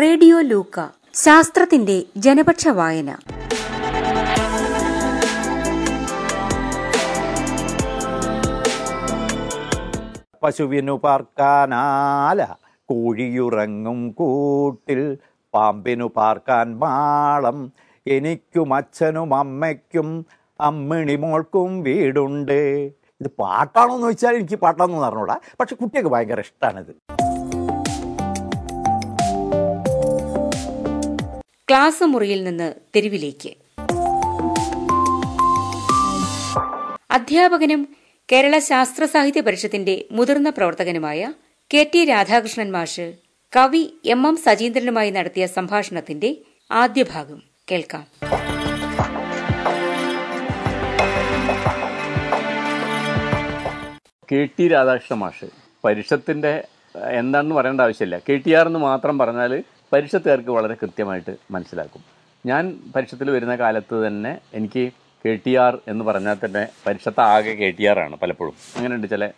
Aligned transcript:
Radio 0.00 0.40
ലൂക്ക 0.40 0.78
ശാസ്ത്രത്തിന്റെ 1.22 1.94
ജനപക്ഷ 2.24 2.68
വായന. 2.78 3.10
പശുവിനു 10.42 10.94
പാർക്കാനാല 11.04 12.40
കോഴിയുറങ്ങും 12.88 13.98
കൂട്ടിൽ 14.20 15.02
പാമ്പിനു 15.54 16.08
പാർക്കാൻ 16.18 16.78
മാളം 16.82 17.58
എനിക്കും 18.06 18.74
അച്ഛനും 18.74 19.34
അമ്മയ്ക്കും 19.40 20.08
അമ്മിണി 20.60 21.16
മോൾക്കും 21.16 21.82
വീടുണ്ട്. 21.82 22.60
ഇത് 23.20 23.30
പാട്ടാണോ 23.40 23.94
എന്ന് 23.94 24.06
വെച്ചാൽ 24.06 24.34
എനിക്ക് 24.36 24.58
പാട്ടാണെന്ന് 24.64 25.02
പറഞ്ഞൂടാ 25.06 25.36
പക്ഷെ 25.60 25.74
കുട്ടിയൊക്കെ 25.80 26.10
ഭയങ്കര 26.10 26.40
ഇഷ്ടമാണിത് 26.40 26.92
ക്ലാസ് 31.70 32.04
മുറിയിൽ 32.04 32.44
നിന്ന് 32.44 32.74
തെരുവിലേക്ക്. 32.96 33.50
അധ്യാപകനും 37.10 37.82
കേരള 38.32 38.58
ശാസ്ത്ര 38.58 39.04
സാഹിത്യ 39.04 39.40
പരിഷത്തിന്റെ 39.40 39.94
മുതിർന്ന 40.12 40.50
പ്രവർത്തകനുമായ 40.50 41.32
കെ 41.74 41.90
ടി 41.94 42.04
രാധാകൃഷ്ണൻ 42.04 42.72
മാഷ് 42.72 43.06
കവി 43.56 43.82
എം 44.04 44.28
എം 44.28 44.36
സജീന്ദ്രനുമായി 44.36 45.10
നടത്തിയ 45.10 45.46
സംഭാഷണത്തിന്റെ 45.46 46.36
ആദ്യ 46.70 47.02
ഭാഗം 47.02 47.42
കേൾക്കാം. 47.72 48.04
കെ 54.32 54.48
ടി 54.58 54.68
രാധാകൃഷ്ണ 54.68 55.14
മാഷ് 55.14 55.50
പരിഷത്തിന്റെ 55.84 56.64
എന്താണെന്ന് 57.10 57.54
പറയേണ്ട 57.54 57.80
ആവശ്യമില്ല. 57.80 58.18
കെ 58.28 58.36
ടി 58.36 58.52
ആർ 58.52 58.66
എന്ന് 58.66 58.78
മാത്രം 58.78 59.18
പറഞ്ഞാൽ 59.18 59.62
പരിഷത്തുകാർക്ക് 59.92 60.50
വളരെ 60.50 60.74
കൃത്യമായിട്ട് 60.74 61.36
മനസ്സിലാക്കും. 61.50 62.02
ഞാൻ 62.46 62.78
പരിഷത്തിൽ 62.96 63.30
വരുന്ന 63.30 63.56
കാലത്ത് 63.56 64.06
തന്നെ 64.06 64.38
എനിക്ക് 64.54 64.90
കെ 65.26 65.38
ടി 65.46 65.54
ആർ 65.54 65.78
എന്ന് 65.88 66.04
പറഞ്ഞാൽ 66.04 66.36
തന്നെ 66.44 66.68
പരിഷത്ത് 66.86 67.20
ആകെ 67.20 67.54
കെ 67.54 67.70
ടി 67.70 67.84
ആർ 67.84 67.98
ആണ് 67.98 68.16
പലപ്പോഴും. 68.16 68.54
അങ്ങനെയുണ്ട് 68.76 69.06
ചില 69.06 69.30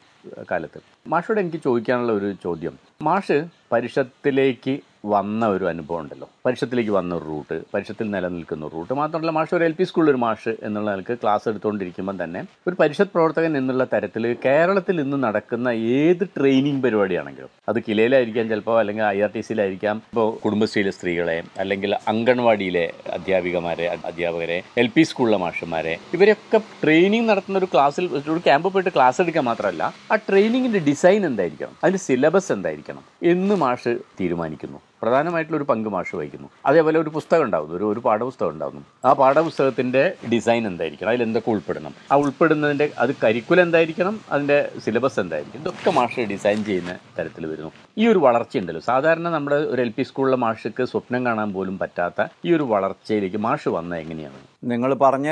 കാലത്ത്. 0.50 0.80
മാഷോട് 1.06 1.40
എനിക്ക് 1.40 1.56
ചോദിക്കാനുള്ള 1.56 2.12
ഒരു 2.12 2.34
ചോദ്യം. 2.42 2.78
മാഷ് 3.02 3.44
പരിഷത്തിലേക്ക് 3.72 4.80
വന്ന 5.04 5.46
ഒരു 5.46 5.64
അനുഭവം 5.64 6.00
ഉണ്ടല്ലോ. 6.00 6.28
പരിഷത്തിലേക്ക് 6.46 6.90
വന്ന 6.90 7.14
ഒരു 7.14 7.24
റൂട്ട് 7.24 7.62
പരിഷത്തിൽ 7.74 8.10
നിലനിൽക്കുന്ന 8.10 8.68
റൂട്ട്. 8.68 8.92
മാത്രമല്ല 8.94 9.30
മാഷ് 9.30 9.54
ഒരു 9.54 9.64
എൽ 9.64 9.72
പി 9.72 9.84
സ്കൂളിൽ 9.84 10.10
ഒരു 10.10 10.16
മാഷ് 10.16 10.54
എന്നുള്ള 10.62 10.90
നിലയ്ക്ക് 10.90 11.18
ക്ലാസ് 11.22 11.48
എടുത്തുകൊണ്ടിരിക്കുമ്പോൾ 11.48 12.24
തന്നെ 12.24 12.44
ഒരു 12.68 12.76
പരിഷത്ത് 12.80 13.10
പ്രവർത്തകൻ 13.10 13.56
എന്നുള്ള 13.56 13.84
തരത്തിൽ 13.84 14.36
കേരളത്തിൽ 14.44 15.00
ഇന്ന് 15.00 15.24
നടക്കുന്ന 15.24 15.68
ഏത് 15.68 16.28
ട്രെയിനിങ് 16.38 16.82
പരിപാടിയാണെങ്കിലും 16.82 17.48
അത് 17.68 17.82
കിലയിലായിരിക്കാം 17.88 18.48
ചിലപ്പോൾ 18.48 18.78
അല്ലെങ്കിൽ 18.78 19.04
ഐ 19.04 19.20
ആർ 19.20 19.30
ടി 19.34 19.40
സിയിലായിരിക്കാം. 19.40 19.96
ഇപ്പോൾ 19.96 20.38
കുടുംബശ്രീയിലെ 20.44 20.90
സ്ത്രീകളെ 20.90 21.42
അല്ലെങ്കിൽ 21.58 21.94
അംഗൻവാടിയിലെ 22.08 22.92
അധ്യാപികമാരെ 23.12 23.98
അധ്യാപകരെ 24.06 24.62
എൽ 24.78 24.86
പി 24.86 25.02
സ്കൂളിലെ 25.02 25.36
മാഷന്മാരെ 25.36 25.98
ഇവരൊക്കെ 26.14 26.60
ട്രെയിനിങ് 26.82 27.28
നടത്തുന്ന 27.28 27.58
ഒരു 27.58 27.68
ക്ലാസ്സിൽ 27.74 28.06
ഒരു 28.06 28.38
ക്യാമ്പ് 28.38 28.72
പോയിട്ട് 28.72 28.90
ക്ലാസ് 28.90 29.20
എടുക്കാൻ 29.20 29.44
മാത്രമല്ല 29.44 29.82
ആ 30.12 30.14
ട്രെയിനിങ്ങിന്റെ 30.14 30.78
ഡിസൈൻ 30.78 31.26
എന്തായിരിക്കണം? 31.26 31.76
അതിന്റെ 31.84 31.98
സിലബസ് 31.98 32.52
എന്തായിരിക്കണം? 32.52 33.04
എന്ന് 33.22 33.54
മാഷ് 33.54 33.98
തീരുമാനിക്കുന്നു. 34.20 34.80
പ്രധാനമായിട്ടുള്ള 35.02 35.58
ഒരു 35.60 35.66
പങ്ക് 35.70 35.88
മാഷ് 35.88 36.16
വഹിക്കുന്നു. 36.16 36.48
അതേപോലെ 36.66 36.98
ഒരു 36.98 37.10
പുസ്തകം 37.16 37.44
ഉണ്ടാകുന്നു 37.44 37.76
ഒരു 37.76 37.84
ഒരു 37.92 38.00
പാഠപുസ്തകം 38.06 38.50
ഉണ്ടാകുന്നു 38.50 38.84
ആ 39.04 39.12
പാഠപുസ്തകത്തിന്റെ 39.12 40.02
ഡിസൈൻ 40.32 40.66
എന്തായിരിക്കണം? 40.66 41.10
അതിൽ 41.12 41.22
എന്തൊക്കെ 41.22 41.50
ഉൾപ്പെടണം? 41.50 41.94
ആ 42.12 42.16
ഉൾപ്പെടുന്നതിന്റെ 42.16 42.88
അത് 42.98 43.12
കരിക്കുലം 43.24 43.62
എന്തായിരിക്കണം? 43.62 44.20
അതിന്റെ 44.32 44.58
സിലബസ് 44.84 45.20
എന്തായിരിക്കും 45.20 45.60
ഇതൊക്കെ 45.60 45.90
മാഷ് 45.90 46.26
ഡിസൈൻ 46.32 46.64
ചെയ്യുന്ന 46.64 46.94
തരത്തിൽ 47.18 47.46
വരുന്നു. 47.46 47.72
ഈ 47.98 48.06
ഒരു 48.12 48.18
വളർച്ച 48.18 48.56
ഉണ്ടല്ലോ. 48.58 48.82
സാധാരണ 48.90 49.28
നമ്മുടെ 49.28 49.56
ഒരു 49.56 49.82
എൽ 49.82 49.92
പി 49.96 50.02
സ്കൂളിലെ 50.02 50.36
മാഷക്ക് 50.36 50.84
സ്വപ്നം 50.92 51.26
കാണാൻ 51.26 51.52
പോലും 51.52 51.78
പറ്റാത്ത 51.78 52.26
ഈ 52.46 52.54
ഒരു 52.56 52.62
വളർച്ചയിലേക്ക് 52.62 53.36
മാഷ് 53.36 53.68
വന്നത് 53.68 54.00
എങ്ങനെയാണ്? 54.00 54.40
നിങ്ങൾ 54.72 54.90
പറഞ്ഞ 54.94 55.28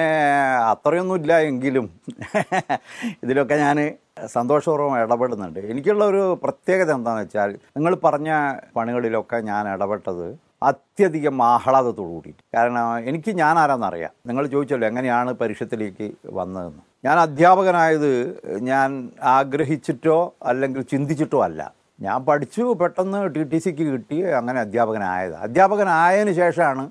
അത്രയൊന്നുമില്ല 0.72 1.32
എങ്കിലും 1.50 1.86
ഇതിലൊക്കെ 3.24 3.54
ഞാൻ 3.54 3.78
സന്തോഷപൂർവം 4.26 5.00
ഇടപെടുന്നുണ്ട്. 5.00 5.58
എനിക്കുള്ള 5.58 6.04
ഒരു 6.04 6.40
പ്രത്യേകത 6.42 6.92
എന്താണെന്ന് 6.92 7.24
വെച്ചാൽ 7.24 7.58
നിങ്ങൾ 7.76 7.94
പറഞ്ഞ 7.94 8.54
പണികളിലൊക്കെ 8.76 9.36
ഞാൻ 9.36 9.68
ഇടപെട്ടത് 9.68 10.38
അത്യധികം 10.62 11.42
ആഹ്ലാദത്തോടു 11.42 12.08
കൂടിയിട്ട്. 12.08 12.56
കാരണം 12.56 12.98
എനിക്ക് 12.98 13.30
ഞാൻ 13.30 13.58
ആരാന്നറിയാം. 13.58 14.10
നിങ്ങൾ 14.26 14.46
ചോദിച്ചല്ലോ 14.46 14.88
എങ്ങനെയാണ് 14.88 15.32
പരീക്ഷത്തിലേക്ക് 15.32 16.12
വന്നതെന്ന്. 16.32 16.82
ഞാൻ 17.04 17.18
അധ്യാപകനായത് 17.18 18.40
ഞാൻ 18.60 19.10
ആഗ്രഹിച്ചിട്ടോ 19.22 20.34
അല്ലെങ്കിൽ 20.42 20.82
ചിന്തിച്ചിട്ടോ 20.82 21.44
അല്ല. 21.44 21.74
ഞാൻ 22.00 22.24
പഠിച്ചു 22.24 22.62
പെട്ടെന്ന് 22.62 23.34
ടി 23.34 23.42
ടി 23.42 23.58
സിക്ക് 23.58 23.78
കിട്ടി 23.78 24.20
അങ്ങനെ 24.22 24.60
അധ്യാപകനായത്. 24.60 25.34
അധ്യാപകനായതിന് 25.34 26.32
ശേഷമാണ് 26.32 26.90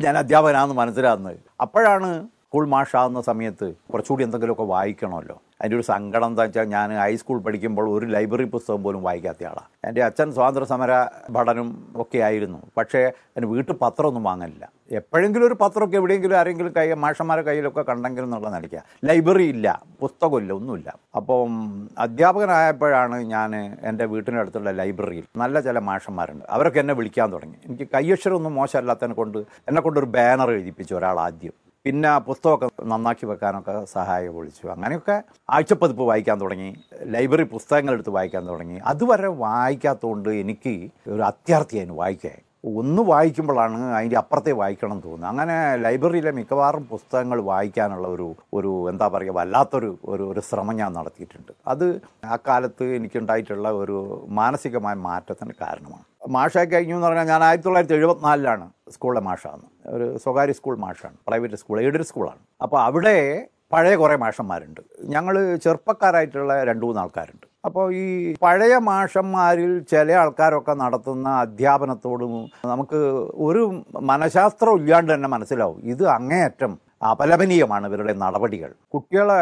ഞാൻ 0.00 0.18
അധ്യാപകനാണെന്ന് 0.18 0.74
മനസ്സിലാകുന്നത്. 0.74 1.36
അപ്പോഴാണ് 1.60 2.24
സ്കൂൾ 2.24 2.68
മാഷാകുന്ന 2.68 3.20
സമയത്ത് 3.20 3.74
കുറച്ചുകൂടി 3.92 4.24
എന്തെങ്കിലുമൊക്കെ 4.24 4.62
വായിക്കണമല്ലോ. 4.62 5.42
അതിന്റെ 5.60 5.76
ഒരു 5.76 5.84
സങ്കടം 5.84 6.26
എന്താ 6.26 6.42
വെച്ചാൽ 6.42 6.64
ഞാൻ 6.64 6.92
ഹൈസ്കൂൾ 6.98 7.40
പഠിക്കുമ്പോൾ 7.40 7.98
ഒരു 7.98 8.06
ലൈബ്രറി 8.06 8.44
പുസ്തകം 8.44 8.82
പോലും 8.82 9.02
വായിക്കാത്ത 9.02 9.44
ആളാണ്. 9.44 9.68
എന്റെ 9.84 10.02
അച്ഛൻ 10.02 10.32
സ്വാതന്ത്ര്യ 10.32 10.66
സമര 10.66 11.06
പഠനം 11.36 11.92
ഒക്കെ 11.96 12.18
ആയിരുന്നു. 12.18 12.58
പക്ഷേ 12.76 12.98
എന്റെ 13.36 13.46
വീട്ടിൽ 13.46 13.74
പത്രമൊന്നും 13.82 14.24
വാങ്ങലില്ല. 14.24 14.70
എപ്പോഴെങ്കിലും 14.90 15.46
ഒരു 15.46 15.56
പത്രമൊക്കെ 15.60 15.96
എവിടെയെങ്കിലും 15.96 16.36
ആരെങ്കിലും 16.36 16.72
കൈ 16.76 16.92
മാഷന്മാരെ 16.92 17.42
കയ്യിലൊക്കെ 17.42 17.82
കണ്ടെങ്കിലും 17.82 18.26
എന്നുള്ള 18.26 18.48
നിലയ്ക്ക്. 18.48 18.80
ലൈബ്രറി 19.04 19.44
ഇല്ല 19.44 19.82
പുസ്തകമില്ല 20.00 20.52
ഒന്നുമില്ല. 20.52 20.94
അപ്പം 21.16 21.52
അധ്യാപകനായപ്പോഴാണ് 21.98 23.16
ഞാൻ 23.16 23.76
എന്റെ 23.82 24.04
വീട്ടിനടുത്തുള്ള 24.04 24.70
ലൈബ്രറിയിൽ 24.70 25.24
നല്ല 25.36 25.60
ചില 25.60 25.78
മാഷന്മാരുണ്ട്. 25.78 26.44
അവരൊക്കെ 26.50 26.80
എന്നെ 26.80 26.94
വിളിക്കാൻ 26.94 27.32
തുടങ്ങി. 27.32 27.56
എനിക്ക് 27.66 27.88
കയ്യക്ഷരമൊന്നും 27.94 28.54
മോശമല്ലാത്തതിനെ 28.54 29.14
കൊണ്ട് 29.14 29.38
എന്നെ 29.38 29.82
കൊണ്ടൊരു 29.82 30.06
ബാനർ 30.06 30.50
എഴുതിപ്പിച്ചു 30.50 30.94
ഒരാൾ 30.94 31.20
ആദ്യം. 31.20 31.65
പിന്നെ 31.86 32.12
പുസ്തകമൊക്കെ 32.28 32.68
നന്നാക്കി 32.92 33.24
വെക്കാനൊക്കെ 33.30 33.72
സഹായം 33.92 34.32
വിളിച്ചു. 34.36 34.64
അങ്ങനെയൊക്കെ 34.72 35.16
ആഴ്ചപ്പതിപ്പ് 35.56 36.04
വായിക്കാൻ 36.08 36.36
തുടങ്ങി. 36.40 36.70
ലൈബ്രറി 37.14 37.44
പുസ്തകങ്ങൾ 37.52 37.94
എടുത്ത് 37.94 38.12
വായിക്കാൻ 38.16 38.42
തുടങ്ങി. 38.48 38.78
അതുവരെ 38.92 39.28
വായിക്കാത്തതുകൊണ്ട് 39.44 40.30
എനിക്ക് 40.42 40.74
ഒരു 41.14 41.22
അത്യാർത്ഥിയായിരുന്നു 41.22 41.98
വായിക്കാൻ 42.02 42.36
ഒന്ന് 42.80 43.02
വായിക്കുമ്പോഴാണ് 43.10 43.76
അതിന്റെ 43.96 44.16
അപ്പുറത്തെ 44.16 44.52
വായിക്കണം 44.60 44.92
എന്ന് 44.92 45.04
തോന്നുന്നത്. 45.04 45.30
അങ്ങനെ 45.30 45.56
ലൈബ്രറിയിലെ 45.84 46.32
മിക്കവാറും 46.38 46.84
പുസ്തകങ്ങൾ 46.92 47.40
വായിക്കാനുള്ള 47.50 48.08
ഒരു 48.08 48.26
ഒരു 48.54 48.72
എന്താ 48.90 49.08
പറയുക 49.08 49.34
വല്ലാത്തൊരു 49.38 49.90
ഒരു 50.04 50.24
ഒരു 50.32 50.40
ശ്രമം 50.40 50.76
ഞാൻ 50.76 50.92
നടത്തിയിട്ടുണ്ട്. 50.92 51.52
അത് 51.66 51.86
ആ 52.24 52.36
കാലത്ത് 52.48 52.84
എനിക്കുണ്ടായിട്ടുള്ള 52.98 53.70
ഒരു 53.82 53.98
മാനസികമായ 54.40 54.94
മാറ്റത്തിന് 55.08 55.54
കാരണമാണ്. 55.64 56.06
മാഷായി 56.34 56.66
കഴിഞ്ഞു 56.66 56.94
എന്ന് 56.94 57.06
പറഞ്ഞാൽ 57.06 57.26
ഞാൻ 57.32 57.42
ആയിരത്തി 57.44 57.66
തൊള്ളായിരത്തി 57.66 57.94
എഴുപത്തിനാലിലാണ് 57.94 58.66
സ്കൂളിലെ 58.94 59.22
മാഷാണ് 59.28 59.64
ഒരു 59.96 60.06
സ്വകാര്യ 60.22 60.54
സ്കൂൾ 60.58 60.76
മാഷാണ് 60.84 61.16
പ്രൈവറ്റ് 61.28 61.58
സ്കൂൾ 61.62 61.80
എയ്ഡഡ് 61.80 62.06
സ്കൂളാണ്. 62.10 62.40
അപ്പോൾ 62.62 62.80
അവിടെ 62.88 63.48
പഴയ 63.74 63.94
കുറേ 63.96 64.16
മാഷന്മാരുണ്ട്. 64.16 64.80
ഞങ്ങൾ 65.14 65.56
ചെറുപ്പക്കാരായിട്ടുള്ള 65.64 66.64
രണ്ട് 66.64 66.84
മൂന്ന് 66.86 67.00
ആൾക്കാരുണ്ട്. 67.02 67.46
അപ്പോൾ 67.64 67.84
ഈ 68.00 68.34
പഴയ 68.42 68.74
മാഷന്മാരിൽ 68.88 69.72
ചില 69.92 70.12
ആൾക്കാരൊക്കെ 70.22 70.74
നടത്തുന്ന 70.82 71.28
അധ്യാപനത്തോടും 71.44 72.34
നമുക്ക് 72.72 73.00
ഒരു 73.46 73.62
മനഃശാസ്ത്രം 74.10 74.76
ഇല്ലാണ്ട് 74.80 75.10
തന്നെ 75.14 75.28
മനസ്സിലാവും. 75.28 75.80
ഇത് 75.94 76.04
അങ്ങേയറ്റം 76.18 76.74
അപലപനീയമാണ് 77.12 77.86
ഇവരുടെ 77.90 78.14
നടപടികൾ. 78.24 78.70
കുട്ടികളെ 78.94 79.38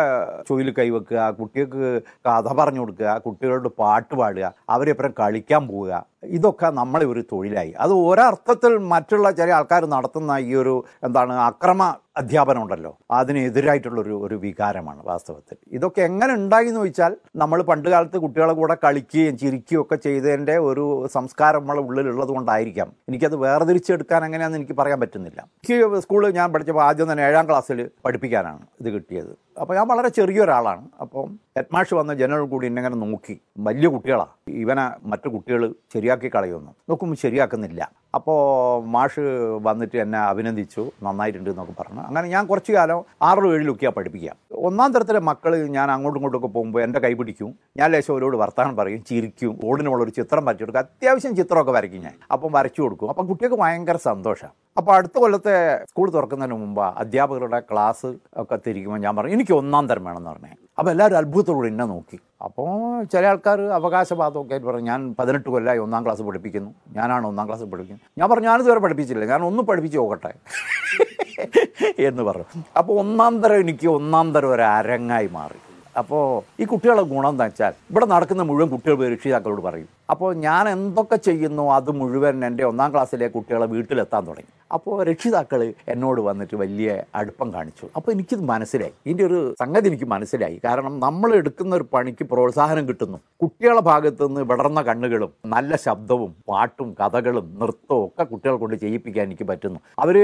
ചൊയിൽ 0.49 0.69
കൈവെക്കുക 0.79 1.21
കുട്ടികൾക്ക് 1.41 1.91
കഥ 2.27 2.49
പറഞ്ഞു 2.61 2.81
കൊടുക്കുക 2.83 3.11
കുട്ടികളോട് 3.27 3.69
പാട്ട് 3.81 4.15
പാടുക 4.21 4.47
അവരെപ്പുറം 4.77 5.15
കളിക്കാൻ 5.21 5.63
പോവുക 5.73 5.93
ഇതൊക്കെ 6.37 6.69
നമ്മളെ 6.81 7.07
ഒരു 7.13 7.23
തൊഴിലായി. 7.33 7.73
അത് 7.85 7.95
ഒരർത്ഥത്തിൽ 8.11 8.73
മറ്റുള്ള 8.95 9.31
ചില 9.41 9.51
ആൾക്കാർ 9.59 9.85
നടത്തുന്ന 9.97 10.33
ഈ 10.49 10.53
ഒരു 10.63 10.75
എന്താണ് 11.09 11.35
അക്രമ 11.51 11.83
അധ്യാപനം 12.17 12.63
ഉണ്ടല്ലോ 12.65 12.91
അതിനെതിരായിട്ടുള്ളൊരു 13.19 14.15
ഒരു 14.27 14.37
വികാരമാണ് 14.45 15.01
വാസ്തവത്തിൽ. 15.11 15.57
ഇതൊക്കെ 15.77 16.01
എങ്ങനെ 16.09 16.33
ഉണ്ടായി 16.41 16.69
എന്ന് 16.71 16.81
ചോദിച്ചാൽ 16.81 17.13
നമ്മൾ 17.43 17.63
പണ്ട് 17.71 17.89
കാലത്ത് 17.89 18.19
കുട്ടികളെ 18.25 18.55
കൂടെ 18.61 18.77
കളിക്കുകയും 18.85 19.37
ചിരിക്കുകയും 19.43 19.81
ഒക്കെ 19.83 19.97
ചെയ്തതിന്റെ 20.07 20.57
ഒരു 20.69 20.85
സംസ്കാരം 21.17 21.63
നമ്മളെ 21.63 21.83
ഉള്ളിലുള്ളത് 21.89 22.33
കൊണ്ടായിരിക്കാം. 22.37 22.91
എനിക്കത് 23.09 23.37
വേർതിരിച്ചെടുക്കാൻ 23.37 24.25
എങ്ങനെയാണെന്ന് 24.25 24.61
എനിക്ക് 24.63 24.77
പറയാൻ 24.83 25.01
പറ്റുന്നില്ല. 25.01 25.41
എനിക്ക് 25.41 26.01
സ്കൂളിൽ 26.07 26.35
ഞാൻ 26.41 26.53
പഠിച്ചപ്പോൾ 26.53 26.85
ആദ്യം 26.89 27.13
തന്നെ 27.13 27.25
ഏഴാം 27.29 27.49
ക്ലാസ്സിൽ 27.49 27.81
പഠിപ്പിക്കാനാണ് 28.05 28.65
ഇത് 28.81 28.91
കിട്ടിയത്. 28.95 29.33
അപ്പോൾ 29.61 29.75
ഞാൻ 29.75 29.89
വളരെ 29.89 30.09
ചെറിയൊരാളാണ്. 30.09 30.89
അപ്പം 31.01 31.41
ഹെഡ്മാഷ് 31.57 31.95
വന്ന 31.95 32.15
ജനറൽ 32.15 32.47
കൂടി 32.47 32.67
എന്നെ 32.67 32.81
ഇങ്ങനെ 32.81 32.97
നോക്കി. 32.97 33.41
വലിയ 33.59 33.89
കുട്ടികളാണ് 33.89 34.29
ഇവനെ 34.49 34.91
മറ്റു 35.03 35.29
കുട്ടികൾ 35.29 35.75
ശരിയാക്കി 35.95 36.31
കളയുന്നു. 36.35 36.75
നോക്കുമ്പോൾ 36.89 37.17
ശരിയാക്കുന്നില്ല. 37.17 37.91
അപ്പോൾ 38.15 38.85
മാഷ് 38.85 39.21
വന്നിട്ട് 39.63 39.97
എന്നെ 39.97 40.19
അഭിനന്ദിച്ചു. 40.19 40.91
നന്നായിട്ടുണ്ട് 41.03 41.51
എന്നൊക്കെ 41.51 41.75
പറഞ്ഞു. 41.81 42.01
അങ്ങനെ 42.01 42.29
ഞാൻ 42.29 42.47
കുറച്ച് 42.47 42.73
കാലം 42.73 43.05
ആറിലും 43.23 43.55
ഏഴിലൊക്കെയാണ് 43.55 43.95
പഠിപ്പിക്കുക 43.95 44.35
ഒന്നാം 44.53 44.93
തരത്തിലെ 44.93 45.19
മക്കൾ 45.19 45.67
ഞാൻ 45.67 45.91
അങ്ങോട്ടും 45.91 46.19
ഇങ്ങോട്ടൊക്കെ 46.21 46.49
പോകുമ്പോൾ 46.49 46.83
എന്റെ 46.83 47.01
കൈ 47.01 47.15
പിടിക്കും. 47.15 47.55
ഞാൻ 47.77 47.91
ലേശം 47.91 48.15
അവരോട് 48.15 48.37
വർത്തമാനം 48.37 48.77
പറയും 48.77 49.05
ചിരിക്കും. 49.05 49.61
ഓടിനുള്ളൊരു 49.65 50.11
ചിത്രം 50.11 50.45
വരച്ചു 50.45 50.65
കൊടുക്കും 50.65 50.81
അത്യാവശ്യം 50.81 51.37
ചിത്രമൊക്കെ 51.37 51.73
വരയ്ക്കും 51.73 52.03
ഞാൻ. 52.03 52.13
അപ്പം 52.33 52.53
വരച്ചു 52.53 52.83
കൊടുക്കും. 52.83 53.09
അപ്പം 53.09 53.27
കുട്ടികൾക്ക് 53.27 53.63
ഭയങ്കര 53.63 53.97
സന്തോഷം. 53.97 54.64
അപ്പോൾ 54.79 54.93
അടുത്ത 54.97 55.17
കൊല്ലത്തെ 55.23 55.57
സ്കൂൾ 55.91 56.09
തുറക്കുന്നതിന് 56.11 56.57
മുമ്പ് 56.61 56.81
അധ്യാപകരുടെ 57.03 57.59
ക്ലാസ് 57.69 58.09
ഒക്കെ 58.43 58.57
തിരിക്കുമ്പോൾ 58.65 59.01
ഞാൻ 59.05 59.13
പറഞ്ഞു 59.17 59.35
എനിക്ക് 59.37 59.55
ഒന്നാം 59.59 59.85
തരം 59.91 60.05
വേണമെന്ന് 60.05 60.31
പറഞ്ഞേ. 60.31 60.51
അപ്പോൾ 60.79 60.91
എല്ലാവരും 60.91 61.19
അത്ഭുതത്തോടെ 61.21 61.69
എന്നെ 61.73 61.85
നോക്കി. 61.85 62.19
അപ്പോൾ 62.47 62.71
ചില 63.13 63.25
ആൾക്കാർ 63.33 63.61
അവകാശവാദമൊക്കെ 63.79 64.55
ആയിട്ട് 64.55 64.67
പറഞ്ഞു 64.67 64.87
ഞാൻ 64.93 65.01
പതിനെട്ട് 65.19 65.49
കൊല്ലമായി 65.49 65.79
ഒന്നാം 65.85 66.05
ക്ലാസ് 66.05 66.23
പഠിപ്പിക്കുന്നു. 66.23 66.71
ഞാനാണ് 66.99 67.27
ഒന്നാം 67.31 67.47
ക്ലാസ് 67.49 67.65
പഠിപ്പിക്കുന്നത്. 67.73 68.11
ഞാൻ 68.19 68.29
പറഞ്ഞു 68.31 68.49
ഞാനിതുവരെ 68.51 68.81
പഠിപ്പിച്ചില്ല 68.87 69.31
ഞാൻ 69.35 69.43
ഒന്ന് 69.51 69.63
പഠിപ്പിച്ച് 69.63 69.99
നോക്കട്ടെ. 69.99 70.33
എന്ന് 72.09 72.23
പറഞ്ഞു. 72.23 72.47
അപ്പോൾ 72.81 72.95
ഒന്നാം 73.05 73.35
തരം 73.43 73.61
എനിക്ക് 73.67 73.87
ഒന്നാം 73.99 74.35
തരം 74.35 74.51
ഒരു 74.57 74.63
അരങ്ങായി 74.77 75.31
മാറി. 75.39 75.61
അപ്പോൾ 76.01 76.25
ഈ 76.61 76.65
കുട്ടികളുടെ 76.65 77.03
ഗുണം 77.15 77.29
എന്താ 77.29 77.45
വെച്ചാൽ 77.45 77.75
ഇവിടെ 77.91 78.07
നടക്കുന്ന 78.07 78.43
മുഴുവൻ 78.43 78.69
കുട്ടികൾ 78.75 79.13
രക്ഷിതാക്കളോട് 79.15 79.63
പറയും. 79.63 79.91
അപ്പോൾ 80.11 80.35
ഞാൻ 80.35 80.69
എന്തൊക്കെ 80.69 81.17
ചെയ്യുന്നു 81.17 81.73
അത് 81.73 81.91
മുഴുവൻ 81.91 82.45
എന്റെ 82.45 82.65
ഒന്നാം 82.65 82.93
ക്ലാസ്സിലെ 82.93 83.29
കുട്ടികളെ 83.29 83.67
വീട്ടിലെത്താൻ 83.67 84.27
തുടങ്ങി. 84.27 84.53
അപ്പോൾ 84.73 85.05
രക്ഷിതാക്കൾ 85.05 85.75
എന്നോട് 85.89 86.21
വന്നിട്ട് 86.21 86.57
വലിയ 86.57 87.03
അടുപ്പം 87.15 87.55
കാണിച്ചു. 87.55 87.87
അപ്പോൾ 87.97 88.13
എനിക്കിത് 88.13 88.43
മനസ്സിലായി. 88.43 88.93
ഇതിന്റെ 89.07 89.25
ഒരു 89.25 89.55
സംഗതി 89.61 89.89
എനിക്ക് 89.89 90.05
മനസ്സിലായി. 90.05 90.61
കാരണം 90.65 91.01
നമ്മൾ 91.01 91.35
എടുക്കുന്ന 91.35 91.77
ഒരു 91.77 91.87
പണിക്ക് 91.93 92.25
പ്രോത്സാഹനം 92.25 92.89
കിട്ടുന്നു. 92.89 93.19
കുട്ടികളെ 93.43 93.81
ഭാഗത്ത് 93.81 94.27
നിന്ന് 94.27 94.41
വിടർന്ന 94.41 94.83
കണ്ണുകളും 94.83 95.33
നല്ല 95.47 95.77
ശബ്ദവും 95.77 96.35
പാട്ടും 96.49 96.97
കഥകളും 97.01 97.59
നൃത്തവും 97.63 98.05
ഒക്കെ 98.07 98.25
കുട്ടികളെ 98.25 98.57
കൊണ്ട് 98.57 98.77
ചെയ്യിപ്പിക്കാൻ 98.77 99.25
എനിക്ക് 99.25 99.45
പറ്റുന്നു. 99.45 99.81
അവർ 99.99 100.19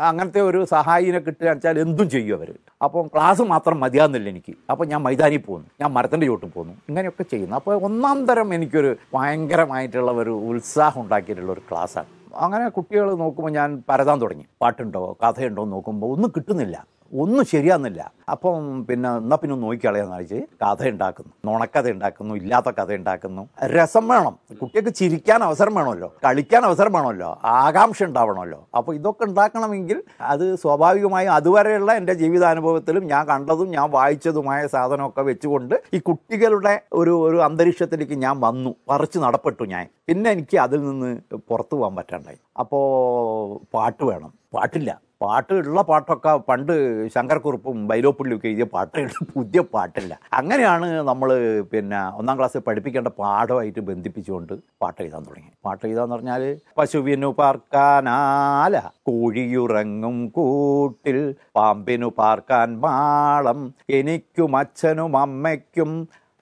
അങ്ങനത്തെ 0.00 0.40
ഒരു 0.40 0.64
സഹായിനെ 0.64 1.18
കിട്ടുക 1.18 1.48
വെച്ചാൽ 1.48 1.78
എന്തും 1.78 2.10
ചെയ്യും 2.10 2.36
അവർ 2.36 2.54
അപ്പം 2.82 3.06
ക്ലാസ് 3.06 3.42
മാത്രം 3.42 3.80
മതിയാകുന്നില്ല 3.80 4.28
എനിക്ക്. 4.28 4.54
അപ്പോൾ 4.70 4.86
ഞാൻ 4.86 5.02
മൈതാനിൽ 5.02 5.38
പോകുന്നു. 5.38 5.68
ഞാൻ 5.80 5.92
മരത്തിന്റെ 5.92 6.26
ചോട്ടിൽ 6.26 6.48
പോകുന്നു. 6.48 6.74
ഇങ്ങനെയൊക്കെ 6.88 7.22
ചെയ്യുന്നു. 7.22 7.56
അപ്പോൾ 7.56 7.84
ഒന്നാം 7.84 8.26
തരം 8.26 8.54
എനിക്കൊരു 8.54 8.96
ഭയങ്കരമായിട്ടുള്ള 9.14 10.12
ഒരു 10.12 10.30
ഉത്സാഹം 10.30 11.00
ഉണ്ടാക്കിയിട്ടുള്ള 11.00 11.52
ഒരു 11.52 11.62
ക്ലാസ്സാണ്. 11.70 12.06
അങ്ങനെ 12.34 12.68
കുട്ടികൾ 12.68 13.14
നോക്കുമ്പോൾ 13.14 13.52
ഞാൻ 13.52 13.82
പരതാൻ 13.88 14.20
തുടങ്ങി. 14.20 14.46
പാട്ടുണ്ടോ? 14.62 15.16
കഥയുണ്ടോ 15.22 15.64
നോക്കുമ്പോൾ 15.64 16.12
ഒന്നും 16.12 16.32
കിട്ടുന്നില്ല. 16.36 16.86
ഒന്നും 17.12 17.46
ശരിയാന്നില്ല 17.46 18.12
അപ്പം 18.30 18.86
പിന്നെ 18.88 19.16
എന്നാൽ 19.16 19.36
പിന്നെ 19.36 19.56
നോക്കിക്കളയാന്ന് 19.56 20.16
വെച്ച് 20.16 20.34
കഥ 20.34 20.88
ഉണ്ടാക്കുന്നു. 20.88 21.32
നുണക്കഥ 21.44 21.90
ഉണ്ടാക്കുന്നു 21.90 22.34
ഇല്ലാത്ത 22.34 22.70
കഥ 22.70 22.94
ഉണ്ടാക്കുന്നു. 22.94 23.48
രസം 23.64 24.08
വേണം. 24.08 24.38
കുട്ടികൾക്ക് 24.62 24.94
ചിരിക്കാൻ 24.94 25.42
അവസരം 25.42 25.74
വേണമല്ലോ. 25.74 26.14
കളിക്കാൻ 26.24 26.64
അവസരം 26.64 26.92
വേണമല്ലോ. 26.92 27.38
ആകാംക്ഷ 27.44 28.02
ഉണ്ടാവണമല്ലോ. 28.02 28.68
അപ്പോൾ 28.76 28.94
ഇതൊക്കെ 28.94 29.24
ഉണ്ടാക്കണമെങ്കിൽ 29.24 30.02
അത് 30.20 30.54
സ്വാഭാവികമായും 30.54 31.32
അതുവരെയുള്ള 31.32 31.92
എന്റെ 31.92 32.14
ജീവിതാനുഭവത്തിലും 32.14 33.06
ഞാൻ 33.06 33.26
കണ്ടതും 33.26 33.70
ഞാൻ 33.70 33.90
വായിച്ചതുമായ 33.90 34.66
സാധനമൊക്കെ 34.66 35.22
വെച്ചുകൊണ്ട് 35.22 35.82
ഈ 35.94 35.98
കുട്ടികളുടെ 35.98 36.82
ഒരു 36.92 37.10
ഒരു 37.10 37.36
അന്തരീക്ഷത്തിലേക്ക് 37.36 38.12
ഞാൻ 38.12 38.40
വന്നു. 38.40 38.74
പറിച്ച് 38.88 39.18
നടപ്പെട്ടു 39.18 39.62
ഞാൻ. 39.64 39.88
പിന്നെ 40.06 40.30
എനിക്ക് 40.30 40.58
അതിൽ 40.58 40.84
നിന്ന് 40.84 41.38
പുറത്തു 41.48 41.76
പോകാൻ 41.76 41.96
പറ്റണ്ടായി. 41.96 42.38
അപ്പോൾ 42.58 43.66
പാട്ട് 43.74 44.04
വേണം. 44.04 44.34
പാട്ടില്ല. 44.54 45.09
പാട്ട് 45.22 45.54
ഉള്ള 45.70 45.80
പാട്ടൊക്കെ 45.88 46.32
പണ്ട് 46.48 46.72
ശങ്കർക്കുറുപ്പും 47.14 47.78
ബൈലോപ്പള്ളിയൊക്കെ 47.88 48.48
എഴുതിയ 48.50 48.66
പാട്ടുകൾ 48.74 49.10
പുതിയ 49.34 49.60
പാട്ടില്ല. 49.74 50.12
അങ്ങനെയാണ് 50.38 50.86
നമ്മൾ 51.08 51.30
പിന്നെ 51.72 52.00
ഒന്നാം 52.20 52.36
ക്ലാസ്സിൽ 52.38 52.62
പഠിപ്പിക്കേണ്ട 52.68 53.10
പാഠമായിട്ട് 53.20 53.82
ബന്ധിപ്പിച്ചുകൊണ്ട് 53.90 54.54
പാട്ട് 54.82 55.00
എഴുതാൻ 55.02 55.22
തുടങ്ങി. 55.28 55.50
പാട്ട് 55.66 55.84
എഴുതാന്ന് 55.86 56.16
പറഞ്ഞാൽ 56.16 56.44
പശുവിനു 56.78 57.30
പാർക്കാനാല 57.40 58.76
കോഴിയുറങ്ങും 59.08 60.16
കൂട്ടിൽ 60.38 61.20
പാമ്പിനു 61.58 62.10
പാർക്കാൻ 62.22 62.80
മാളം 62.86 63.60
എനിക്കും 64.00 64.56
അച്ഛനും 64.62 65.14
അമ്മയ്ക്കും 65.24 65.92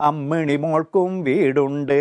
അമ്മിണി 0.08 0.56
മോൾക്കും 0.64 1.12
വീടുണ്ട്. 1.28 2.00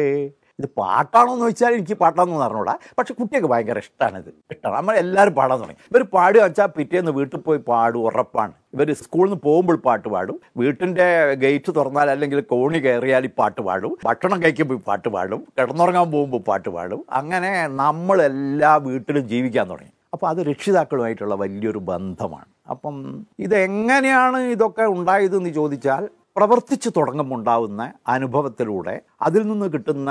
ഇത് 0.59 0.67
പാട്ടാണോ 0.77 1.33
എന്ന് 1.33 1.45
വെച്ചാൽ 1.45 1.73
എനിക്ക് 1.73 1.93
പാട്ടാണെന്ന് 1.93 2.39
പറഞ്ഞൂടാ 2.43 2.73
പക്ഷെ 2.97 3.13
കുട്ടിയൊക്കെ 3.13 3.47
ഭയങ്കര 3.47 3.77
ഇത് 3.77 3.83
ഇഷ്ടമാണ് 3.85 4.77
നമ്മൾ 4.77 4.95
എല്ലാവരും 4.95 5.33
പാടാൻ 5.33 5.57
തുടങ്ങി. 5.59 5.81
ഇവർ 5.91 6.03
പാടുക 6.15 6.41
വെച്ചാൽ 6.41 6.69
പിറ്റേന്ന് 6.77 7.11
വീട്ടിൽ 7.11 7.39
പോയി 7.39 7.59
പാടും 7.67 7.99
ഉറപ്പാണ്. 7.99 8.53
ഇവർ 8.73 8.93
സ്കൂളിൽ 8.93 9.29
നിന്ന് 9.29 9.43
പോകുമ്പോൾ 9.43 9.77
പാട്ട് 9.87 10.07
പാടും. 10.09 10.37
വീട്ടിന്റെ 10.57 11.07
ഗേറ്റ് 11.43 11.71
തുറന്നാൽ 11.77 12.09
അല്ലെങ്കിൽ 12.09 12.39
കോണി 12.39 12.79
കയറിയാൽ 12.79 13.25
ഈ 13.25 13.31
പാട്ട് 13.37 13.61
പാടും. 13.61 13.93
ഭക്ഷണം 14.05 14.43
കഴിക്കുമ്പോൾ 14.43 14.81
പാട്ട് 14.89 15.09
പാടും. 15.09 15.47
കിടന്നുറങ്ങാൻ 15.59 16.11
പോകുമ്പോൾ 16.11 16.43
പാട്ട് 16.49 16.69
പാടും. 16.69 17.05
അങ്ങനെ 17.11 17.67
നമ്മളെല്ലാ 17.67 18.77
വീട്ടിലും 18.77 19.27
ജീവിക്കാൻ 19.27 19.69
തുടങ്ങി. 19.69 19.93
അപ്പോൾ 20.13 20.27
അത് 20.27 20.37
രക്ഷിതാക്കളുമായിട്ടുള്ള 20.37 21.35
വലിയൊരു 21.35 21.77
ബന്ധമാണ്. 21.77 22.49
അപ്പം 22.69 22.95
ഇതെങ്ങനെയാണ് 23.39 24.37
ഇതൊക്കെ 24.37 24.85
ഉണ്ടായതെന്ന് 24.85 25.49
ചോദിച്ചാൽ 25.49 26.09
പ്രവർത്തിച്ചു 26.37 26.89
തുടങ്ങുമ്പോൾ 26.89 27.35
ഉണ്ടാവുന്ന 27.35 27.93
അനുഭവത്തിലൂടെ 28.07 29.01
അതിൽ 29.21 29.47
നിന്ന് 29.47 29.73
കിട്ടുന്ന 29.73 30.09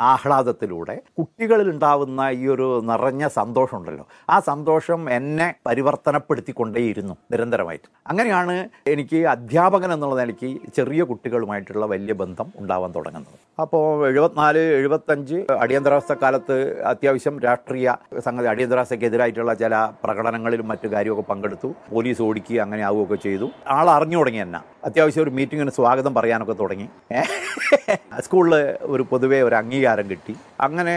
ആഹ്ലാദത്തിലൂടെ 0.00 1.02
കുട്ടികളിൽ 1.18 1.70
ഉണ്ടാവുന്ന 1.70 2.20
ഈ 2.20 2.46
ഒരു 2.46 2.80
നിറഞ്ഞ 2.84 3.28
സന്തോഷമുണ്ടല്ലോ. 3.28 4.06
ആ 4.30 4.40
സന്തോഷം 4.40 5.10
എന്നെ 5.10 5.54
പരിവർത്തനപ്പെടുത്തിക്കൊണ്ടേയിരുന്നു 5.66 7.16
നിരന്തരമായിട്ട്. 7.32 7.88
അങ്ങനെയാണ് 8.06 8.68
എനിക്ക് 8.86 9.26
അധ്യാപകൻ 9.26 9.92
എന്നുള്ള 9.92 10.14
നിലയ്ക്ക് 10.14 10.58
ചെറിയ 10.76 11.02
കുട്ടികളുമായിട്ടുള്ള 11.02 11.86
വലിയ 11.86 12.12
ബന്ധം 12.12 12.52
ഉണ്ടാവാൻ 12.56 12.92
തുടങ്ങുന്നത്. 12.96 13.34
അപ്പോൾ 13.60 14.08
എഴുപത്തിനാല് 14.08 14.58
എഴുപത്തഞ്ച് 14.58 15.34
അടിയന്തരാവസ്ഥ 15.60 16.12
കാലത്ത് 16.12 16.80
അത്യാവശ്യം 16.80 17.40
രാഷ്ട്രീയ 17.40 17.96
സംഗതി 18.18 18.46
അടിയന്തരാവസ്ഥക്കെതിരായിട്ടുള്ള 18.46 19.54
ചില 19.54 19.88
പ്രകടനങ്ങളിലും 20.04 20.68
മറ്റു 20.68 20.88
കാര്യമൊക്കെ 20.88 21.32
പങ്കെടുത്തു. 21.32 21.74
പോലീസ് 21.92 22.22
ഓടിക്കുക 22.22 22.60
അങ്ങനെ 22.60 22.82
ആവുകയൊക്കെ 22.82 23.14
ചെയ്തു. 23.14 23.50
ആൾ 23.68 23.90
അറിഞ്ഞു 23.90 24.16
തുടങ്ങി 24.16 24.38
എന്നെ. 24.38 24.60
അത്യാവശ്യം 24.84 25.22
ഒരു 25.22 25.30
മീറ്റിങ്ങിന് 25.30 25.70
സ്വാഗതം 25.70 26.14
പറയാനൊക്കെ 26.14 26.52
തുടങ്ങി. 26.52 26.88
സ്കൂളിൽ 28.36 28.54
ഒരു 28.94 29.02
പൊതുവേ 29.10 29.36
ഒരു 29.46 29.54
അംഗീകാരം 29.58 30.06
കിട്ടി. 30.08 30.32
അങ്ങനെ 30.64 30.94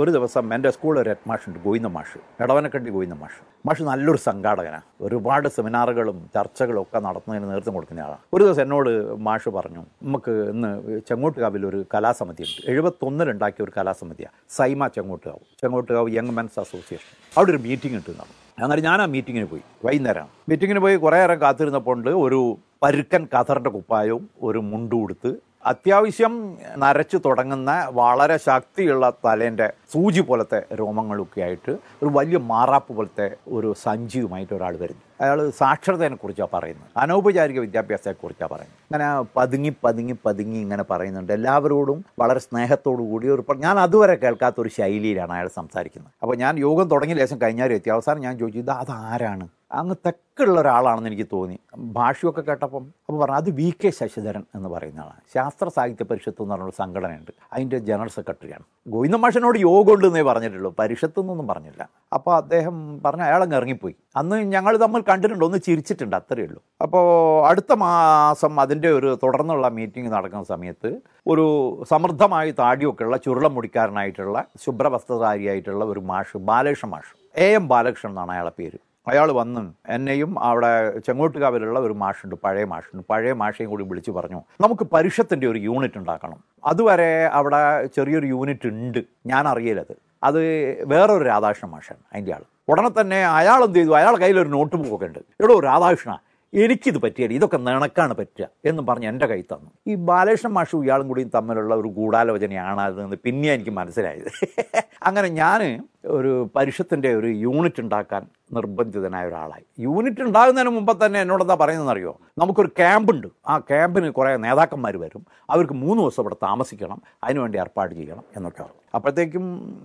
ഒരു 0.00 0.10
ദിവസം 0.14 0.44
എന്റെ 0.54 0.70
സ്കൂളിൽ 0.74 0.98
ഒരു 1.02 1.10
ഹെഡ് 1.12 1.26
മാഷുണ്ട് 1.30 1.58
ഗോയിന്ന 1.64 1.88
മാഷ് 1.96 2.18
എടവനക്കണ്ടി 2.42 2.90
ഗോയിന്ന 2.94 3.16
മാഷ്. 3.22 3.40
മാഷ് 3.66 3.82
നല്ലൊരു 3.88 4.20
സംഘാടകനാണ് 4.26 4.86
ഒരുപാട് 5.06 5.48
സെമിനാറുകളും 5.56 6.18
ചർച്ചകളും 6.36 6.80
ഒക്കെ 6.84 6.98
നടത്തുന്നതിന് 7.06 7.46
നേതൃത്വം 7.50 7.74
കൊടുക്കുന്ന 7.78 8.04
ആളാണ് 8.06 8.22
ഒരു 8.34 8.42
ദിവസം 8.44 8.62
എന്നോട് 8.66 8.90
മാഷ് 9.26 9.50
പറഞ്ഞു 9.56 9.82
നമുക്ക് 10.04 10.34
ഇന്ന് 10.52 10.70
ചെങ്ങോട്ടുകാവിൽ 11.08 11.64
ഒരു 11.70 11.80
കലാസമിതി 11.94 12.46
ഉണ്ട്. 12.46 12.62
എഴുപത്തൊന്നിൽ 12.74 13.30
ഉണ്ടാക്കിയ 13.34 13.66
ഒരു 13.66 13.74
കലാസമിതിയാണ് 13.78 14.36
Saima 14.58 14.88
Chengottukavu 14.96 15.44
Chengottukavu 15.62 16.14
young 16.18 16.34
men's 16.38 16.58
association. 16.64 17.10
അവിടെ 17.36 17.52
ഒരു 17.54 17.60
മീറ്റിംഗ് 17.66 17.98
ഉണ്ട് 18.00 18.10
നടന്നു 18.20 18.36
അങ്ങനെ 18.62 18.82
ഞാൻ 18.88 19.00
ആ 19.02 19.08
മീറ്റിങ്ങിന് 19.16 19.50
പോയി 19.52 19.64
വൈകുന്നേരം 19.88 20.30
മീറ്റിങ്ങിന് 20.50 20.82
പോയി 20.86 20.96
കുറേ 21.04 21.18
നേരം 21.24 21.40
കാത്തിരുന്നപ്പോൾ 21.44 22.08
ഒരു 22.24 22.40
പരുക്കൻ 22.84 23.22
കഥറിന്റെ 23.34 23.70
കുപ്പായവും 23.76 24.24
ഒരു 24.48 24.58
മുണ്ടും 24.70 24.98
ഉടുത്ത് 25.04 25.30
അത്യാവശ്യം 25.66 26.58
നരച്ചു 26.78 27.16
തുടങ്ങുന്ന 27.16 27.88
വളരെ 27.90 28.36
ശക്തിയുള്ള 28.36 29.10
തലേന്റെ 29.10 29.72
സൂചി 29.92 30.20
പോലത്തെ 30.20 30.62
രോമങ്ങളൊക്കെ 30.74 31.40
ആയിട്ട് 31.40 31.70
ഒരു 31.70 32.10
വലിയ 32.12 32.38
മാറാപ്പ് 32.38 32.96
പോലത്തെ 32.96 33.36
ഒരു 33.48 33.74
സഞ്ചിയുമായിട്ട് 33.82 34.54
ഒരാൾ 34.54 34.76
വരുന്നു. 34.76 35.02
അയാൾ 35.20 35.50
സാക്ഷരതയെക്കുറിച്ചാണ് 35.50 36.48
പറയുന്നത്. 36.52 36.88
അനൗപചാരിക 36.96 37.60
വിദ്യാഭ്യാസത്തെക്കുറിച്ചാണ് 37.60 38.50
പറയുന്നത്. 38.50 38.78
അങ്ങനെ 38.82 39.28
പതുങ്ങി 39.36 39.72
പതുങ്ങി 39.84 40.16
പതുങ്ങി 40.26 40.58
ഇങ്ങനെ 40.58 40.84
പറയുന്നുണ്ട്. 40.90 41.32
എല്ലാവരോടും 41.32 42.04
വളരെ 42.18 42.40
സ്നേഹത്തോടു 42.40 43.02
കൂടി 43.02 43.28
ഒരു 43.28 43.44
ഞാൻ 43.56 43.78
അതുവരെ 43.78 44.14
കേൾക്കാത്ത 44.14 44.54
ഒരു 44.58 44.68
ശൈലിയിലാണ് 44.68 45.32
അയാൾ 45.32 45.48
സംസാരിക്കുന്നത്. 45.48 46.12
അപ്പോൾ 46.22 46.36
ഞാൻ 46.36 46.58
യോഗം 46.58 46.88
തുടങ്ങിയ 46.88 47.16
ലേശം 47.16 47.42
കഴിഞ്ഞാലും 47.42 47.74
എത്തി 47.74 47.90
അവസാനം 47.90 48.20
ഞാൻ 48.20 48.38
ചോദിച്ചു 48.38 48.58
ഇത് 48.58 48.70
അതാരാണ് 48.70 49.57
അങ്ങ് 49.72 49.94
തെക്കുള്ള 50.06 50.60
ഒരാളാണെന്ന് 50.60 51.08
എനിക്ക് 51.08 51.26
തോന്നി. 51.32 51.58
ഭാഷയൊക്കെ 51.76 52.40
കേട്ടപ്പം 52.40 52.84
അപ്പോൾ 53.08 53.18
പറഞ്ഞു 53.18 53.36
അത് 53.36 53.50
വി 53.50 53.74
കെ 53.84 53.90
ശശിധരൻ 53.90 54.44
എന്ന് 54.54 54.68
പറയുന്ന 54.68 55.00
ആളാണ്. 55.00 55.20
ശാസ്ത്ര 55.34 55.68
സാഹിത്യ 55.68 56.04
പരിഷത്ത് 56.04 56.42
എന്ന് 56.42 56.54
പറഞ്ഞൊരു 56.54 56.76
സംഘടനയുണ്ട്. 56.78 57.30
അതിന്റെ 57.52 57.78
ജനറൽ 57.78 58.08
സെക്രട്ടറിയാണ്. 58.08 58.64
ഗോവിന്ദ 58.88 59.16
മാഷനോട് 59.16 59.58
യോഗം 59.58 59.94
ഉണ്ടെന്നേ 59.94 60.22
പറഞ്ഞിട്ടുള്ളൂ. 60.22 60.74
പരിഷത്ത് 60.78 61.20
എന്നൊന്നും 61.20 61.48
പറഞ്ഞില്ല. 61.48 61.88
അപ്പോൾ 62.12 62.36
അദ്ദേഹം 62.36 63.02
പറഞ്ഞ 63.04 63.22
അയാളങ്ങ് 63.22 63.56
ഇറങ്ങിപ്പോയി. 63.56 63.94
അന്ന് 64.16 64.36
ഞങ്ങൾ 64.36 64.76
തമ്മിൽ 64.76 65.00
കണ്ടിട്ടുണ്ട്. 65.00 65.44
ഒന്ന് 65.44 65.58
ചിരിച്ചിട്ടുണ്ട്. 65.58 66.16
അത്രയേ 66.16 66.46
ഉള്ളൂ. 66.46 66.62
അപ്പോൾ 66.82 67.48
അടുത്ത 67.48 67.72
മാസം 67.72 68.60
അതിന്റെ 68.60 68.88
ഒരു 68.88 69.18
തുടർന്നുള്ള 69.22 69.68
മീറ്റിംഗ് 69.68 70.12
നടക്കുന്ന 70.12 70.44
സമയത്ത് 70.44 71.00
ഒരു 71.26 71.46
സമൃദ്ധമായി 71.90 72.50
താടിയൊക്കെ 72.50 73.04
ഉള്ള 73.04 73.16
ചുരുളം 73.16 73.54
മുടിക്കാരനായിട്ടുള്ള 73.54 74.44
ശുഭ്രവസ്ത്രധാരിയായിട്ടുള്ള 74.64 75.84
ഒരു 75.84 76.00
മാഷ് 76.00 76.36
ബാലകൃഷ്ണ 76.36 76.88
മാഷ്. 76.88 77.14
എ 77.36 77.48
എം 77.52 77.68
ബാലകൃഷ്ണൻ 77.68 78.10
എന്നാണ് 78.10 78.30
അയാളെ 78.30 78.50
പേര്. 78.58 78.78
അയാൾ 79.10 79.32
വന്ന് 79.32 79.72
എന്നെയും 79.88 80.38
അവിടെ 80.38 80.98
ചെങ്ങോട്ടുകാവിലുള്ള 80.98 81.80
ഒരു 81.80 81.92
മാഷുണ്ട് 81.92 82.36
പഴയ 82.44 82.64
മാഷുണ്ട്. 82.64 83.06
പഴയ 83.10 83.32
മാഷയും 83.32 83.70
കൂടി 83.70 83.84
വിളിച്ച് 83.84 84.10
പറഞ്ഞു 84.10 84.42
നമുക്ക് 84.60 84.82
പരിഷത്തിന്റെ 84.82 85.46
ഒരു 85.46 85.58
യൂണിറ്റ് 85.58 85.98
ഉണ്ടാക്കണം. 85.98 86.38
അതുവരെ 86.64 87.26
അവിടെ 87.26 87.86
ചെറിയൊരു 87.86 88.26
യൂണിറ്റ് 88.26 88.68
ഉണ്ട്. 88.68 89.04
ഞാൻ 89.26 89.48
അറിയരുത് 89.48 89.96
അത്. 90.22 90.38
വേറൊരു 90.84 91.24
രാധാകൃഷ്ണ 91.24 91.68
മാഷാണ് 91.68 92.00
അതിന്റെ 92.12 92.34
ആൾ 92.34 92.42
ഉടനെ 92.68 93.00
തന്നെ 93.00 93.26
അയാൾ 93.26 93.64
എന്ത് 93.64 93.78
ചെയ്തു? 93.78 93.90
അയാൾ 93.90 94.16
കയ്യിലൊരു 94.16 94.48
നോട്ട് 94.48 94.76
ബുക്കൊക്കെ 94.76 95.06
ഉണ്ട്. 95.06 95.18
എടോ 95.18 95.60
രാധാകൃഷ്ണ 95.60 96.18
എനിക്കിത് 96.52 96.98
പറ്റിയല്ല 96.98 97.34
ഇതൊക്കെ 97.34 97.56
നിണക്കാണ് 97.56 98.14
പറ്റുക 98.14 98.48
എന്ന് 98.64 98.82
പറഞ്ഞ് 98.82 99.06
എന്റെ 99.08 99.26
കൈ 99.26 99.40
തന്നു. 99.40 99.70
ഈ 99.86 99.94
ബാലകൃഷ്ണൻ 99.94 100.52
മാഷും 100.52 100.84
ഇയാളും 100.84 101.08
കൂടിയും 101.08 101.30
തമ്മിലുള്ള 101.34 101.74
ഒരു 101.74 101.88
ഗൂഢാലോചനയാണ് 101.88 102.80
അതെന്ന് 102.80 103.16
പിന്നെ 103.16 103.52
എനിക്ക് 103.52 103.70
മനസ്സിലായത്. 103.70 104.30
അങ്ങനെ 105.02 105.28
ഞാൻ 105.28 105.80
ഒരു 106.06 106.50
പരിഷത്തിന്റെ 106.56 107.14
ഒരു 107.14 107.26
യൂണിറ്റ് 107.26 107.80
ഉണ്ടാക്കാൻ 107.80 108.26
നിർബന്ധിതനായ 108.52 109.26
ഒരാളായി. 109.26 109.64
യൂണിറ്റ് 109.78 110.22
ഉണ്ടാകുന്നതിന് 110.22 110.70
മുമ്പ് 110.70 111.06
തന്നെ 111.06 111.20
എന്നോട് 111.20 111.42
എന്താ 111.42 111.54
പറയുന്നതെന്നറിയോ? 111.54 112.18
നമുക്കൊരു 112.38 112.68
ക്യാമ്പുണ്ട്. 112.68 113.26
ആ 113.48 113.58
ക്യാമ്പിന് 113.58 114.10
കുറേ 114.10 114.36
നേതാക്കന്മാർ 114.36 114.96
വരും. 114.96 115.26
അവർക്ക് 115.50 115.72
മൂന്ന് 115.72 116.02
ദിവസം 116.02 116.22
ഇവിടെ 116.22 116.36
താമസിക്കണം. 116.42 117.02
അതിനുവേണ്ടി 117.24 117.58
ഏർപ്പാട് 117.58 117.94
ചെയ്യണം 117.94 118.24
എന്നൊക്കെ 118.36 118.64
അപ്പോഴത്തേക്കും 118.94 119.44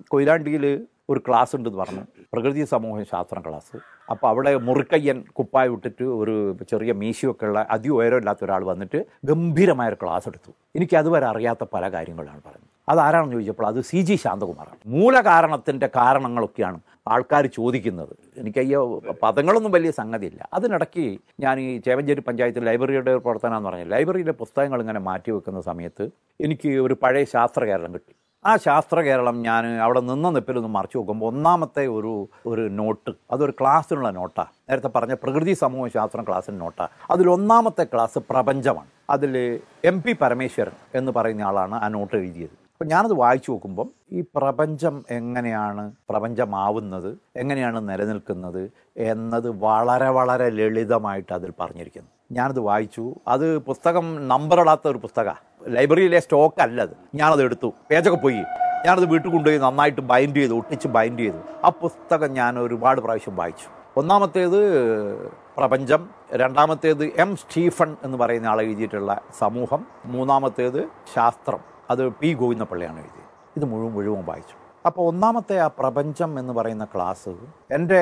കൊയിലാണ്ടിയിൽ 0.10 0.66
ഒരു 1.10 1.20
ക്ലാസ് 1.28 1.54
ഉണ്ടെന്ന് 1.56 1.80
പറഞ്ഞു. 1.80 2.04
പ്രകൃതി 2.34 2.64
സമൂഹ 2.74 3.04
ശാസ്ത്രം 3.14 3.42
ക്ലാസ്. 3.48 3.78
അപ്പോൾ 4.12 4.28
അവിടെ 4.30 4.52
മുറുക്കയ്യൻ 4.68 5.18
കുപ്പായ 5.38 5.68
വിട്ടിട്ട് 5.74 6.04
ഒരു 6.04 6.36
ചെറിയ 6.72 6.92
മീശയൊക്കെ 7.02 7.46
ഉള്ള 7.50 7.60
അതി 7.76 7.90
ഉയരമില്ലാത്ത 7.90 8.44
ഒരാൾ 8.48 8.64
വന്നിട്ട് 8.72 9.00
ഗംഭീരമായ 9.30 9.92
ഒരു 9.94 9.98
ക്ലാസ് 10.04 10.28
എടുത്തു. 10.32 10.52
എനിക്ക് 10.78 10.96
അതുവരെ 11.02 11.26
അറിയാത്ത 11.26 11.66
പല 11.74 11.90
കാര്യങ്ങളാണ് 11.96 12.42
പറഞ്ഞത് 12.48 12.70
അതാരാണെന്ന് 12.92 13.36
ചോദിച്ചപ്പോൾ 13.36 13.68
അത് 13.68 13.80
സി 13.90 14.00
ജി 14.08 14.16
ശാന്തകുമാറാണ്. 14.24 14.80
മൂലകാരണത്തിന്റെ 14.96 15.88
കാരണങ്ങളൊക്കെയാണ് 16.00 16.80
ആൾക്കാർ 17.14 17.44
ചോദിക്കുന്നത്. 17.58 18.14
എനിക്ക് 18.42 18.60
അയ്യോ 18.64 18.82
പദങ്ങളൊന്നും 19.24 19.72
വലിയ 19.72 19.92
സംഗതിയില്ല. 19.92 20.42
അതിനിടയ്ക്ക് 20.54 21.06
ഞാൻ 21.44 21.60
ഈ 21.60 21.70
ചേവഞ്ചേരി 21.86 22.22
പഞ്ചായത്ത് 22.28 22.68
ലൈബ്രറിയുടെ 22.68 23.12
ഒരു 23.12 23.22
പ്രവർത്തനം 23.26 23.58
എന്ന് 23.58 23.70
പറഞ്ഞാൽ 23.70 23.90
ലൈബ്രറിയിലെ 23.96 24.36
പുസ്തകങ്ങൾ 24.42 24.82
ഇങ്ങനെ 24.86 25.00
മാറ്റി 25.10 25.32
വെക്കുന്ന 25.32 25.62
സമയത്ത് 25.70 26.08
എനിക്ക് 26.46 26.72
ഒരു 26.86 26.98
പഴയ 27.04 27.24
ശാസ്ത്രകേരളം 27.36 27.94
കിട്ടി. 27.94 28.14
ആ 28.46 28.56
ശാസ്ത്ര 28.56 29.02
കേരളം 29.02 29.42
ഞാൻ 29.42 29.66
അവിടെ 29.82 30.00
നിന്ന 30.00 30.30
നിപ്പിലൊന്ന് 30.30 30.70
മറിച്ചു 30.70 30.98
നോക്കുമ്പോൾ 30.98 31.26
ഒന്നാമത്തെ 31.26 31.88
ഒരു 31.88 32.28
ഒരു 32.46 32.62
നോട്ട് 32.70 33.12
അതൊരു 33.32 33.54
ക്ലാസ്സിനുള്ള 33.60 34.10
നോട്ടാണ് 34.10 34.52
നേരത്തെ 34.70 34.88
പറഞ്ഞ 34.88 35.14
പ്രകൃതി 35.14 35.54
സമൂഹ 35.54 35.88
ശാസ്ത്രം 35.88 36.24
ക്ലാസ്സിന് 36.28 36.62
നോട്ടാണ് 36.62 36.90
അതിൽ 37.12 37.30
ഒന്നാമത്തെ 37.30 37.84
ക്ലാസ് 37.84 38.20
പ്രപഞ്ചമാണ്. 38.30 38.88
അതിൽ 39.10 39.62
എം 39.86 40.02
പി 40.02 40.14
പരമേശ്വരൻ 40.22 40.72
എന്ന് 40.96 41.12
പറയുന്ന 41.12 41.42
ആളാണ് 41.42 41.76
ആ 41.76 41.88
നോട്ട് 41.88 42.16
എഴുതിയത്. 42.16 42.56
അപ്പം 42.74 42.88
ഞാനത് 42.88 43.14
വായിച്ചു 43.14 43.52
നോക്കുമ്പം 43.52 43.90
ഈ 44.12 44.22
പ്രപഞ്ചം 44.22 45.06
എങ്ങനെയാണ് 45.10 45.92
പ്രപഞ്ചമാവുന്നത് 46.10 47.18
എങ്ങനെയാണ് 47.36 47.90
നിലനിൽക്കുന്നത് 47.90 48.72
എന്നത് 48.98 49.50
വളരെ 49.50 50.10
വളരെ 50.10 50.50
ലളിതമായിട്ട് 50.50 51.34
അതിൽ 51.34 51.54
പറഞ്ഞിരിക്കുന്നു. 51.60 52.10
ഞാനത് 52.32 52.60
വായിച്ചു. 52.60 53.16
അത് 53.28 53.58
പുസ്തകം 53.58 54.28
നമ്പറിടാത്ത 54.28 54.88
ഒരു 54.88 54.98
പുസ്തകമാണ് 54.98 55.53
ലൈബ്രറിയിലെ 55.68 56.20
സ്റ്റോക്ക് 56.20 56.62
അല്ല 56.62 56.82
അത് 56.82 56.90
ഞാനത് 57.16 57.44
എടുത്തു. 57.44 57.74
പേജൊക്കെ 57.90 58.20
പോയി. 58.20 58.44
ഞാനത് 58.86 59.06
വീട്ടിൽ 59.06 59.32
കൊണ്ടുപോയി 59.32 59.58
നന്നായിട്ട് 59.58 60.02
ബൈൻഡ് 60.02 60.36
ചെയ്തു 60.36 60.54
ഒട്ടിച്ച് 60.54 60.88
ബൈൻഡ് 60.88 61.20
ചെയ്തു. 61.20 61.38
ആ 61.64 61.70
പുസ്തകം 61.70 62.34
ഞാൻ 62.34 62.60
ഒരുപാട് 62.60 63.02
പ്രാവശ്യം 63.02 63.36
വായിച്ചു. 63.36 64.00
ഒന്നാമത്തേത് 64.00 65.28
പ്രപഞ്ചം. 65.58 66.10
രണ്ടാമത്തേത് 66.34 67.06
എം 67.06 67.36
സ്റ്റീഫൻ 67.36 67.96
എന്ന് 68.04 68.18
പറയുന്ന 68.18 68.48
ആൾ 68.48 68.62
എഴുതിയിട്ടുള്ള 68.62 69.22
സമൂഹം. 69.40 69.86
മൂന്നാമത്തേത് 70.06 70.88
ശാസ്ത്രം. 71.16 71.60
അത് 71.90 72.10
പി 72.10 72.34
ഗോവിന്ദപ്പള്ളിയാണ് 72.34 72.96
എഴുതിയത്. 72.96 73.58
ഇത് 73.58 73.66
മുഴുവൻ 73.66 73.94
മുഴുവൻ 73.94 74.26
വായിച്ചു. 74.26 74.56
അപ്പോൾ 74.86 75.08
ഒന്നാമത്തെ 75.08 75.60
ആ 75.60 75.68
പ്രപഞ്ചം 75.68 76.40
എന്ന് 76.40 76.54
പറയുന്ന 76.54 76.86
ക്ലാസ് 76.86 77.30
എന്റെ 77.72 78.02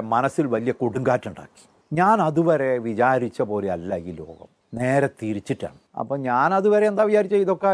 മനസ്സിൽ 0.00 0.46
വലിയ 0.46 0.72
കൊടുങ്കാറ്റുണ്ടാക്കി. 0.72 1.68
ഞാൻ 1.92 2.20
അതുവരെ 2.20 2.78
വിചാരിച്ച 2.78 3.42
പോലെ 3.42 3.70
അല്ല 3.70 3.96
ഈ 3.96 4.12
ലോകം. 4.12 4.61
നേരെ 4.72 5.08
തിരിച്ചിട്ടാണ്. 5.20 5.78
അപ്പം 6.00 6.18
ഞാൻ 6.20 6.54
അതുവരെ 6.54 6.86
എന്താ 6.86 7.02
വിചാരിച്ച 7.08 7.34
ഇതൊക്കെ 7.34 7.70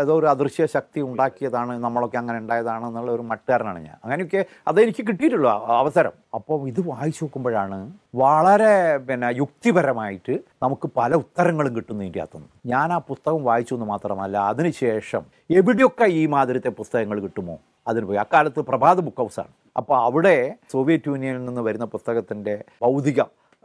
ഏതോ 0.00 0.14
ഒരു 0.20 0.26
അദൃശ്യ 0.26 0.66
ശക്തി 0.66 1.00
ഉണ്ടാക്കിയതാണ് 1.00 1.72
നമ്മളൊക്കെ 1.84 2.18
അങ്ങനെ 2.18 2.38
ഉണ്ടായതാണ് 2.38 2.84
എന്നുള്ള 2.86 3.10
ഒരു 3.12 3.24
മട്ടുകാരനാണ് 3.30 3.80
ഞാൻ. 3.84 3.96
അങ്ങനെയൊക്കെ 4.04 4.40
അതെനിക്ക് 4.68 5.02
കിട്ടിയിട്ടുള്ളൂ 5.08 5.50
അവസരം. 5.50 6.14
അപ്പോൾ 6.34 6.68
ഇത് 6.68 6.80
വായിച്ചു 6.88 7.24
നോക്കുമ്പോഴാണ് 7.24 7.78
വളരെ 8.14 8.98
പിന്നെ 9.08 9.30
യുക്തിപരമായിട്ട് 9.36 10.34
നമുക്ക് 10.62 10.88
പല 10.96 11.14
ഉത്തരങ്ങളും 11.14 11.76
കിട്ടുന്നു 11.76 12.02
ഇതിന്റെ 12.04 12.20
അകത്തുനിന്ന്. 12.20 12.50
ഞാൻ 12.66 12.92
ആ 12.92 12.98
പുസ്തകം 13.10 13.44
വായിച്ചു 13.44 13.74
എന്ന് 13.74 13.86
മാത്രമല്ല 13.86 14.38
അതിനുശേഷം 14.38 15.22
എവിടെയൊക്കെ 15.60 16.04
ഈ 16.04 16.26
മാതിരത്തെ 16.26 16.68
പുസ്തകങ്ങൾ 16.80 17.20
കിട്ടുമോ 17.20 17.56
അതിന് 17.88 18.04
പോയി. 18.06 18.18
അക്കാലത്ത് 18.18 18.60
പ്രഭാത് 18.60 19.00
ബുക്ക് 19.06 19.22
ഹൗസാണ്. 19.22 19.52
അപ്പോൾ 19.76 19.96
അവിടെ 20.04 20.36
സോവിയറ്റ് 20.72 21.08
യൂണിയനിൽ 21.08 21.44
നിന്ന് 21.44 21.60
വരുന്ന 21.60 21.84
പുസ്തകത്തിന്റെ 21.84 22.64
ഭൗതിക 22.82 23.22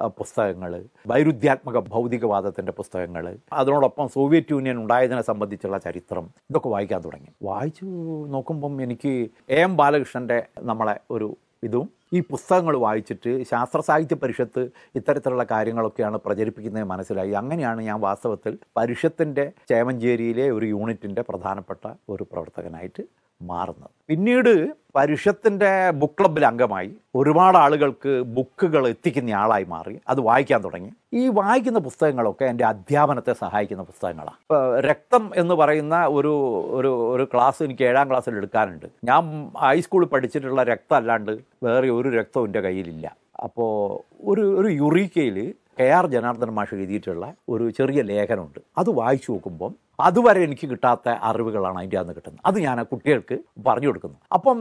പുസ്തകങ്ങൾ 0.07 0.85
വൈരുദ്ധ്യാത്മക 1.07 1.79
ഭൗതികവാദത്തിന്റെ 1.79 2.71
പുസ്തകങ്ങൾ 2.71 3.37
അതിനോടൊപ്പം 3.53 4.07
സോവിയറ്റ് 4.07 4.51
യൂണിയൻ 4.51 4.77
ഉണ്ടായതിനെ 4.77 5.21
സംബന്ധിച്ചുള്ള 5.21 5.77
ചരിത്രം. 5.77 6.29
ഇതൊക്കെ 6.49 6.69
വായിക്കാൻ 6.69 7.01
തുടങ്ങി. 7.01 7.31
വായിച്ചു 7.43 7.85
നോക്കുമ്പം 8.27 8.81
എനിക്ക് 8.81 9.29
എ 9.49 9.61
എം 9.61 9.77
ബാലകൃഷ്ണന്റെ 9.77 10.47
നമ്മളെ 10.61 10.99
ഒരു 11.11 11.37
ഇതും 11.63 11.89
ഈ 12.13 12.19
പുസ്തകങ്ങൾ 12.19 12.77
വായിച്ചിട്ട് 12.77 13.43
ശാസ്ത്ര 13.43 13.79
സാഹിത്യ 13.81 14.15
പരിഷത്ത് 14.15 14.69
ഇത്തരത്തിലുള്ള 14.95 15.43
കാര്യങ്ങളൊക്കെയാണ് 15.43 16.17
പ്രചരിപ്പിക്കുന്നത് 16.17 16.83
മനസ്സിലായി. 16.83 17.31
അങ്ങനെയാണ് 17.31 17.81
ഞാൻ 17.81 18.01
വാസ്തവത്തിൽ 18.01 18.57
പരിഷത്തിന്റെ 18.77 19.51
ചേമഞ്ചേരിയിലെ 19.69 20.51
ഒരു 20.51 20.65
യൂണിറ്റിന്റെ 20.65 21.21
പ്രധാനപ്പെട്ട 21.21 21.87
ഒരു 22.09 22.23
പ്രവർത്തകനായിട്ട് 22.23 23.03
മാറുന്നത്. 23.41 23.89
പിന്നീട് 24.07 24.69
പരുഷത്തിന്റെ 24.95 25.89
ബുക്ക് 25.89 26.13
ക്ലബിൽ 26.19 26.45
അംഗമായി 26.45 26.93
ഒരുപാട് 27.15 27.57
ആളുകൾക്ക് 27.57 28.21
ബുക്കുകൾ 28.21 28.87
എത്തിക്കുന്ന 28.87 29.29
ആളായി 29.29 29.63
മാറി. 29.63 29.99
അത് 30.07 30.21
വായിക്കാൻ 30.21 30.63
തുടങ്ങി. 30.63 30.91
ഈ 31.13 31.27
വായിക്കുന്ന 31.27 31.79
പുസ്തകങ്ങളൊക്കെ 31.79 32.45
എന്റെ 32.45 32.65
അധ്യാപനത്തെ 32.65 33.33
സഹായിക്കുന്ന 33.33 33.83
പുസ്തകങ്ങളാണ്. 33.83 34.35
ഇപ്പോൾ 34.35 34.79
രക്തം 34.79 35.31
എന്ന് 35.35 35.55
പറയുന്ന 35.55 36.05
ഒരു 36.05 36.33
ഒരു 36.69 37.15
ഒരു 37.15 37.27
ക്ലാസ് 37.33 37.63
എനിക്ക് 37.63 37.83
ഏഴാം 37.83 38.09
ക്ലാസ്സിൽ 38.09 38.35
എടുക്കാനുണ്ട്. 38.35 38.85
ഞാൻ 39.03 39.51
ഹൈസ്കൂളിൽ 39.57 40.07
പഠിച്ചിട്ടുള്ള 40.07 40.63
രക്തം 40.63 40.95
അല്ലാണ്ട് 40.95 41.31
വേറെ 41.63 41.89
ഒരു 41.89 42.09
രക്തവും 42.09 42.45
എന്റെ 42.45 42.61
കയ്യിലില്ല. 42.61 43.15
അപ്പോൾ 43.43 43.99
ഒരു 44.23 44.61
ഒരു 44.61 44.67
യുറീക്കയിൽ 44.67 45.53
കെ 45.79 45.83
ആർ 45.83 46.07
ജനാർദ്ദൻ 46.07 46.49
മാഷ് 46.49 46.75
എഴുതിയിട്ടുള്ള 46.75 47.33
ഒരു 47.49 47.69
ചെറിയ 47.69 48.01
ലേഖനമുണ്ട്. 48.01 48.59
അത് 48.77 48.89
വായിച്ചു 48.89 49.31
നോക്കുമ്പം 49.31 49.88
അതുവരെ 49.99 50.43
എനിക്ക് 50.43 50.69
കിട്ടാത്ത 50.69 51.09
അറിവുകളാണ് 51.09 51.77
അതിന്റെ 51.77 51.97
അകത്ത് 51.97 52.15
കിട്ടുന്നത്. 52.15 52.41
അത് 52.45 52.59
ഞാൻ 52.59 52.79
ആ 52.79 52.83
കുട്ടികൾക്ക് 52.83 53.39
പറഞ്ഞു 53.67 53.87
കൊടുക്കുന്നു. 53.87 54.17
അപ്പം 54.33 54.57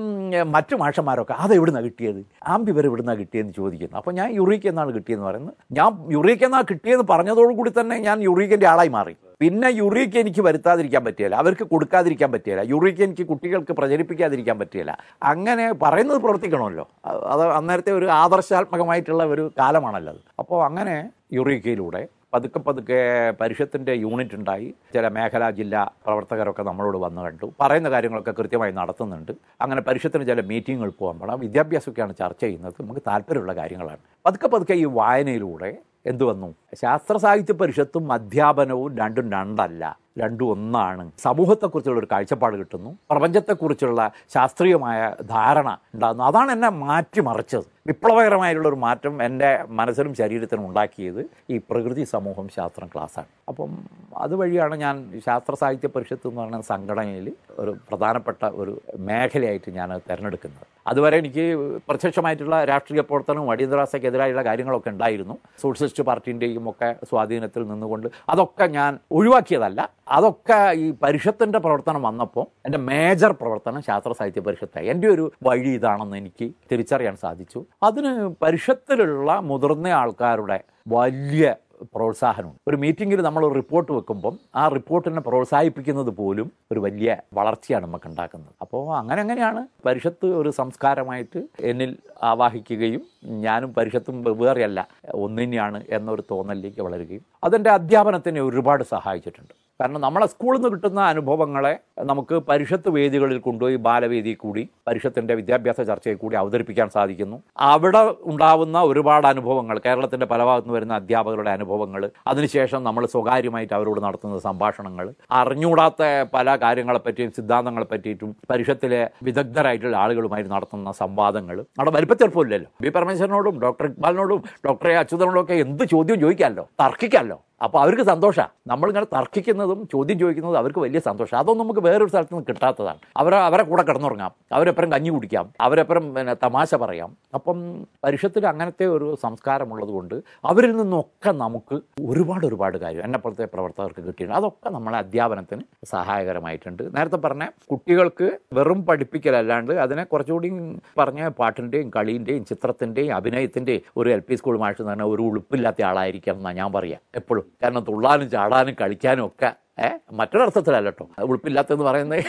മറ്റു 0.56 0.76
മാഷന്മാരൊക്കെ 0.76 1.34
അത് 1.38 1.54
എവിടുന്നാണ് 1.54 1.84
കിട്ടിയത്? 1.84 2.20
ആംബിവർ 2.46 2.86
എവിടുന്നാണ് 2.86 3.18
കിട്ടിയതെന്ന് 3.18 3.52
ചോദിക്കുന്നു. 3.52 3.96
അപ്പം 3.96 4.14
ഞാൻ 4.14 4.34
യുറീക്ക് 4.34 4.68
എന്നാണ് 4.68 4.94
കിട്ടിയെന്ന് 4.94 5.26
പറയുന്നത്. 5.26 5.54
ഞാൻ 5.72 6.06
യുറീക്ക് 6.10 6.44
എന്നാണ് 6.44 6.66
കിട്ടിയെന്ന് 6.70 7.04
പറഞ്ഞതോടുകൂടി 7.10 7.72
തന്നെ 7.80 7.98
ഞാൻ 7.98 8.22
യുറീക്കിന്റെ 8.22 8.66
ആളായി 8.66 8.88
മാറി. 8.88 9.16
പിന്നെ 9.40 9.68
യുറീക്ക് 9.70 10.18
എനിക്ക് 10.18 10.40
വരുത്താതിരിക്കാൻ 10.40 11.04
പറ്റിയല്ല. 11.04 11.36
അവർക്ക് 11.36 11.64
കൊടുക്കാതിരിക്കാൻ 11.64 12.32
പറ്റിയല്ല. 12.32 12.62
യുറീക്ക് 12.62 13.02
എനിക്ക് 13.02 13.26
കുട്ടികൾക്ക് 13.26 13.72
പ്രചരിപ്പിക്കാതിരിക്കാൻ 13.72 14.58
പറ്റിയല്ല. 14.58 14.98
അങ്ങനെ 15.22 15.72
പറയുന്നത് 15.72 16.18
പ്രവർത്തിക്കണമല്ലോ. 16.18 16.88
അത് 17.04 17.44
അന്നേരത്തെ 17.58 17.92
ഒരു 17.92 18.06
ആദർശാത്മകമായിട്ടുള്ള 18.06 19.24
ഒരു 19.24 19.52
കാലമാണല്ലോ 19.58 20.12
അത്. 20.12 20.20
അപ്പോൾ 20.38 20.64
അങ്ങനെ 20.64 21.10
യുറീക്കയിലൂടെ 21.32 22.08
പതുക്കെ 22.34 22.58
പതുക്കെ 22.58 23.30
പരിഷത്തിന്റെ 23.30 23.92
യൂണിറ്റ് 23.92 24.34
ഉണ്ടായി. 24.34 24.74
ചില 24.94 25.08
മേഖലാ 25.08 25.50
ജില്ലാ 25.50 25.84
പ്രവർത്തകരൊക്കെ 26.06 26.62
നമ്മളോട് 26.62 26.98
വന്നു 26.98 27.22
കണ്ടു. 27.22 27.52
പറയുന്ന 27.60 27.90
കാര്യങ്ങളൊക്കെ 27.90 28.34
കൃത്യമായി 28.38 28.72
നടത്തുന്നുണ്ട്. 28.72 29.32
അങ്ങനെ 29.60 29.80
പരിഷത്തിന് 29.80 30.26
ചില 30.26 30.40
മീറ്റിങ്ങുകൾ 30.40 30.92
പോകാൻ 30.98 31.18
പാടാം. 31.18 31.40
വിദ്യാഭ്യാസമൊക്കെയാണ് 31.40 32.14
ചർച്ച 32.18 32.40
ചെയ്യുന്നത്. 32.40 32.74
നമുക്ക് 32.80 33.00
താല്പര്യമുള്ള 33.00 33.56
കാര്യങ്ങളാണ്. 33.56 33.98
പതുക്കെ 34.26 34.46
പതുക്കെ 34.46 34.72
ഈ 34.72 34.84
വായനയിലൂടെ 34.84 35.78
എന്തു 36.06 36.24
വന്നു? 36.24 36.54
ശാസ്ത്ര 36.82 37.16
സാഹിത്യ 37.16 37.52
പരിഷത്തും 37.52 38.12
അധ്യാപനവും 38.12 38.98
രണ്ടും 38.98 39.32
രണ്ടല്ല 39.32 39.98
രണ്ടും 40.18 40.50
ഒന്നാണ്. 40.50 41.10
സമൂഹത്തെക്കുറിച്ചുള്ള 41.18 41.98
ഒരു 41.98 42.08
കാഴ്ചപ്പാട് 42.12 42.56
കിട്ടുന്നു. 42.56 42.98
പ്രപഞ്ചത്തെക്കുറിച്ചുള്ള 43.10 44.10
ശാസ്ത്രീയമായ 44.34 45.14
ധാരണ 45.30 45.78
ഉണ്ടാകുന്നു. 45.94 46.24
അതാണ് 46.24 46.52
എന്നെ 46.52 46.68
മാറ്റിമറിച്ചത്. 46.68 47.64
വിപ്ലവകരമായിട്ടുള്ള 47.88 48.68
ഒരു 48.68 48.78
മാറ്റം 48.84 49.14
എന്റെ 49.22 49.50
മനസ്സിലും 49.78 50.14
ശരീരത്തിനും 50.14 50.64
ഉണ്ടാക്കിയത് 50.68 51.20
ഈ 51.50 51.58
പ്രകൃതി 51.70 52.04
സമൂഹം 52.14 52.46
ശാസ്ത്രം 52.56 52.88
ക്ലാസ്സാണ്. 52.94 53.30
അപ്പം 53.48 53.70
അതുവഴിയാണ് 54.16 54.74
ഞാൻ 54.84 54.96
ശാസ്ത്ര 55.26 55.54
സാഹിത്യ 55.54 55.88
പരിഷത്ത് 55.94 56.26
എന്ന് 56.28 56.40
പറയുന്ന 56.40 56.66
സംഘടനയിൽ 56.72 57.28
ഒരു 57.62 57.74
പ്രധാനപ്പെട്ട 57.88 58.44
ഒരു 58.62 58.74
മേഖലയായിട്ട് 59.10 59.70
ഞാൻ 59.78 59.88
തിരഞ്ഞെടുക്കുന്നത്. 60.10 60.66
അതുവരെ 60.86 61.16
എനിക്ക് 61.22 61.44
പ്രത്യക്ഷമായിട്ടുള്ള 61.88 62.64
രാഷ്ട്രീയ 62.64 63.00
പ്രവർത്തനവും 63.00 63.50
അടിയന്തരാവസ്ഥയ്ക്കെതിരായുള്ള 63.52 64.42
കാര്യങ്ങളൊക്കെ 64.42 64.90
ഉണ്ടായിരുന്നു. 64.90 65.34
സോഷ്യലിസ്റ്റ് 65.62 66.04
പാർട്ടിന്റെയും 66.08 66.70
ഒക്കെ 66.70 66.88
സ്വാധീനത്തിൽ 67.10 67.62
നിന്നുകൊണ്ട് 67.68 68.08
അതൊക്കെ 68.28 68.66
ഞാൻ 68.78 68.98
ഒഴിവാക്കിയതല്ല. 69.12 69.80
അതൊക്കെ 70.08 70.58
ഈ 70.84 70.86
പരിഷത്തിന്റെ 71.02 71.58
പ്രവർത്തനം 71.58 72.02
വന്നപ്പോൾ 72.02 72.46
എന്റെ 72.66 72.78
മേജർ 72.90 73.32
പ്രവർത്തനം 73.40 73.82
ശാസ്ത്ര 73.82 74.12
സാഹിത്യ 74.12 74.40
പരിഷത്തായി. 74.40 74.86
എന്റെ 74.86 75.08
ഒരു 75.08 75.32
വഴി 75.42 75.70
ഇതാണെന്ന് 75.78 76.16
എനിക്ക് 76.16 76.46
തിരിച്ചറിയാൻ 76.72 77.16
സാധിച്ചു. 77.16 77.60
അതിന് 77.86 78.12
പരിഷത്തിലുള്ള 78.42 79.32
മുതിർന്ന 79.48 79.88
ആൾക്കാരുടെ 80.02 80.58
വലിയ 80.94 81.54
പ്രോത്സാഹനമുണ്ട്. 81.96 82.60
ഒരു 82.68 82.76
മീറ്റിങ്ങിൽ 82.82 83.18
നമ്മൾ 83.26 83.42
ഒരു 83.46 83.54
റിപ്പോർട്ട് 83.54 83.90
വെക്കുമ്പം 83.92 84.34
ആ 84.60 84.62
റിപ്പോർട്ടിനെ 84.68 85.20
പ്രോത്സാഹിപ്പിക്കുന്നത് 85.26 86.10
പോലും 86.20 86.48
ഒരു 86.72 86.80
വലിയ 86.86 87.16
വളർച്ചയാണ് 87.38 87.84
നമുക്ക് 87.86 88.08
ഉണ്ടാക്കുന്നത് 88.10 88.52
അപ്പോൾ 88.64 88.82
അങ്ങനെ 89.00 89.20
അങ്ങനെയാണ് 89.24 89.62
പരിഷത്ത് 89.86 90.26
ഒരു 90.40 90.50
സംസ്കാരമായിട്ട് 90.58 91.42
എന്നിൽ 91.70 91.92
ആവാഹിക്കുകയും 92.30 93.04
ഞാനും 93.46 93.72
പരിഷത്തും 93.78 94.18
വെവ്വേറെയല്ല 94.24 94.86
ഒന്നിനെയാണ് 95.14 95.80
എന്നൊരു 95.88 96.24
തോന്നലിലേക്ക് 96.30 96.80
വളരുകയും 96.80 97.24
അതെന്റെ 97.44 97.70
അധ്യാപനത്തിനെ 97.70 98.40
ഒരുപാട് 98.40 98.84
സഹായിച്ചിട്ടുണ്ട്. 98.94 99.54
കാരണം 99.80 100.00
നമ്മളെ 100.00 100.26
സ്കൂളിൽ 100.26 100.58
നിന്ന് 100.58 100.70
കിട്ടുന്ന 100.70 101.00
അനുഭവങ്ങളെ 101.00 101.78
നമുക്ക് 102.02 102.34
പരിഷത്ത് 102.34 102.88
വേദികളിൽ 102.88 103.38
കൊണ്ടുപോയി 103.38 103.76
ബാലവേദി 103.76 104.32
കൂടി 104.34 104.68
പരിഷത്തിന്റെ 104.88 105.34
വിദ്യാഭ്യാസ 105.34 105.80
ചർച്ചയിൽ 105.80 106.16
കൂടി 106.16 106.36
അവതരിപ്പിക്കാൻ 106.36 106.88
സാധിക്കുന്നു. 106.88 107.42
അവിടെ 107.56 108.02
ഉണ്ടാവുന്ന 108.22 108.82
ഒരുപാട് 108.82 109.26
അനുഭവങ്ങൾ 109.26 109.78
കേരളത്തിന്റെ 109.86 110.26
പല 110.26 110.44
ഭാഗത്തുനിന്ന് 110.44 110.76
വരുന്ന 110.78 110.94
അധ്യാപകരുടെ 110.94 111.50
അനുഭവങ്ങൾ 111.50 112.10
അതിനുശേഷം 112.26 112.84
നമ്മൾ 112.84 113.06
സ്വകാര്യമായിട്ട് 113.06 113.74
അവരോട് 113.74 114.00
നടത്തുന്ന 114.00 114.38
സംഭാഷണങ്ങൾ 114.38 115.14
അറിഞ്ഞുകൂടാത്ത 115.30 116.02
പല 116.34 116.56
കാര്യങ്ങളെപ്പറ്റിയും 116.56 117.32
സിദ്ധാന്തങ്ങളെ 117.32 117.86
പറ്റിയിട്ടും 117.92 118.36
പരിഷത്തിലെ 118.50 119.10
വിദഗ്ധരായിട്ടുള്ള 119.22 119.96
ആളുകളുമായി 119.96 120.42
നടത്തുന്ന 120.42 120.92
സംവാദങ്ങൾ. 120.92 121.58
അവിടെ 121.78 121.90
വലിപ്പച്ചെറുപ്പമില്ലല്ലോ 121.90 122.70
ബി 122.82 122.88
പരമേശ്വരനോടും 122.88 123.60
ഡോക്ടർ 123.60 123.86
ഇക്ബാലിനോടും 123.86 124.42
ഡോക്ടറെ 124.66 124.96
അച്യുതനോടും 124.96 125.42
ഒക്കെ 125.44 125.54
എന്ത് 125.66 125.84
ചോദ്യം 125.84 126.20
ചോദിക്കാമല്ലോ? 126.20 126.66
തർക്കിക്കാമല്ലോ? 126.82 127.38
അപ്പോൾ 127.60 127.78
അവർക്ക് 127.82 128.02
സന്തോഷമാണ് 128.02 128.70
നമ്മളിങ്ങനെ 128.70 129.06
തർക്കിക്കുന്നതും 129.16 129.88
ചോദ്യം 129.92 130.18
ചോദിക്കുന്നതും 130.18 130.58
അവർക്ക് 130.58 130.78
വലിയ 130.78 131.00
സന്തോഷം. 131.00 131.36
അതൊന്നും 131.38 131.64
നമുക്ക് 131.64 131.80
വേറൊരു 131.80 132.08
സ്ഥലത്ത് 132.08 132.34
നിന്ന് 132.34 132.46
കിട്ടാത്തതാണ്. 132.48 132.98
അവർ 133.16 133.34
അവരെ 133.34 133.62
കൂടെ 133.62 133.82
കിടന്നുറങ്ങാം. 133.82 134.32
അവരെപ്പുറം 134.52 134.92
കഞ്ഞി 134.92 135.10
കുടിക്കാം. 135.10 135.50
അവരെപ്പുറം 135.60 136.14
പിന്നെ 136.14 136.34
തമാശ 136.34 136.74
പറയാം. 136.74 137.16
അപ്പം 137.34 137.86
പരിഷത്തിൽ 138.04 138.46
അങ്ങനത്തെ 138.46 138.86
ഒരു 138.86 139.18
സംസ്കാരമുള്ളത് 139.22 139.88
കൊണ്ട് 139.88 140.14
അവരിൽ 140.44 140.76
നിന്നൊക്കെ 140.76 141.30
നമുക്ക് 141.30 141.80
ഒരുപാട് 142.06 142.46
ഒരുപാട് 142.46 142.78
കാര്യം 142.78 143.04
എന്നെപ്പുറത്തെ 143.04 143.44
പ്രവർത്തകർക്ക് 143.44 144.00
കിട്ടിയിട്ടുണ്ട്. 144.00 144.38
അതൊക്കെ 144.38 144.70
നമ്മളെ 144.70 144.98
അധ്യാപനത്തിന് 144.98 145.60
സഹായകരമായിട്ടുണ്ട്. 145.84 146.96
നേരത്തെ 146.96 147.16
പറഞ്ഞ 147.16 147.44
കുട്ടികൾക്ക് 147.70 148.38
വെറും 148.52 148.86
പഠിപ്പിക്കലല്ലാണ്ട് 148.86 149.72
അതിനെ 149.72 150.04
കുറച്ചുകൂടി 150.04 150.50
പറഞ്ഞ 150.98 151.28
പാട്ടിന്റെയും 151.28 151.90
കളീന്റെയും 151.96 152.44
ചിത്രത്തിന്റെയും 152.44 153.14
അഭിനയത്തിന്റെയും 153.14 153.82
ഒരു 153.96 154.10
എൽ 154.10 154.20
പി 154.20 154.34
സ്കൂൾ 154.34 154.58
മാഷ് 154.58 154.82
പറഞ്ഞാൽ 154.82 155.06
ഒരു 155.06 155.22
ഉളുപ്പില്ലാത്ത 155.22 155.82
ആളായിരിക്കണം 155.82 156.36
എന്നാണ് 156.36 156.56
ഞാൻ 156.56 156.72
പറയാം. 156.72 157.00
എപ്പോഴും. 157.14 157.47
കാരണം 157.62 157.84
തുള്ളാനും 157.88 158.30
ചാടാനും 158.30 158.76
കളിക്കാനും 158.80 159.26
ഒക്കെ 159.26 159.50
ഏഹ് 159.86 159.98
മറ്റൊരർത്ഥത്തിലല്ല 160.12 160.90
കേട്ടോ 160.90 161.08
ഉളുപ്പില്ലാത്തെന്ന് 161.24 161.84
പറയുന്നത് 161.84 162.24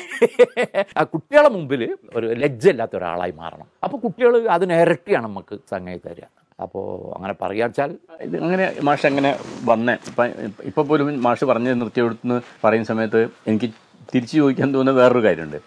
ആ 0.98 1.04
കുട്ടികളെ 1.04 1.50
മുമ്പിൽ 1.50 1.82
ഒരു 2.16 2.28
ലജ്ജയില്ലാത്ത 2.34 2.96
ഒരാളായി 2.96 3.32
മാറണം. 3.32 3.68
അപ്പോൾ 3.84 3.98
കുട്ടികൾ 3.98 4.48
അതിന് 4.48 4.74
ഇരട്ടിയാണ് 4.74 5.26
നമുക്ക് 5.26 5.56
സംഗതി 5.72 6.02
തരിക. 6.10 6.28
അപ്പോൾ 6.60 6.86
അങ്ങനെ 7.16 7.36
പറയാച്ചാൽ 7.42 7.90
ഇത് 8.22 8.36
അങ്ങനെ 8.44 8.76
മാഷ് 8.84 9.06
അങ്ങനെ 9.06 9.32
വന്നേ. 9.66 9.94
ഇപ്പം 10.08 10.32
ഇപ്പം 10.64 10.88
പോലും 10.88 11.22
മാഷ് 11.22 11.46
പറഞ്ഞ് 11.46 11.82
നിർത്തിയെടുത്തുനിന്ന് 11.82 12.42
പറയുന്ന 12.64 12.88
സമയത്ത് 12.88 13.30
എനിക്ക് 13.48 13.70
തിരിച്ചു 14.14 14.38
ചോദിക്കാൻ 14.38 14.74
തോന്നുന്ന 14.74 15.02
വേറൊരു 15.02 15.24
കാര്യമുണ്ട്. 15.24 15.60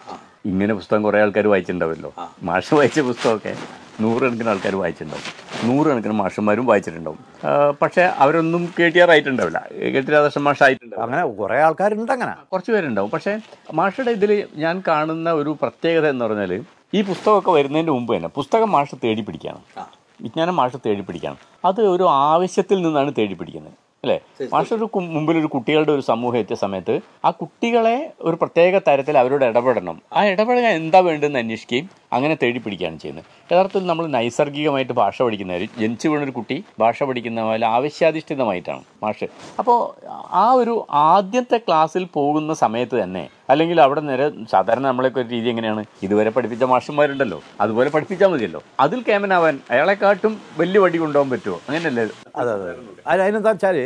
ഇങ്ങനെ 0.45 0.73
പുസ്തകം 0.73 1.03
കുറേ 1.03 1.21
ആൾക്കാർ 1.21 1.47
വായിച്ചിട്ടുണ്ടാവുമല്ലോ 1.47 2.13
മാഷ് 2.43 2.73
വായിച്ച 2.73 2.99
പുസ്തകമൊക്കെ 2.99 3.53
നൂറുകണക്കിന് 4.01 4.49
ആൾക്കാർ 4.49 4.75
വായിച്ചിട്ടുണ്ടാവും. 4.75 5.77
നൂറുകണക്കിന് 5.77 6.13
മാഷന്മാരും 6.13 6.65
വായിച്ചിട്ടുണ്ടാവും. 6.65 7.19
പക്ഷേ 7.81 8.01
അവരൊന്നും 8.01 8.73
കെ 8.79 8.89
ടി 8.89 8.99
ആർ 8.99 9.11
ആയിട്ടുണ്ടാവില്ല. 9.11 9.67
കെ 9.71 9.99
ടി 9.99 10.11
രാധാകൃഷ്ണൻ 10.11 10.43
മാഷ് 10.43 10.63
അങ്ങനെ 10.97 11.25
കുറേ 11.25 11.59
ആൾക്കാരുണ്ട് 11.59 12.11
അങ്ങനെ. 12.11 12.31
കുറച്ച് 12.51 12.71
പേരുണ്ടാവും. 12.71 13.11
പക്ഷേ 13.11 13.39
മാഷയുടെ 13.73 14.11
ഇതിൽ 14.11 14.47
ഞാൻ 14.55 14.83
കാണുന്ന 14.87 15.31
ഒരു 15.31 15.57
പ്രത്യേകത 15.61 16.09
എന്ന് 16.09 16.25
പറഞ്ഞാൽ 16.25 16.63
ഈ 16.93 17.01
പുസ്തകമൊക്കെ 17.01 17.51
വരുന്നതിന്റെ 17.51 17.91
മുമ്പ് 17.91 18.15
തന്നെ 18.15 18.29
പുസ്തകം 18.29 18.71
മാഷ് 18.71 18.95
തേടി 19.03 19.21
പിടിക്കുകയാണ് 19.21 19.85
വിജ്ഞാനം 20.21 20.55
മാഷ് 20.55 20.77
തേടി 20.85 21.01
പിടിക്കുകയാണ് 21.01 21.37
അത് 21.65 21.81
ഒരു 21.81 22.03
ആവശ്യത്തിൽ 22.03 22.81
നിന്നാണ് 22.81 23.13
തേടി 23.17 23.33
പിടിക്കുന്നത്. 23.33 23.73
അല്ലേ? 24.03 24.19
മാഷ് 24.53 24.73
ഒരു 24.73 24.89
കു- 24.95 25.03
മുമ്പിൽ 25.03 25.37
ഒരു 25.37 25.47
കുട്ടികളുടെ 25.47 25.91
ഒരു 25.91 26.01
സമൂഹം 26.01 26.37
എത്തിയ 26.37 26.55
സമയത്ത് 26.55 26.99
ആ 27.25 27.31
കുട്ടികളെ 27.31 28.13
ഒരു 28.21 28.35
പ്രത്യേക 28.35 28.79
തരത്തിൽ 28.87 29.17
അവരോട് 29.17 29.45
ഇടപെടണം. 29.45 30.01
ആ 30.13 30.25
ഇടപെടാൻ 30.25 30.65
എന്താ 30.65 30.99
വേണ്ടതെന്ന് 30.99 31.39
അന്വേഷിക്കുകയും 31.39 31.89
അങ്ങനെ 32.15 32.35
തേടി 32.43 32.59
പിടിക്കുകയാണ് 32.63 32.97
ചെയ്യുന്നത്. 33.03 33.27
യഥാർത്ഥത്തിൽ 33.51 33.87
നമ്മൾ 33.91 34.05
നൈസർഗികമായിട്ട് 34.17 34.93
ഭാഷ 35.01 35.17
പഠിക്കുന്നവർ 35.27 35.63
ജനിച്ചു 35.81 36.07
വീണൊരു 36.11 36.33
കുട്ടി 36.39 36.57
ഭാഷ 36.83 37.03
പഠിക്കുന്ന 37.09 37.43
പോലെ 37.49 37.67
ആവശ്യാധിഷ്ഠിതമായിട്ടാണ് 37.75 38.83
ഭാഷ. 39.03 39.19
അപ്പോൾ 39.61 39.79
ആ 40.43 40.45
ഒരു 40.61 40.75
ആദ്യത്തെ 41.11 41.57
ക്ലാസ്സിൽ 41.67 42.05
പോകുന്ന 42.17 42.53
സമയത്ത് 42.63 42.95
തന്നെ 43.03 43.23
അല്ലെങ്കിൽ 43.51 43.77
അവിടെ 43.85 44.01
നേരെ 44.01 44.25
സാധാരണ 44.51 44.83
നമ്മളൊക്കെ 44.89 45.19
ഒരു 45.21 45.29
രീതി 45.33 45.47
എങ്ങനെയാണ്? 45.53 45.81
ഇതുവരെ 46.05 46.29
പഠിപ്പിച്ച 46.35 46.65
മാഷന്മാരുണ്ടല്ലോ 46.73 47.39
അതുപോലെ 47.63 47.89
പഠിപ്പിച്ചാൽ 47.95 48.29
മതിയല്ലോ. 48.33 48.61
അതിൽ 48.83 48.99
കേമനാവാൻ 49.09 49.55
അയാളെക്കാട്ടും 49.73 50.33
വലിയ 50.59 50.79
വടി 50.83 50.97
കൊണ്ടുപോകാൻ 51.03 51.29
പറ്റുമോ 51.33 51.57
അങ്ങനെയല്ലേ? 51.67 52.05
അതെ 52.41 52.51
അതെ. 52.57 52.71
അത് 53.11 53.21
അതിനെന്താ 53.23 53.51
വെച്ചാൽ 53.53 53.77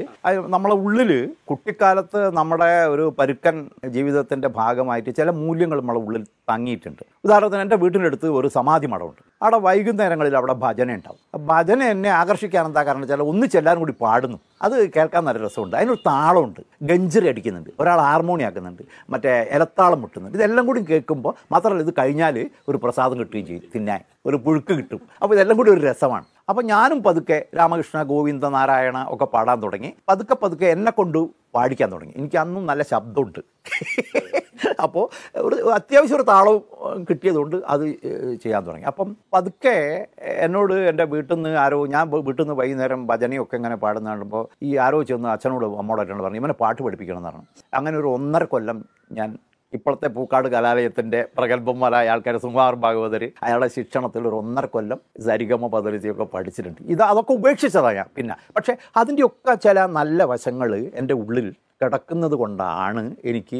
നമ്മളെ 0.55 0.75
ഉള്ളിൽ 0.85 1.11
കുട്ടിക്കാലത്ത് 1.51 2.21
നമ്മുടെ 2.39 2.71
ഒരു 2.93 3.05
പരുക്കൻ 3.19 3.55
ജീവിതത്തിന്റെ 3.95 4.49
ഭാഗമായിട്ട് 4.61 5.11
ചില 5.19 5.29
മൂല്യങ്ങൾ 5.43 5.79
നമ്മളെ 5.81 6.01
ഉള്ളിൽ 6.05 6.23
തങ്ങിയിട്ടുണ്ട്. 6.51 7.01
ഉദാഹരണത്തിന് 7.25 7.61
എന്റെ 7.61 7.75
വീട്ടിനടുത്ത് 7.75 8.29
ഒരു 8.29 8.47
സമാധി 8.47 8.85
മഠമുണ്ട്. 8.85 9.21
അവിടെ 9.41 9.57
വൈകുന്നേരങ്ങളിൽ 9.57 10.37
അവിടെ 10.37 10.53
ഭജന 10.53 10.93
ഉണ്ടാവും. 10.93 11.47
ഭജന 11.47 11.83
എന്നെ 11.83 12.09
ആകർഷിക്കാൻ 12.09 12.65
എന്താ 12.65 12.83
കാരണം 12.83 13.01
വെച്ചാൽ 13.01 13.21
ഒന്നിച്ചെല്ലാവരും 13.21 13.79
കൂടി 13.79 13.93
പാടുന്നു. 14.01 14.37
അത് 14.61 14.89
കേൾക്കാൻ 14.91 15.23
നല്ല 15.23 15.45
രസമുണ്ട്. 15.45 15.75
അതിനൊരു 15.75 15.99
താളമുണ്ട്. 16.07 16.61
ഗഞ്ചറി 16.81 17.27
അടിക്കുന്നുണ്ട്. 17.27 17.69
ഒരാൾ 17.79 17.99
ഹാർമോണി 17.99 18.43
ആക്കുന്നുണ്ട്. 18.43 18.83
മറ്റേ 19.09 19.47
ഇലത്താളം 19.51 20.01
മുട്ടുന്നുണ്ട്. 20.01 20.37
ഇതെല്ലാം 20.37 20.65
കൂടി 20.65 20.81
കേൾക്കുമ്പോൾ 20.81 21.35
മാത്രമല്ല 21.51 21.83
ഇത് 21.83 21.93
കഴിഞ്ഞാൽ 21.99 22.49
ഒരു 22.69 22.77
പ്രസാദം 22.77 23.19
കിട്ടുകയും 23.19 23.45
ചെയ്യും. 23.45 23.63
തിന്നാൻ. 23.75 23.99
ഒരു 24.25 24.35
പുഴുക്ക് 24.35 24.73
കിട്ടും. 24.73 25.01
അപ്പോൾ 25.23 25.35
ഇതെല്ലാം 25.35 25.57
കൂടി 25.57 25.71
ഒരു 25.71 25.79
രസമാണ്. 25.79 26.25
അപ്പോൾ 26.49 26.63
ഞാനും 26.63 26.99
പതുക്കെ 27.03 27.37
രാമകൃഷ്ണ 27.57 28.01
ഗോവിന്ദ 28.11 28.45
നാരായണ 28.55 28.97
ഒക്കെ 29.13 29.25
പാടാൻ 29.33 29.57
തുടങ്ങി. 29.63 29.89
പതുക്കെ 30.09 30.35
പതുക്കെ 30.43 30.67
എന്നെ 30.75 30.91
കൊണ്ട് 30.91 31.19
പാടിക്കാൻ 31.55 31.89
തുടങ്ങി. 31.93 32.13
എനിക്ക് 32.19 32.37
അന്നും 32.43 32.63
നല്ല 32.69 32.83
ശബ്ദമുണ്ട്. 32.91 33.39
അപ്പോൾ 34.83 35.03
ഒരു 35.47 35.55
അത്യാവശ്യം 35.77 36.15
ഒരു 36.17 36.25
താളവും 36.29 36.61
കിട്ടിയതുകൊണ്ട് 37.09 37.57
അത് 37.73 37.83
ചെയ്യാൻ 38.43 38.61
തുടങ്ങി. 38.67 38.85
അപ്പം 38.91 39.09
പതുക്കെ 39.33 39.75
എന്നോട് 40.45 40.73
എന്റെ 40.91 41.05
വീട്ടിൽ 41.13 41.33
നിന്ന് 41.35 41.51
ആരോ 41.65 41.79
ഞാൻ 41.95 42.05
വീട്ടിൽ 42.27 42.41
നിന്ന് 42.43 42.55
വൈകുന്നേരം 42.61 43.01
ഭജനയൊക്കെ 43.11 43.57
ഇങ്ങനെ 43.61 43.77
പാടുന്ന 43.83 44.09
കാണുമ്പോൾ 44.09 44.45
ഈ 44.67 44.71
ആരോ 44.85 45.01
ചെന്ന് 45.11 45.29
അച്ഛനോട് 45.35 45.65
അമ്മോടായിട്ടാണ് 45.83 46.25
പറഞ്ഞു 46.27 46.41
ഇവനെ 46.43 46.57
പാട്ട് 46.63 46.81
പഠിപ്പിക്കണം 46.87 47.27
എന്ന് 47.27 47.43
അങ്ങനെ 47.79 47.97
ഒരു 48.03 48.09
ഒന്നര 48.17 48.45
കൊല്ലം 48.55 48.79
ഞാൻ 49.11 49.31
ഇപ്പോഴത്തെ 49.75 50.07
പൂക്കാട് 50.15 50.47
കലാലയത്തിന്റെ 50.53 51.19
പ്രഗത്ഭന്മാരായ 51.37 52.11
ആൾക്കാർ 52.13 52.35
സുമാർ 52.45 52.73
ഭാഗവതർ 52.83 53.23
അയാളുടെ 53.45 53.69
ശിക്ഷണത്തിൽ 53.75 54.27
ഒരു 54.29 54.35
ഒന്നര 54.41 54.65
കൊല്ലം 54.75 54.99
സരിഗമ 55.27 55.67
പദ്ധതിയൊക്കെ 55.75 56.27
പഠിച്ചിട്ടുണ്ട്. 56.35 56.81
ഇത് 56.93 57.03
അതൊക്കെ 57.11 57.33
ഉപേക്ഷിച്ചതാണ് 57.39 57.97
ഞാൻ. 57.99 58.09
പിന്നെ 58.17 58.35
പക്ഷേ 58.57 58.75
അതിന്റെയൊക്കെ 59.01 59.55
ചില 59.65 59.85
നല്ല 59.99 60.23
വശങ്ങൾ 60.33 60.71
എന്റെ 61.01 61.15
ഉള്ളിൽ 61.23 61.49
കിടക്കുന്നത് 61.81 62.35
കൊണ്ടാണ് 62.41 63.01
എനിക്ക് 63.29 63.59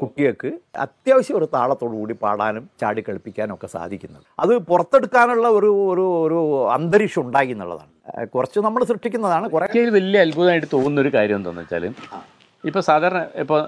കുട്ടികൾക്ക് 0.00 0.50
അത്യാവശ്യം 0.84 1.36
ഒരു 1.40 1.46
താളത്തോടു 1.52 1.94
കൂടി 1.98 2.14
പാടാനും 2.24 2.64
ചാടി 2.80 3.02
കളിപ്പിക്കാനും 3.08 3.54
ഒക്കെ 3.56 3.68
സാധിക്കുന്നത്. 3.76 4.24
അത് 4.44 4.54
പുറത്തെടുക്കാനുള്ള 4.70 5.46
ഒരു 5.58 5.70
ഒരു 5.92 6.06
ഒരു 6.24 6.40
അന്തരീക്ഷം 6.76 7.22
ഉണ്ടായി 7.26 7.52
എന്നുള്ളതാണ്. 7.56 7.92
കുറച്ച് 8.34 8.58
നമ്മൾ 8.66 8.82
സൃഷ്ടിക്കുന്നതാണ്. 8.90 9.48
കുറേ 9.54 9.84
വലിയ 9.98 10.24
അത്ഭുതമായിട്ട് 10.26 10.68
തോന്നുന്ന 10.74 11.04
ഒരു 11.06 11.12
കാര്യം 11.18 11.38
എന്താണെന്ന് 11.40 11.64
വെച്ചാൽ 11.64 11.86
ഇപ്പോൾ 12.66 12.80
സാധാരണ 12.80 13.18
ഇപ്പോൾ 13.42 13.58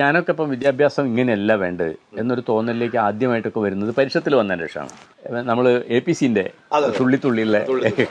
ഞാനൊക്കെ 0.00 0.32
ഇപ്പം 0.34 0.48
വിദ്യാഭ്യാസം 0.50 1.04
ഇങ്ങനെയല്ല 1.10 1.52
വേണ്ടത് 1.54 1.92
എന്നൊരു 2.20 2.42
തോന്നലിലേക്ക് 2.48 2.96
ആദ്യമായിട്ടൊക്കെ 2.96 3.60
വരുന്നത് 3.60 3.94
പരിഷത്തിൽ 3.98 4.34
വന്നതിന് 4.34 4.66
ശേഷമാണ്. 4.66 4.94
നമ്മൾ 5.50 5.82
എ 5.86 5.98
പി 6.06 6.12
സിന്റെ 6.12 6.44
തുള്ളി. 6.98 7.18
തുള്ളിയിലെ 7.24 7.60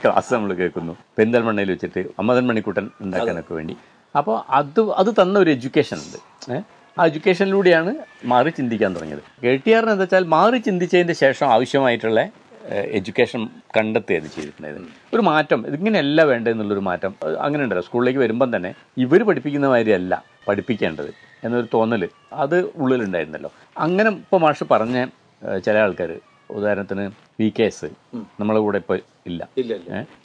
ക്ലാസ് 0.03 0.33
നമ്മൾ 0.33 0.53
കേൾക്കുന്നു. 0.53 0.93
പെരിന്തൽമണ്ണയിൽ 1.17 1.71
വെച്ചിട്ട് 1.71 2.03
അമ്മദൻ 2.19 2.47
മണിക്കുട്ടൻ 2.47 2.89
ഉണ്ടാക്കാനൊക്കെ 3.01 3.53
വേണ്ടി. 3.53 3.77
അപ്പോൾ 4.17 4.37
അത് 4.59 4.81
അത് 5.01 5.11
തന്ന 5.21 5.39
ഒരു 5.39 5.49
എഡ്യൂക്കേഷൻ 5.49 5.97
ഉണ്ട്. 6.05 6.17
ആ 6.99 7.05
എഡ്യൂക്കേഷനിലൂടെയാണ് 7.09 7.91
മാറി 8.25 8.49
ചിന്തിക്കാൻ 8.49 8.95
തുടങ്ങിയത്. 8.95 9.23
കെ 9.43 9.55
ടി 9.65 9.73
ആറിന് 9.73 9.91
എന്താ 9.95 10.03
വെച്ചാൽ 10.03 10.25
മാറി 10.37 10.57
ചിന്തിച്ചതിന്റെ 10.57 11.13
ശേഷം 11.13 11.47
ആവശ്യമായിട്ടുള്ള 11.47 12.21
എഡ്യൂക്കേഷൻ 12.67 13.49
കണ്ടെത്തുകയാണ് 13.77 14.29
ചെയ്തിട്ടുണ്ടായത്. 14.35 14.81
ഒരു 15.13 15.21
മാറ്റം. 15.21 15.67
ഇതിങ്ങനെയല്ല 15.67 16.23
വേണ്ടതെന്നുള്ളൊരു 16.23 16.79
മാറ്റം. 16.79 17.15
അങ്ങനെ 17.39 17.63
ഉണ്ടല്ലോ 17.63 17.83
സ്കൂളിലേക്ക് 17.83 18.19
വരുമ്പം 18.19 18.55
തന്നെ 18.55 18.73
ഇവർ 18.97 19.23
പഠിപ്പിക്കുന്ന 19.23 19.69
കാര്യമല്ല 19.69 20.23
പഠിപ്പിക്കേണ്ടത് 20.47 21.11
എന്നൊരു 21.43 21.67
തോന്നൽ 21.73 22.09
അത് 22.33 22.57
ഉള്ളിലുണ്ടായിരുന്നല്ലോ. 22.75 23.51
അങ്ങനെ 23.77 24.09
ഇപ്പോൾ 24.09 24.39
മാഷ് 24.39 24.63
പറഞ്ഞ 24.71 25.05
ചില 25.65 25.77
ആൾക്കാർ 25.77 26.19
ഉദാഹരണത്തിന് 26.49 27.11
വി 27.39 27.53
കെ 27.59 27.63
എസ് 27.63 27.89
നമ്മളെ 28.39 28.59
കൂടെ 28.59 28.77
ഇപ്പോൾ 28.77 28.99
ഇല്ല. 29.27 29.47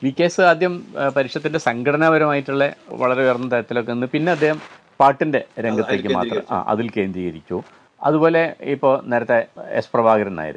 വി 0.04 0.14
കെ 0.20 0.24
എസ് 0.24 0.40
ആദ്യം 0.40 0.84
പരിഷത്തിന്റെ 1.16 1.58
സംഘടനാപരമായിട്ടുള്ള 1.58 2.72
വളരെ 2.88 3.22
ഉയർന്ന 3.22 3.52
തരത്തിലൊക്കെ 3.52 3.92
നിന്ന് 3.92 4.06
പിന്നെ 4.06 4.32
അദ്ദേഹം 4.32 4.60
പാട്ടിന്റെ 5.00 5.44
രംഗത്തേക്ക് 5.60 6.08
മാത്രം 6.08 6.42
ആ 6.50 6.64
അതിൽ 6.68 6.90
കേന്ദ്രീകരിച്ചു. 6.90 7.62
അതുപോലെ 8.08 8.42
ഇപ്പോൾ 8.74 8.94
നേരത്തെ 9.10 9.38
എസ് 9.78 9.90
പ്രഭാകരൻ 9.92 10.34
നായർ 10.38 10.56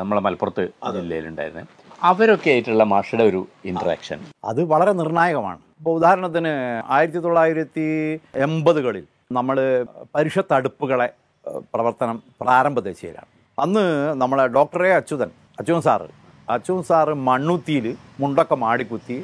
നമ്മളെ 0.00 0.20
മലപ്പുറത്ത് 0.26 0.64
ജില്ലയിലുണ്ടായിരുന്നു. 0.96 1.64
അവരൊക്കെ 2.08 2.48
ആയിട്ടുള്ള 2.52 2.84
മാഷയുടെ 2.92 3.24
ഒരു 3.30 3.40
ഇൻട്രാക്ഷൻ 3.70 4.18
അത് 4.50 4.60
വളരെ 4.72 4.92
നിർണായകമാണ്. 5.00 5.60
ഇപ്പോൾ 5.80 5.94
ഉദാഹരണത്തിന് 5.98 6.52
ആയിരത്തി 6.96 7.20
തൊള്ളായിരത്തി 7.26 7.86
എൺപതുകളിൽ 8.46 9.04
നമ്മൾ 9.38 9.56
പരിഷത്ത് 10.16 10.54
അടുപ്പുകളെ 10.58 11.08
പ്രവർത്തനം 11.74 12.16
പ്രാരംഭ 12.42 12.80
ദശയിലാണ് 12.88 13.30
അന്ന് 13.58 13.84
നമ്മളെ 14.22 14.44
doctor 14.56 14.82
A 14.88 14.90
Achuthan 14.98 15.30
Achuthan 15.60 15.82
sir 15.86 16.08
Achuthan 16.54 16.84
sir 16.90 17.12
മണ്ണുത്തിയിൽ 17.28 17.86
മുണ്ടൊക്കെ 18.20 18.56
മാടിക്കുത്തി 18.64 19.16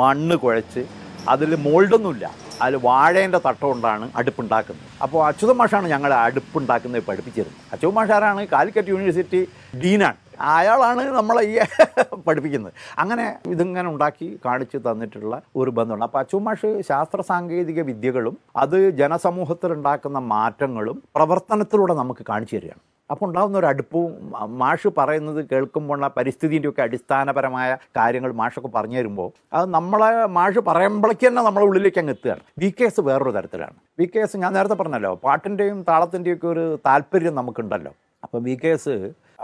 മണ്ണ് 0.00 0.36
കുഴച്ച് 0.44 0.82
അതിൽ 1.28 1.54
മോൾഡൊന്നുമില്ല. 1.54 2.26
അതിൽ 2.62 2.76
വാഴേന്റെ 2.76 3.40
തട്ട 3.46 3.60
കൊണ്ടാണ് 3.60 4.10
അടുപ്പുണ്ടാക്കുന്നത്. 4.16 4.88
അപ്പോൾ 5.02 5.26
അച്യുത 5.26 5.52
മാഷാണ് 5.52 5.88
ഞങ്ങൾ 5.88 6.14
അടുപ്പുണ്ടാക്കുന്നത് 6.14 7.02
പഠിപ്പിച്ചിരുന്നത്. 7.02 7.60
അച്യുത 7.72 7.92
മാഷാരാണ് 7.92 8.46
കാലിക്കറ്റ് 8.46 8.88
യൂണിവേഴ്സിറ്റി 8.88 9.40
ഡീനാണ്. 9.84 10.18
അയാളാണ് 10.40 11.02
നമ്മളെ 11.16 11.42
ഈ 11.42 11.58
പഠിപ്പിക്കുന്നത്. 12.26 12.72
അങ്ങനെ 12.98 13.36
ഇതിങ്ങനെ 13.46 13.88
ഉണ്ടാക്കി 13.88 14.40
കാണിച്ചു 14.44 14.78
തന്നിട്ടുള്ള 14.78 15.42
ഒരു 15.56 15.70
ബന്ധമുണ്ട്. 15.70 16.04
അപ്പോൾ 16.04 16.18
അച്ചുമാഷ് 16.18 16.82
ശാസ്ത്ര 16.88 17.20
സാങ്കേതിക 17.20 17.82
വിദ്യകളും 17.82 18.38
അത് 18.56 18.90
ജനസമൂഹത്തിലുണ്ടാക്കുന്ന 18.90 20.18
മാറ്റങ്ങളും 20.18 21.02
പ്രവർത്തനത്തിലൂടെ 21.16 21.94
നമുക്ക് 21.94 22.24
കാണിച്ചു 22.28 22.56
തരികയാണ്. 22.56 22.93
അപ്പോൾ 23.12 23.24
ഉണ്ടാകുന്ന 23.28 23.56
ഒരു 23.60 23.68
അടുപ്പവും 23.70 24.12
മാഷ് 24.60 24.90
പറയുന്നത് 24.98 25.40
കേൾക്കുമ്പോൾ 25.50 26.04
പരിസ്ഥിതിന്റെ 26.16 26.68
ഒക്കെ 26.70 26.82
അടിസ്ഥാനപരമായ 26.86 27.70
കാര്യങ്ങൾ 27.98 28.30
മാഷൊക്കെ 28.40 28.70
പറഞ്ഞു 28.76 28.98
തരുമ്പോൾ 29.00 29.28
അത് 29.56 29.66
നമ്മളെ 29.76 30.10
മാഷ് 30.38 30.60
പറയുമ്പോഴേക്ക് 30.68 31.24
തന്നെ 31.26 31.42
നമ്മളെ 31.48 31.66
ഉള്ളിലേക്ക് 31.70 32.00
അങ്ങ് 32.02 32.14
എത്തുകയാണ്. 32.16 32.42
വി 32.62 32.70
കെ 32.78 32.86
എസ് 32.90 33.02
വേറൊരു 33.08 33.32
തരത്തിലാണ്. 33.38 33.76
വി 34.00 34.06
കെ 34.14 34.22
എസ് 34.26 34.36
ഞാൻ 34.44 34.52
നേരത്തെ 34.58 34.78
പറഞ്ഞല്ലോ 34.80 35.12
പാട്ടിന്റെയും 35.26 35.78
താളത്തിന്റെയും 35.90 36.38
ഒക്കെ 36.38 36.48
ഒരു 36.54 36.64
താല്പര്യം 36.86 37.36
നമുക്കുണ്ടല്ലോ. 37.40 37.92
അപ്പം 38.24 38.42
വി 38.48 38.56
കെ 38.62 38.72
എസ് 38.78 38.96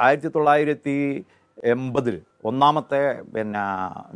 ആയിരത്തി 0.05 0.31
തൊള്ളായിരത്തി 0.37 0.97
എൺപതിൽ 1.73 2.17
ഒന്നാമത്തെ 2.51 3.01
പിന്നെ 3.35 3.63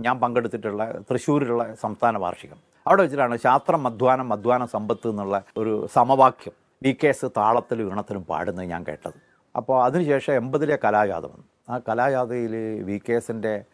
ഞാൻ 0.04 0.14
പങ്കെടുത്തിട്ടുള്ള 0.20 0.84
തൃശ്ശൂരിലുള്ള 1.10 1.64
സംസ്ഥാന 1.84 2.16
വാർഷികം. 2.24 2.58
അവിടെ 2.86 3.02
വെച്ചിട്ടാണ് 3.02 3.36
ശാസ്ത്രം 3.46 3.86
അധ്വാനം 3.90 4.28
അധ്വാന 4.36 4.64
സമ്പത്ത് 4.74 5.06
എന്നുള്ള 5.12 5.36
ഒരു 5.60 5.74
സമവാക്യം 5.96 6.54
വി 6.84 6.92
കെ 7.02 7.08
എസ് 7.12 7.26
താളത്തിലും 7.36 7.86
ഈണത്തിലും 7.92 8.22
പാടുന്നത് 8.30 8.68
ഞാൻ 8.72 8.82
കേട്ടത്. 8.88 9.18
അപ്പോൾ 9.56 9.84
അതിനുശേഷം 9.84 10.32
എൺപതിലെ 10.34 10.78
കലാജാതം 10.84 11.30
വന്നു. 11.34 11.46
ആ 11.68 11.78
കലാജാതയിൽ 11.88 12.54
വി 12.88 13.00
കെ 13.08 13.12
എസിന്റെ 13.12 13.64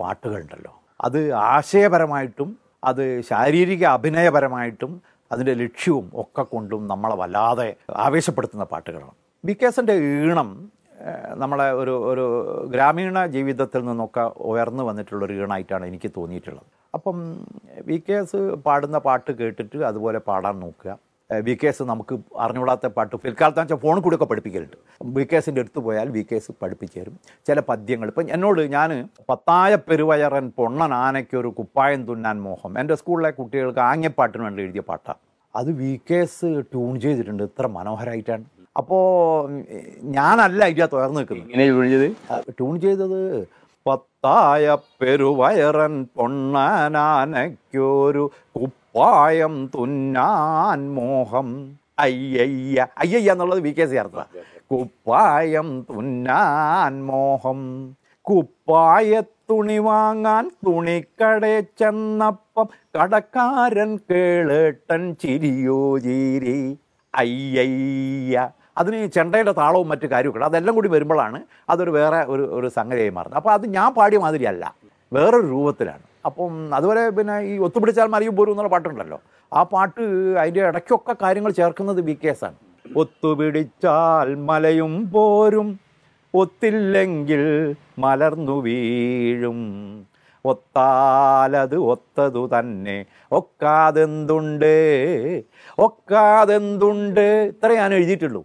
പാട്ടുകളുണ്ടല്ലോ. 0.00 0.72
അത് 1.00 1.32
ആശയപരമായിട്ടും 1.32 2.50
അത് 2.84 3.20
ശാരീരിക 3.20 3.84
അഭിനയപരമായിട്ടും 3.86 4.92
അതിന്റെ 5.32 5.54
ലക്ഷ്യവും 5.54 6.06
ഒക്കെ 6.14 6.42
കൊണ്ടും 6.42 6.86
നമ്മളെ 6.86 7.16
വല്ലാതെ 7.16 7.76
ആവേശപ്പെടുത്തുന്ന 8.04 8.64
പാട്ടുകളാണ്. 8.64 9.14
വി 9.44 9.52
കെ 9.52 9.66
എസിന്റെ 9.66 9.94
ഈണം 9.94 10.50
നമ്മളെ 11.42 11.72
ഒരു 11.72 11.94
ഒരു 12.10 12.24
ഗ്രാമീണ 12.70 13.26
ജീവിതത്തിൽ 13.26 13.80
നിന്നൊക്കെ 13.84 14.24
ഉയർന്നു 14.50 14.82
വന്നിട്ടുള്ളൊരു 14.82 15.32
ഈണായിട്ടാണ് 15.32 15.86
എനിക്ക് 15.86 16.10
തോന്നിയിട്ടുള്ളത്. 16.16 16.66
അപ്പം 16.94 17.16
വി 17.88 17.96
കെ 18.08 18.12
എസ് 18.12 18.36
പാടുന്ന 18.66 18.98
പാട്ട് 18.98 19.30
കേട്ടിട്ട് 19.30 19.78
അതുപോലെ 19.90 20.18
പാടാൻ 20.18 20.60
നോക്കുക. 20.60 20.98
വി 21.46 21.54
കെ 21.60 21.66
എസ് 21.70 21.82
നമുക്ക് 21.90 22.14
അറിഞ്ഞുകൂടാത്ത 22.44 22.86
പാട്ട്. 22.96 23.14
പിൽക്കാലത്ത് 23.24 23.60
വെച്ചാൽ 23.60 23.78
ഫോണിൽ 23.84 24.00
കൂടെയൊക്കെ 24.04 24.28
പഠിപ്പിക്കലുണ്ട്. 24.32 24.76
വി 25.16 25.24
കെ 25.30 25.36
എസിന്റെ 25.40 25.60
അടുത്ത് 25.64 25.80
പോയാൽ 25.86 26.08
വി 26.16 26.22
കെ 26.30 26.36
എസ് 26.40 26.52
പഠിപ്പിച്ചു 26.62 26.96
തരും. 27.00 27.14
ചില 27.48 27.58
പദ്യങ്ങൾ. 27.70 28.06
ഇപ്പം 28.12 28.26
എന്നോട് 28.36 28.62
ഞാൻ 28.76 28.90
പത്തായ 29.30 29.72
പെരുവയറൻ 29.88 30.46
പൊണ്ണൻ 30.58 30.92
ആനയ്ക്കൊരു 31.04 31.50
കുപ്പായം 31.58 32.00
തുന്നാൻ 32.08 32.36
മോഹം. 32.46 32.72
എന്റെ 32.82 32.94
സ്കൂളിലെ 33.02 33.30
കുട്ടികൾക്ക് 33.38 33.82
ആംഗ്യപ്പാട്ടിന് 33.90 34.42
വേണ്ടി 34.46 34.62
എഴുതിയ 34.66 34.84
പാട്ടാണ് 34.90 35.20
അത് 35.54 35.70
വി 35.80 35.92
കെ 36.10 36.18
എസ് 36.26 36.50
ട്യൂൺ 36.72 36.92
ചെയ്തിട്ടുണ്ട്. 37.06 37.42
ഇത്ര 37.50 37.66
മനോഹരമായിട്ടാണ് 37.78 38.44
അപ്പോൾ 38.80 39.02
ഞാനല്ല 40.18 40.60
അതിന്റെ 40.68 40.86
തുടർന്ന് 40.92 41.18
നിൽക്കുന്നത്. 41.20 42.06
ട്യൂൺ 42.58 42.74
ചെയ്തത് 42.84 43.20
പത്തായ 43.86 44.64
പെരുവയറൻ 45.00 45.94
പൊണ്ണനാനയ്ക്കൊരു 46.16 46.64
കുപ്പായം 48.94 49.70
തുന്നാൻ 49.74 50.94
മോഹം. 50.94 51.78
അയ്യയ്യ 51.98 52.86
അയ്യയ്യ 52.98 53.32
എന്നുള്ളത് 53.32 53.60
വി 53.60 53.70
കെ 53.70 53.86
സി 53.86 53.96
അർത്ഥ 53.96 54.22
കുപ്പായം 54.72 55.86
തുന്നാൻ 55.90 57.06
മോഹം. 57.06 57.60
കുപ്പായ 58.20 59.20
തുണി 59.20 59.78
വാങ്ങാൻ 59.78 60.50
തുണിക്കടേ 60.66 61.60
ചെന്നപ്പം 61.60 62.68
കടക്കാരൻ 63.00 63.96
കേളേട്ടൻ 63.96 65.16
ചിരിയോ 65.22 65.98
ചിരി. 65.98 66.78
അയ്യയ്യ. 67.14 68.48
അതിന് 68.78 69.06
ചെണ്ടയുടെ 69.06 69.52
താളവും 69.52 69.88
മറ്റു 69.88 70.06
കാര്യമൊക്കെ 70.06 70.44
അതെല്ലാം 70.44 70.74
കൂടി 70.74 70.88
വരുമ്പോഴാണ് 70.88 71.42
അതൊരു 71.70 71.90
വേറെ 71.90 72.24
ഒരു 72.24 72.54
ഒരു 72.54 72.68
സംഗതിയായി 72.68 73.10
മാറുന്നത്. 73.10 73.36
അപ്പോൾ 73.36 73.52
അത് 73.52 73.66
ഞാൻ 73.66 73.94
പാടിയ 73.94 74.18
മാതിരിയല്ല. 74.18 74.74
വേറൊരു 75.12 75.46
രൂപത്തിലാണ്. 75.46 76.11
അപ്പം 76.24 76.74
അതുപോലെ 76.74 77.02
പിന്നെ 77.10 77.36
ഈ 77.50 77.58
ഒത്തുപിടിച്ചാൽ 77.58 78.08
മറിയും 78.14 78.36
പോരും 78.36 78.52
എന്നുള്ള 78.52 78.70
പാട്ടുണ്ടല്ലോ. 78.70 79.18
ആ 79.52 79.62
പാട്ട് 79.62 80.02
അതിന്റെ 80.40 80.62
ഇടയ്ക്കൊക്കെ 80.68 81.14
കാര്യങ്ങൾ 81.22 81.52
ചേർക്കുന്നത് 81.60 82.00
വി 82.08 82.14
കെ 82.22 82.30
എസ് 82.34 82.44
ആണ്. 82.44 82.56
ഒത്തുപിടിച്ചാൽ 82.96 84.34
മലയും 84.50 84.94
പോരും 85.14 85.68
ഒത്തില്ലെങ്കിൽ 86.34 87.42
മലർന്നു 87.98 88.56
വീഴും. 88.66 89.60
ഒത്താലത് 90.44 91.76
ഒത്തതു 91.92 92.50
തന്നെ 92.54 92.96
ഒക്കാതെന്തുണ്ട്? 93.38 94.74
ഒക്കാതെന്തുണ്ട്? 95.78 97.26
ഇത്ര 97.52 97.72
ഞാൻ 97.80 97.94
എഴുതിയിട്ടുള്ളൂ. 97.98 98.42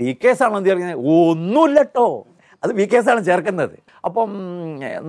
വി 0.00 0.12
കെ 0.12 0.28
എസ് 0.28 0.42
ആണ് 0.42 0.56
എന്ത് 0.56 0.68
ചേർക്കുന്നത് 0.68 1.00
ഒന്നുമില്ലട്ടോ. 1.30 2.06
അത് 2.64 2.72
വി 2.78 2.84
കെ 2.84 2.98
എസ് 2.98 3.10
ആണ് 3.12 3.24
ചേർക്കുന്നത്. 3.24 3.76
അപ്പം 4.04 4.30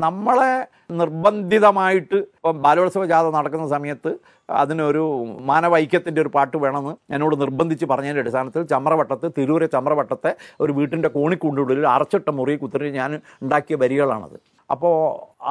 നമ്മളെ 0.05 0.51
നിർബന്ധിതമായിട്ട് 0.99 2.17
ഇപ്പം 2.35 2.57
ബാലോത്സവ 2.61 3.05
ജാഥ 3.05 3.27
നടക്കുന്ന 3.35 3.65
സമയത്ത് 3.67 4.11
അതിനൊരു 4.49 5.03
മാനവൈക്യത്തിന്റെ 5.49 6.19
ഒരു 6.21 6.31
പാട്ട് 6.35 6.57
വേണമെന്ന് 6.57 6.93
എന്നോട് 7.15 7.35
നിർബന്ധിച്ച് 7.43 7.85
പറഞ്ഞതിന്റെ 7.91 8.23
അടിസ്ഥാനത്തിൽ 8.23 8.63
ചമ്രവട്ടത്ത് 8.73 9.27
തിരൂരെ 9.37 9.67
ചമ്രവട്ടത്തെ 9.75 10.31
ഒരു 10.63 10.71
വീട്ടിന്റെ 10.71 11.11
കോണിക്കുണ്ടുള്ളിൽ 11.17 11.87
അറച്ചിട്ട 11.95 12.29
മുറി 12.39 12.55
കുത്തിരി 12.55 12.89
ഞാൻ 12.99 13.13
ഉണ്ടാക്കിയ 13.41 13.77
വരികളാണത്. 13.83 14.37
അപ്പോൾ 14.69 14.95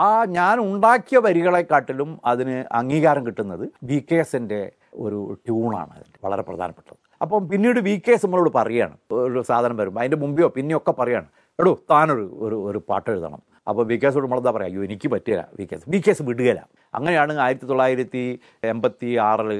ആ 0.05 0.09
ഞാൻ 0.39 0.57
ഉണ്ടാക്കിയ 0.69 1.19
വരികളെക്കാട്ടിലും 1.27 2.13
അതിന് 2.33 2.57
അംഗീകാരം 2.81 3.23
കിട്ടുന്നത് 3.27 3.65
വി 3.91 3.99
കെ 4.11 4.19
എസിന്റെ 4.25 4.61
ഒരു 5.05 5.19
ട്യൂണാണ് 5.47 5.93
അതിന്റെ 5.97 6.19
വളരെ 6.25 6.43
പ്രധാനപ്പെട്ടത്. 6.49 6.99
അപ്പം 7.25 7.43
പിന്നീട് 7.51 7.79
വി 7.87 7.95
കെ 8.07 8.13
എസ് 8.15 8.25
നമ്മളോട് 8.27 8.51
പറയുകയാണ് 8.57 8.97
ഒരു 9.27 9.43
സാധനം 9.51 9.77
വരുമ്പോൾ 9.81 10.01
അതിന്റെ 10.01 10.19
മുമ്പെയോ 10.23 10.49
പിന്നെയോ 10.57 10.79
ഒക്കെ 10.81 10.93
പറയുകയാണ് 11.01 11.29
എടോ 11.59 11.73
താനൊരു 11.91 12.27
ഒരു 12.45 12.57
ഒരു 12.69 12.79
പാട്ട് 12.89 13.09
എഴുതണം. 13.11 13.41
അപ്പോൾ 13.69 13.85
വി 13.87 13.97
കേസോട് 14.03 14.25
നമ്മളെന്താ 14.25 14.53
പറയുക 14.57 14.71
അയ്യോ 14.71 14.85
എനിക്ക് 14.85 15.09
പറ്റില്ല 15.09 15.43
V 15.59 15.65
K 15.65 15.75
S 15.75 15.85
V 15.93 15.99
K 15.99 16.11
S 16.11 16.23
വിടുകയില്ല. 16.29 16.63
അങ്ങനെയാണ് 16.95 17.33
ആയിരത്തി 17.45 17.67
തൊള്ളായിരത്തി 17.67 18.23
എൺപത്തി 18.71 19.11
ആറിൽ 19.29 19.51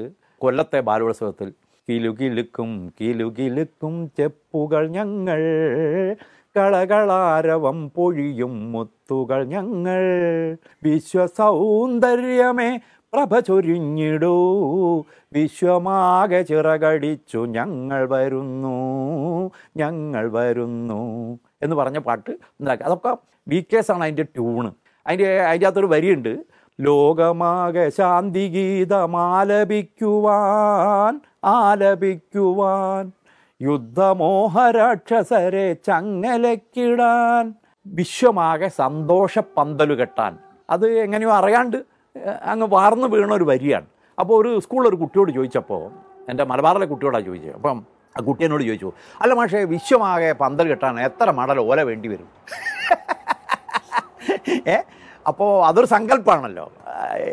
കൊല്ലത്തെ 0.41 0.79
ബാലോത്സവത്തിൽ 0.79 1.49
കിലുകിലുക്കും 1.87 2.71
കിലുകിലുക്കും 2.99 3.95
ചെപ്പുകൾ 4.17 4.83
ഞങ്ങൾ 4.97 5.41
കളകളാരവം 6.55 7.77
പൊഴിയും 7.95 8.71
മുത്തുകൾ 8.73 9.39
ഞങ്ങൾ. 9.55 10.03
വിശ്വസൗന്ദര്യമേ 10.83 12.69
പ്രഭ 13.13 13.39
ചൊരിഞ്ഞിടൂ 13.39 14.35
വിശ്വമാകെ 15.35 16.41
ചിറകടിച്ചു 16.41 17.39
ഞങ്ങൾ 17.57 18.01
വരുന്നു 18.13 18.77
ഞങ്ങൾ 19.77 20.25
വരുന്നു. 20.37 21.01
എന്ന് 21.63 21.75
പറഞ്ഞ 21.75 21.97
പാട്ട് 21.97 22.31
ഉണ്ടാക്കി 22.31 22.83
അതൊക്കെ 22.83 23.17
വി 23.47 23.65
കെ 23.73 23.77
എസ് 23.77 23.91
ആണ് 23.91 24.03
അതിന്റെ 24.03 24.23
ട്യൂണ് 24.23 24.71
അതിന്റെ 25.07 25.41
അതിന്റെ 25.41 25.65
അകത്തൊരു 25.65 25.85
വരിയുണ്ട്. 25.85 26.37
ലോകമാകെ 26.81 27.89
ശാന്തി 27.89 28.47
ഗീതം 28.47 29.21
ആലപിക്കുവാൻ 29.21 31.21
ആലപിക്കുവാൻ. 31.43 33.11
യുദ്ധമോഹരാക്ഷസരെ 33.61 35.73
ചങ്ങലക്കിടാൻ. 35.73 37.53
വിശ്വമാകെ 37.85 38.67
സന്തോഷ 38.67 39.39
പന്തലു 39.57 39.93
കെട്ടാൻ. 39.93 40.37
അത് 40.69 40.99
എങ്ങനെയോ 40.99 41.31
അറിയാണ്ട് 41.31 41.83
അങ്ങ് 42.43 42.67
വാർന്നു 42.67 43.07
വീണ 43.07 43.33
ഒരു 43.33 43.43
വരിയാണ്. 43.43 43.85
അപ്പോൾ 44.19 44.41
ഒരു 44.41 44.59
സ്കൂളിൽ 44.59 44.89
ഒരു 44.89 44.95
കുട്ടിയോട് 44.95 45.31
ചോദിച്ചപ്പോൾ 45.31 45.91
എന്റെ 46.29 46.43
മലബാറിലെ 46.43 46.85
കുട്ടിയോടാണ് 46.85 47.25
ചോദിച്ചത്. 47.25 47.53
അപ്പം 47.53 47.85
ആ 48.15 48.25
കുട്ടി 48.25 48.43
എന്നോട് 48.43 48.63
ചോദിച്ചു 48.63 48.93
അല്ല 49.21 49.33
മാഷേ 49.33 49.65
വിശ്വമാകെ 49.71 50.35
പന്തൽ 50.41 50.67
കിട്ടാൻ 50.67 51.01
എത്ര 51.01 51.31
മടൽ 51.31 51.59
ഓല 51.63 51.83
വേണ്ടി 51.83 52.07
വരും? 52.07 52.27
ഏ? 54.67 54.77
അപ്പോൾ 55.25 55.65
അതൊരു 55.65 55.85
സങ്കല്പമാണല്ലോ 55.85 56.71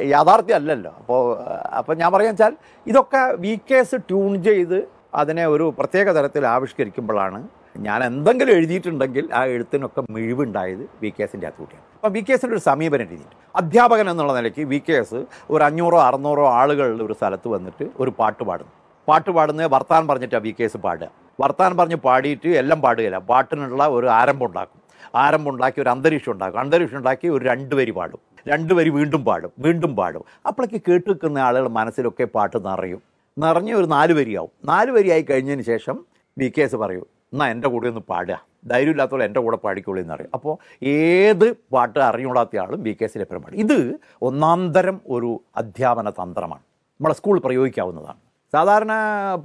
യാഥാർത്ഥ്യം 0.07 0.57
അല്ലല്ലോ. 0.57 0.95
അപ്പോൾ 1.01 1.39
അപ്പോൾ 1.73 1.97
ഞാൻ 1.97 2.13
പറയാൻ 2.13 2.31
വെച്ചാൽ 2.31 2.57
ഇതൊക്കെ 2.87 3.37
വി 3.41 3.61
കേസ് 3.71 3.97
ട്യൂൺ 4.11 4.43
ചെയ്ത് 4.43 4.87
അതിനെ 5.15 5.47
ഒരു 5.47 5.75
പ്രത്യേക 5.79 6.13
തരത്തിൽ 6.13 6.47
ആവിഷ്കരിക്കുമ്പോഴാണ് 6.47 7.49
ഞാൻ 7.79 8.05
എന്തെങ്കിലും 8.05 8.57
എഴുതിയിട്ടുണ്ടെങ്കിൽ 8.57 9.29
ആ 9.33 9.47
എഴുത്തിനൊക്കെ 9.47 10.03
മിഴിവുണ്ടായത് 10.11 10.89
വി 11.03 11.11
കെ 11.11 11.23
എസിന്റെ 11.23 11.47
അകത്ത് 11.47 11.61
കൂട്ടിയാണ് 11.61 11.85
അപ്പം 11.97 12.13
വി 12.13 12.21
കെ 12.21 12.33
എസിന്റെ 12.33 12.57
ഒരു 12.57 12.63
സമീപനം 12.63 13.05
രീതിയുണ്ട് 13.05 13.37
അധ്യാപകൻ 13.55 14.11
എന്നുള്ള 14.11 14.33
നിലയ്ക്ക് 14.33 14.65
വി 14.65 14.79
കെ 14.79 14.93
എസ് 14.93 15.27
ഒരു 15.51 15.65
അഞ്ഞൂറോ 15.65 16.01
അറുന്നൂറോ 16.01 16.53
ആളുകളുടെ 16.53 17.05
ഒരു 17.05 17.13
സ്ഥലത്ത് 17.13 17.49
വന്നിട്ട് 17.49 17.91
ഒരു 17.99 18.13
പാട്ട് 18.19 18.43
പാടുന്നു. 18.43 18.73
പാട്ട് 19.11 19.31
പാടുന്നത് 19.31 19.73
വർത്താൻ 19.75 20.09
പറഞ്ഞിട്ടാണ് 20.09 20.43
വി 20.43 20.55
കെ 20.61 20.65
എസ് 20.65 20.77
പാടുക. 20.77 21.09
വർത്താൻ 21.41 21.77
പറഞ്ഞ് 21.77 21.97
പാടിയിട്ട് 21.97 22.49
എല്ലാം 22.49 22.81
പാടുകയില്ല. 22.81 23.19
പാട്ടിനുള്ള 23.19 23.85
ഒരു 23.89 24.07
ആരംഭം 24.07 24.47
ഉണ്ടാക്കും. 24.47 24.81
ആരംഭം 25.15 25.51
ഉണ്ടാക്കി 25.51 25.81
ഒരു 25.81 25.89
അന്തരീക്ഷം 25.89 26.33
ഉണ്ടാക്കും. 26.33 26.61
അന്തരീക്ഷം 26.61 26.97
ഉണ്ടാക്കി 26.97 27.29
ഒരു 27.29 27.45
രണ്ട് 27.45 27.75
വരി 27.75 27.91
പാടും. 27.91 28.21
രണ്ട് 28.49 28.75
വരി 28.75 28.91
വീണ്ടും 28.91 29.25
പാടും. 29.25 29.53
വീണ്ടും 29.59 29.97
പാടും. 29.97 30.25
അപ്പോഴേക്ക് 30.47 30.83
കേട്ട് 30.89 31.11
നിൽക്കുന്ന 31.11 31.39
ആളുകൾ 31.39 31.69
മനസ്സിലൊക്കെ 31.69 32.25
പാട്ട് 32.25 32.67
നിറയും. 32.67 33.03
നിറഞ്ഞ് 33.39 33.75
ഒരു 33.75 33.87
നാല് 33.87 34.13
വരിയാവും. 34.13 34.53
നാല് 34.65 34.91
വരിയായി 34.91 35.23
കഴിഞ്ഞതിന് 35.23 35.63
ശേഷം 35.63 36.05
വി 36.39 36.53
കെ 36.59 36.63
എസ് 36.63 36.77
പറയൂ 36.77 37.07
എന്നാൽ 37.33 37.51
എന്റെ 37.51 37.69
കൂടെ 37.69 37.89
ഒന്ന് 37.89 38.01
പാടുക. 38.01 38.39
ധൈര്യമില്ലാത്തവൾ 38.67 39.23
എന്റെ 39.25 39.41
കൂടെ 39.41 39.57
പാടിക്കോളൂ 39.57 40.03
പറയും. 40.13 40.31
അപ്പോൾ 40.35 40.55
ഏത് 40.87 41.47
പാട്ട് 41.73 41.99
അറിഞ്ഞുകൂടാത്ത 41.99 42.59
ആളും 42.59 42.83
വി 42.83 42.93
കെ 43.01 43.05
എസിൽ 43.05 43.21
എപ്പോഴും 43.21 43.43
പാടും 43.43 43.61
ഇത് 43.65 43.79
ഒന്നാം 44.23 44.73
തരം 44.73 45.01
ഒരു 45.09 45.41
അധ്യാപന 45.57 46.11
തന്ത്രമാണ്. 46.11 46.65
നമ്മളെ 47.01 47.15
സ്കൂളിൽ 47.15 47.43
പ്രയോഗിക്കാവുന്നതാണ്. 47.45 48.21
സാധാരണ 48.55 48.93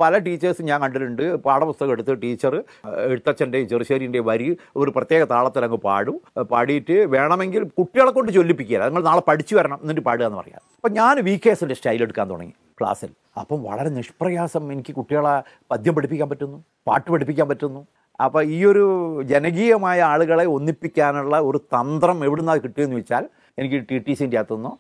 പല 0.02 0.18
ടീച്ചേഴ്സും 0.26 0.66
ഞാൻ 0.70 0.80
കണ്ടിട്ടുണ്ട്. 0.84 1.24
പാഠപുസ്തകം 1.46 1.94
എടുത്ത് 1.96 2.14
ടീച്ചർ 2.24 2.54
എഴുത്തച്ഛന്റെയും 3.12 3.68
ചെറുശ്ശേരിന്റെയും 3.72 4.26
വരി 4.30 4.50
ഒരു 4.82 4.94
പ്രത്യേക 4.96 5.24
താളത്തിൽ 5.34 5.66
അങ്ങ് 5.68 5.80
പാടും. 5.88 6.18
പാടിയിട്ട് 6.54 6.96
വേണമെങ്കിൽ 7.16 7.64
കുട്ടികളെ 7.80 8.12
കൊണ്ട് 8.18 8.32
ചൊല്ലിപ്പിക്കുക 8.38 8.88
നിങ്ങൾ 8.90 9.06
നാളെ 9.10 9.24
പഠിച്ചു 9.30 9.56
വരണം 9.60 9.80
എന്നിട്ട് 9.84 10.06
പാടുക 10.08 10.26
എന്ന് 10.30 10.40
പറയാം. 10.42 10.62
അപ്പം 10.78 10.94
ഞാൻ 11.00 11.24
വി 11.28 11.36
കെ 11.44 11.52
എസിന്റെ 11.56 11.78
സ്റ്റൈൽ 11.80 12.02
എടുക്കാൻ 12.08 12.26
തുടങ്ങി 12.32 12.56
ക്ലാസ്സിൽ. 12.80 13.12
അപ്പം 13.42 13.60
വളരെ 13.68 13.90
നിഷ്പ്രയാസം 13.98 14.64
എനിക്ക് 14.74 14.94
കുട്ടികളെ 15.00 15.36
പദ്യം 15.72 15.94
പഠിപ്പിക്കാൻ 15.98 16.30
പറ്റുന്നു 16.32 16.58
പാട്ട് 16.88 17.08
പഠിപ്പിക്കാൻ 17.14 17.48
പറ്റുന്നു. 17.52 17.84
അപ്പോൾ 18.26 18.42
ഈ 18.56 18.60
ഒരു 18.72 18.84
ജനകീയമായ 19.32 20.00
ആളുകളെ 20.12 20.46
ഒന്നിപ്പിക്കാനുള്ള 20.58 21.36
ഒരു 21.50 21.60
തന്ത്രം 21.76 22.20
എവിടുന്നാണ് 22.28 22.60
കിട്ടിയെന്ന് 22.66 22.98
വെച്ചാൽ 23.00 23.24
എനിക്ക് 23.62 23.78
ടി 23.90 23.98
ടി 24.06 24.14
സിന്റെ 24.20 24.38
അകത്തുനിന്നോ 24.42 24.72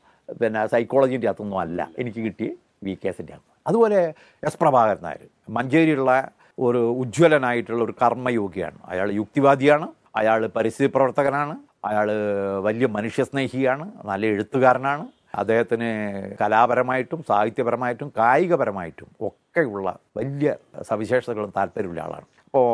പിന്നെ 0.42 0.62
സൈക്കോളജിന്റെ 0.74 1.28
അകത്തുനിന്നോ 1.32 1.58
അല്ല 1.64 1.82
എനിക്ക് 2.02 2.22
കിട്ടി. 2.28 2.48
വി 2.84 2.94
കെ 2.94 3.08
അകത്ത് 3.08 3.40
അതുപോലെ 3.68 4.14
എസ് 4.44 4.58
പ്രഭാകരൻ 4.58 5.04
നായർ. 5.04 5.22
മഞ്ചേരിയുള്ള 5.50 6.30
ഒരു 6.60 6.78
ഉജ്ജ്വലനായിട്ടുള്ള 6.78 7.84
ഒരു 7.84 7.94
കർമ്മയോഗിയാണ്. 8.02 8.78
അയാൾ 8.86 9.12
യുക്തിവാദിയാണ് 9.12 9.88
അയാൾ 10.16 10.48
പരിസ്ഥിതി 10.48 10.92
പ്രവർത്തകനാണ് 10.96 11.56
അയാൾ 11.86 12.12
വലിയ 12.62 12.86
മനുഷ്യസ്നേഹിയാണ് 12.88 13.92
നല്ല 14.06 14.26
എഴുത്തുകാരനാണ്. 14.26 15.06
അദ്ദേഹത്തിന് 15.36 15.90
കലാപരമായിട്ടും 16.42 17.24
സാഹിത്യപരമായിട്ടും 17.28 18.12
കായികപരമായിട്ടും 18.18 19.08
ഒക്കെയുള്ള 19.28 19.98
വലിയ 20.18 20.56
സവിശേഷതകളും 20.90 21.54
താല്പര്യമുള്ള 21.58 22.02
ആളാണ്. 22.02 22.26
അപ്പോൾ 22.46 22.68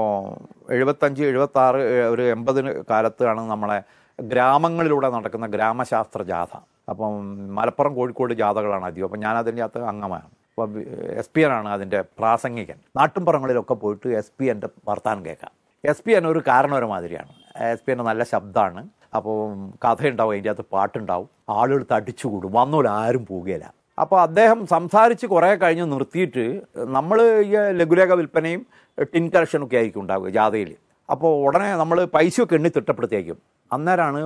എഴുപത്തഞ്ച് 0.73 1.23
എഴുപത്താറ് 1.23 2.09
ഒരു 2.09 2.21
എൺപതിന് 2.21 2.83
കാലത്താണ് 2.89 3.49
നമ്മളെ 3.49 3.79
ഗ്രാമങ്ങളിലൂടെ 4.19 5.09
നടക്കുന്ന 5.09 5.47
ഗ്രാമശാസ്ത്ര 5.47 6.23
ജാഥ. 6.23 6.57
അപ്പം 6.89 7.21
മലപ്പുറം 7.55 7.95
കോഴിക്കോട് 7.95 8.33
ജാഥകളാണ് 8.33 8.85
അധികം. 8.85 9.05
അപ്പം 9.05 9.19
ഞാൻ 9.19 9.37
അതിന്റെ 9.37 9.61
അകത്ത് 9.63 9.83
അംഗമാണ്. 9.83 10.25
അപ്പം 10.25 10.81
എസ് 11.17 11.29
പി 11.35 11.41
ആണ് 11.41 11.69
അതിന്റെ 11.69 12.01
പ്രാസംഗികൻ. 12.01 12.75
നാട്ടുംപുറങ്ങളിലൊക്കെ 12.95 13.73
പോയിട്ട് 13.73 14.09
എസ് 14.09 14.31
പി 14.39 14.45
എന്റെ 14.45 14.69
വർത്താനം 14.87 15.25
കേൾക്കാം. 15.25 15.51
എസ് 15.85 16.03
പി 16.07 16.11
എൻ 16.11 16.27
ഒരു 16.27 16.43
കാരണവര 16.47 16.85
മാതിരിയാണ് 16.85 17.29
എസ് 17.57 17.81
പി 17.87 17.91
എന്റെ 17.91 18.03
നല്ല 18.03 18.23
ശബ്ദമാണ്. 18.23 18.89
അപ്പോൾ 19.15 19.69
കഥയുണ്ടാവും 19.85 20.31
അതിന്റെ 20.31 20.49
അകത്ത് 20.49 20.65
പാട്ടുണ്ടാവും. 20.71 21.29
ആളുകൾ 21.49 21.85
തടിച്ചുകൂടും. 21.91 22.51
വന്നോലും 22.53 22.89
ആരും 22.89 23.25
പോവുകയില്ല 23.25 23.73
അപ്പോൾ 24.01 24.21
അദ്ദേഹം 24.21 24.67
സംസാരിച്ച് 24.67 25.25
കുറേ 25.25 25.55
കഴിഞ്ഞ് 25.55 25.91
നിർത്തിയിട്ട് 25.91 26.61
നമ്മൾ 26.75 27.21
ഈ 27.39 27.51
ലഘുലേഖ 27.51 28.13
വിൽപ്പനയും 28.13 28.65
ടിൻ 29.01 29.29
കളക്ഷനൊക്കെ 29.29 29.75
ആയിരിക്കും 29.75 30.01
ഉണ്ടാവുക 30.01 30.29
ജാഥയിൽ. 30.29 30.75
അപ്പോൾ 31.13 31.31
ഉടനെ 31.45 31.69
നമ്മൾ 31.81 31.97
പൈസയൊക്കെ 32.15 32.55
എണ്ണി 32.59 32.69
തിട്ടപ്പെടുത്തേക്കും 32.75 33.37
അന്നേരമാണ് 33.71 34.21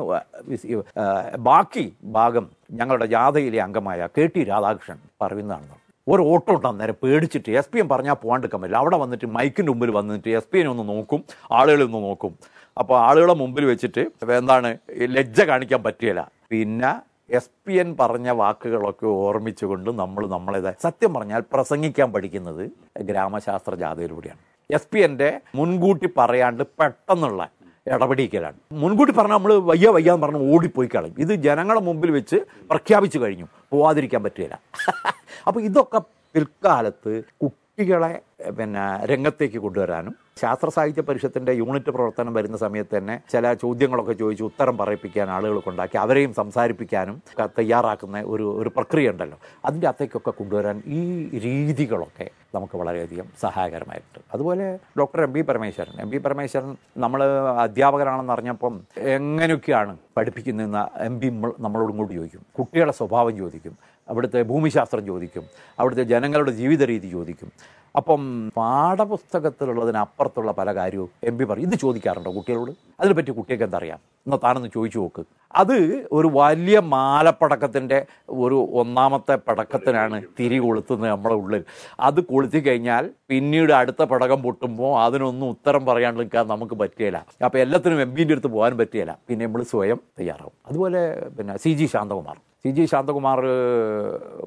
ബാക്കി 1.48 1.86
ഭാഗം 2.18 2.46
ഞങ്ങളുടെ 2.80 3.08
ജാഥയിലെ 3.16 3.60
അംഗമായ 3.66 4.08
കെ 4.18 4.26
ടി 4.34 4.44
രാധാകൃഷ്ണൻ 4.52 5.00
പറയുന്നതാണ് 5.24 5.76
ഒരു 6.08 6.22
ഓട്ടോ 6.32 6.52
ഉണ്ട് 6.56 6.68
അന്നേരം 6.70 6.98
പേടിച്ചിട്ട് 7.04 7.52
എസ് 7.60 7.72
പി 7.74 7.80
എം 7.84 7.88
പറഞ്ഞാൽ 7.92 8.18
പോകാണ്ടിരിക്കാൻ 8.24 8.60
പറ്റില്ല 8.62 8.82
അവിടെ 8.84 8.98
വന്നിട്ട് 9.04 9.28
മൈക്കിന്റെ 9.38 9.72
മുമ്പിൽ 9.72 9.92
വന്നിട്ട് 9.98 10.30
എസ് 10.40 10.50
പി 10.52 10.58
എനെ 10.62 10.70
ഒന്ന് 10.74 10.84
നോക്കും 10.92 11.22
ആളുകളെ 11.60 11.86
ഒന്ന് 11.90 12.02
നോക്കും. 12.08 12.34
അപ്പോൾ 12.82 12.98
ആളുകളെ 13.08 13.36
മുമ്പിൽ 13.42 13.66
വെച്ചിട്ട് 13.72 14.04
എന്താണ് 14.40 14.70
ലജ്ജ 15.18 15.42
കാണിക്കാൻ 15.52 15.82
പറ്റിയില്ല. 15.88 16.24
പിന്നെ 16.54 16.92
എസ് 17.38 17.54
പി 17.66 17.76
എൻ 17.84 17.90
പറഞ്ഞ 18.02 18.30
വാക്കുകളൊക്കെ 18.42 19.08
ഓർമ്മിച്ചുകൊണ്ട് 19.26 19.90
നമ്മൾ 20.02 20.24
നമ്മളേതായ 20.34 20.76
സത്യം 20.88 21.14
പറഞ്ഞാൽ 21.18 21.44
പ്രസംഗിക്കാൻ 21.54 22.10
പഠിക്കുന്നത് 22.16 22.64
ഗ്രാമശാസ്ത്ര 23.10 23.74
ജാഥയിലൂടെയാണ്. 23.84 24.44
എസ് 24.70 24.88
പി 24.88 25.00
എന്റെ 25.00 25.42
മുൻകൂട്ടി 25.56 26.10
പറയാണ്ട് 26.18 26.64
പെട്ടെന്നുള്ള 26.80 27.50
ഇടപെടിക്കലാണ്. 27.88 28.58
മുൻകൂട്ടി 28.72 29.14
പറഞ്ഞാൽ 29.14 29.36
നമ്മൾ 29.36 29.54
വയ്യ 29.54 29.90
വയ്യ 29.90 30.12
എന്ന് 30.12 30.28
പറഞ്ഞ് 30.28 30.54
ഓടിപ്പോയി 30.54 30.90
കളയും. 30.96 31.16
ഇത് 31.18 31.34
ജനങ്ങളുടെ 31.36 31.86
മുമ്പിൽ 31.86 32.12
വെച്ച് 32.12 32.36
പ്രഖ്യാപിച്ചു 32.70 33.20
കഴിഞ്ഞു. 33.20 33.48
പോവാതിരിക്കാൻ 33.72 34.24
പറ്റില്ല. 34.24 34.60
അപ്പോൾ 35.48 35.62
ഇതൊക്കെ 35.62 36.00
പിൽക്കാലത്ത് 36.36 37.24
കുട്ടികളെ 37.42 38.22
പിന്നെ 38.60 39.06
രംഗത്തേക്ക് 39.06 39.58
കൊണ്ടുവരാനും 39.58 40.16
ശാസ്ത്ര 40.42 40.70
സാഹിത്യ 40.70 41.02
പരിഷത്തിന്റെ 41.02 41.52
യൂണിറ്റ് 41.52 41.92
പ്രവർത്തനം 41.92 42.34
വരുന്ന 42.34 42.58
സമയത്ത് 42.58 42.98
തന്നെ 42.98 43.22
ചില 43.32 43.54
ചോദ്യങ്ങളൊക്കെ 43.54 44.14
ചോദിച്ച് 44.14 44.44
ഉത്തരം 44.44 44.78
പറയിപ്പിക്കാൻ 44.78 45.30
ആളുകൾ 45.30 45.60
കൊണ്ടാക്കി 45.60 45.98
അവരെയും 45.98 46.34
സംസാരിപ്പിക്കാനും 46.34 47.22
തയ്യാറാക്കുന്ന 47.60 48.22
ഒരു 48.22 48.44
ഒരു 48.62 48.70
പ്രക്രിയ 48.70 49.10
ഉണ്ടല്ലോ. 49.10 49.38
അതിന്റെ 49.66 49.88
അത്തേക്കൊക്കെ 49.88 50.32
കൊണ്ടുവരാൻ 50.32 50.84
ഈ 50.86 51.02
രീതികളൊക്കെ 51.40 52.30
നമുക്ക് 52.56 52.78
വളരെയധികം 52.78 53.28
സഹായകരമായിട്ടുണ്ട്. 53.42 54.20
അതുപോലെ 54.34 54.80
doctor 55.00 55.22
M 55.22 55.34
P 55.34 55.42
Parameswaran. 55.42 56.02
M 56.02 56.10
P 56.10 56.18
Parameswaran 56.18 56.76
നമ്മൾ 56.98 57.24
അധ്യാപകരാണെന്ന് 57.64 58.34
അറിഞ്ഞപ്പം 58.34 58.82
എങ്ങനെയൊക്കെയാണ് 58.98 59.98
പഠിപ്പിക്കുന്നതെന്ന് 60.18 61.04
എം 61.04 61.20
പി 61.20 61.30
നമ്മളോട് 61.60 61.94
കൂടി 61.94 62.14
ചോദിക്കും. 62.14 62.46
കുട്ടികളുടെ 62.60 62.94
സ്വഭാവം 62.94 63.38
ചോദിക്കും. 63.38 63.78
അവിടുത്തെ 64.10 64.42
ഭൂമിശാസ്ത്രം 64.42 65.06
ചോദിക്കും. 65.06 65.44
അവിടുത്തെ 65.80 66.04
ജനങ്ങളുടെ 66.04 66.52
ജീവിത 66.52 66.84
രീതി 66.84 67.08
ചോദിക്കും. 67.08 67.52
അപ്പം 67.98 68.52
പാഠപുസ്തകത്തിലുള്ളതിനപ്പുറത്തുള്ള 68.58 70.52
പല 70.52 70.76
കാര്യവും 70.76 71.10
എം 71.24 71.38
പി 71.38 71.44
പറയും. 71.44 71.72
ഇത് 71.72 71.80
ചോദിക്കാറുണ്ടോ 71.80 72.36
കുട്ടികളോട്? 72.36 72.72
അതിനെപ്പറ്റി 73.00 73.32
കുട്ടികൾക്ക് 73.32 73.64
എന്തറിയാം? 73.64 74.15
എന്നാൽ 74.26 74.40
താനൊന്ന് 74.44 74.70
ചോദിച്ചു 74.76 75.00
നോക്ക്. 75.00 75.24
അത് 75.62 75.76
ഒരു 76.18 76.28
വലിയ 76.38 76.78
മാലപ്പടക്കത്തിന്റെ 76.94 78.00
ഒരു 78.44 78.58
ഒന്നാമത്തെ 78.82 79.36
പടക്കത്തിനാണ് 79.48 80.18
തിരി 80.40 80.58
കൊളുത്തുന്നത് 80.64 81.12
നമ്മളെ 81.12 81.36
ഉള്ളിൽ. 81.42 81.64
അത് 82.08 82.20
കൊളുത്തി 82.32 82.60
കഴിഞ്ഞാൽ 82.60 83.04
പിന്നീട് 83.32 83.74
അടുത്ത 83.82 84.04
പടകം 84.14 84.40
പൊട്ടുമ്പോൾ 84.46 84.92
അതിനൊന്നും 85.04 85.48
ഉത്തരം 85.50 85.86
പറയാൻ 85.86 86.16
നമുക്ക് 86.54 86.76
പറ്റിയല്ല 86.82 87.20
അപ്പോൾ 87.46 87.60
എല്ലാത്തിനും 87.66 88.02
എം 88.02 88.12
പിന്റെ 88.18 88.36
അടുത്ത് 88.38 88.52
പോകാൻ 88.58 88.76
പറ്റിയല്ല 88.82 89.18
പിന്നെ 89.30 89.46
നമ്മൾ 89.46 89.64
സ്വയം 89.74 90.02
തയ്യാറാവും. 90.20 90.56
അതുപോലെ 90.70 91.04
പിന്നെ 91.38 91.58
C 91.64 91.74
G 91.80 91.88
Santhakumar. 91.96 92.38
C 92.66 92.70
G 92.76 92.86
Santhakumar 92.92 93.40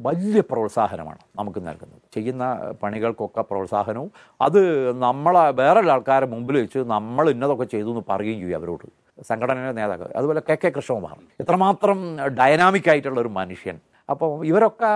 വലിയ 0.07 0.41
പ്രോത്സാഹനമാണ് 0.53 1.23
നമുക്ക് 1.39 1.61
നൽകുന്നത്. 1.67 2.01
ചെയ്യുന്ന 2.15 2.45
പണികൾക്കൊക്കെ 2.83 3.43
പ്രോത്സാഹനവും. 3.51 4.11
അത് 4.47 4.63
നമ്മളെ 5.07 5.45
വേറെ 5.63 5.91
ആൾക്കാരെ 5.91 6.27
മുമ്പിൽ 6.27 6.57
വെച്ച് 6.63 6.79
നമ്മൾ 6.79 7.31
ഇന്നതൊക്കെ 7.31 7.69
ചെയ്തു 7.75 7.91
എന്ന് 7.95 8.03
പറയുകയും 8.11 8.41
ചെയ്യും 8.45 8.59
അവരോട്. 8.61 8.89
സംഘടനയുടെ 9.23 9.73
നേതാക്കൾ 9.73 10.09
അതുപോലെ 10.17 10.41
കെ 10.49 10.57
കെ 10.65 10.69
കൃഷ്ണകുമാർ. 10.69 11.17
ഇത്രമാത്രം 11.41 12.17
ഡൈനാമിക് 12.39 12.91
ആയിട്ടുള്ള 12.91 13.21
ഒരു 13.21 13.29
മനുഷ്യൻ. 13.29 13.79
അപ്പോൾ 14.11 14.47
ഇവരൊക്കെ 14.47 14.91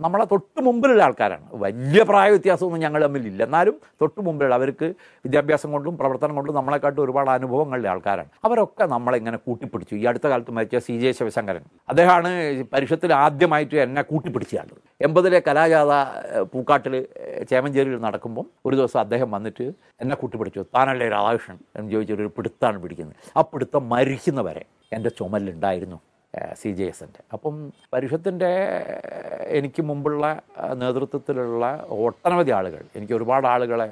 നമ്മളെ 0.00 0.24
തൊട്ട് 0.32 0.60
മുമ്പിലുള്ള 0.66 1.02
ആൾക്കാരാണ്. 1.08 1.46
വലിയ 1.64 2.02
പ്രായ 2.10 2.28
വ്യത്യാസമൊന്നും 2.34 2.82
ഞങ്ങൾ 2.84 3.00
തമ്മിലില്ല 3.06 3.40
എന്നാലും 3.48 3.76
തൊട്ട് 4.02 4.20
മുമ്പിലുള്ള 4.26 4.54
അവർക്ക് 4.60 4.88
വിദ്യാഭ്യാസം 5.26 5.70
കൊണ്ടും 5.72 5.94
പ്രവർത്തനം 5.98 6.34
കൊണ്ടും 6.34 6.54
നമ്മളെക്കാട്ടും 6.60 7.02
ഒരുപാട് 7.04 7.30
അനുഭവങ്ങളുടെ 7.30 7.90
ആൾക്കാരാണ്. 7.94 8.30
അവരൊക്കെ 8.44 8.84
നമ്മളെ 8.94 9.18
ഇങ്ങനെ 9.22 9.40
കൂട്ടിപ്പിടിച്ചു. 9.46 9.94
ഈ 9.94 10.04
അടുത്ത 10.12 10.26
കാലത്ത് 10.26 10.54
മരിച്ച 10.58 10.76
സി 10.88 10.96
ജെ 10.98 11.12
ശിവശങ്കരൻ. 11.12 11.64
അദ്ദേഹമാണ് 11.88 12.30
പരിഷത്തിൽ 12.72 13.10
ആദ്യമായിട്ട് 13.24 13.76
എന്നെ 13.86 14.02
കൂട്ടിപ്പിടിച്ച 14.02 14.38
കൂട്ടിപ്പിടിച്ചയാൾ 14.40 14.68
എൺപതിലെ 15.06 15.38
കലാജാഥ 15.46 15.92
പൂക്കാട്ടിൽ 16.52 16.94
ചേമഞ്ചേരിയിൽ 17.50 17.98
നടക്കുമ്പം 18.06 18.46
ഒരു 18.66 18.74
ദിവസം 18.76 18.98
അദ്ദേഹം 19.00 19.28
വന്നിട്ട് 19.36 19.66
എന്നെ 20.00 20.16
കൂട്ടിപ്പിടിച്ചു. 20.16 20.60
താനല്ലേ 20.76 21.08
രാധാകൃഷ്ണൻ? 21.08 21.58
എന്ന് 21.76 21.88
ചോദിച്ചൊരു 21.92 22.30
പിടുത്താണ് 22.36 22.78
പിടിക്കുന്നത്. 22.82 23.16
ആ 23.36 23.42
പിടുത്തം 23.52 23.82
മരിക്കുന്നവരെ 23.88 24.64
എന്റെ 24.92 25.10
ചുമലിലുണ്ടായിരുന്നു. 25.18 25.98
സി 26.54 26.70
ജെ 26.70 26.84
എസിന്റെ 26.84 27.20
അപ്പം 27.32 27.54
പരിഷത്തിന്റെ 27.92 28.50
എനിക്ക് 29.48 29.82
മുമ്പുള്ള 29.82 30.24
നേതൃത്വത്തിലുള്ള 30.74 31.64
ഒട്ടനവധി 31.98 32.50
ആളുകൾ 32.50 32.82
എനിക്ക് 32.96 33.14
ഒരുപാട് 33.14 33.46
ആളുകളെ 33.46 33.86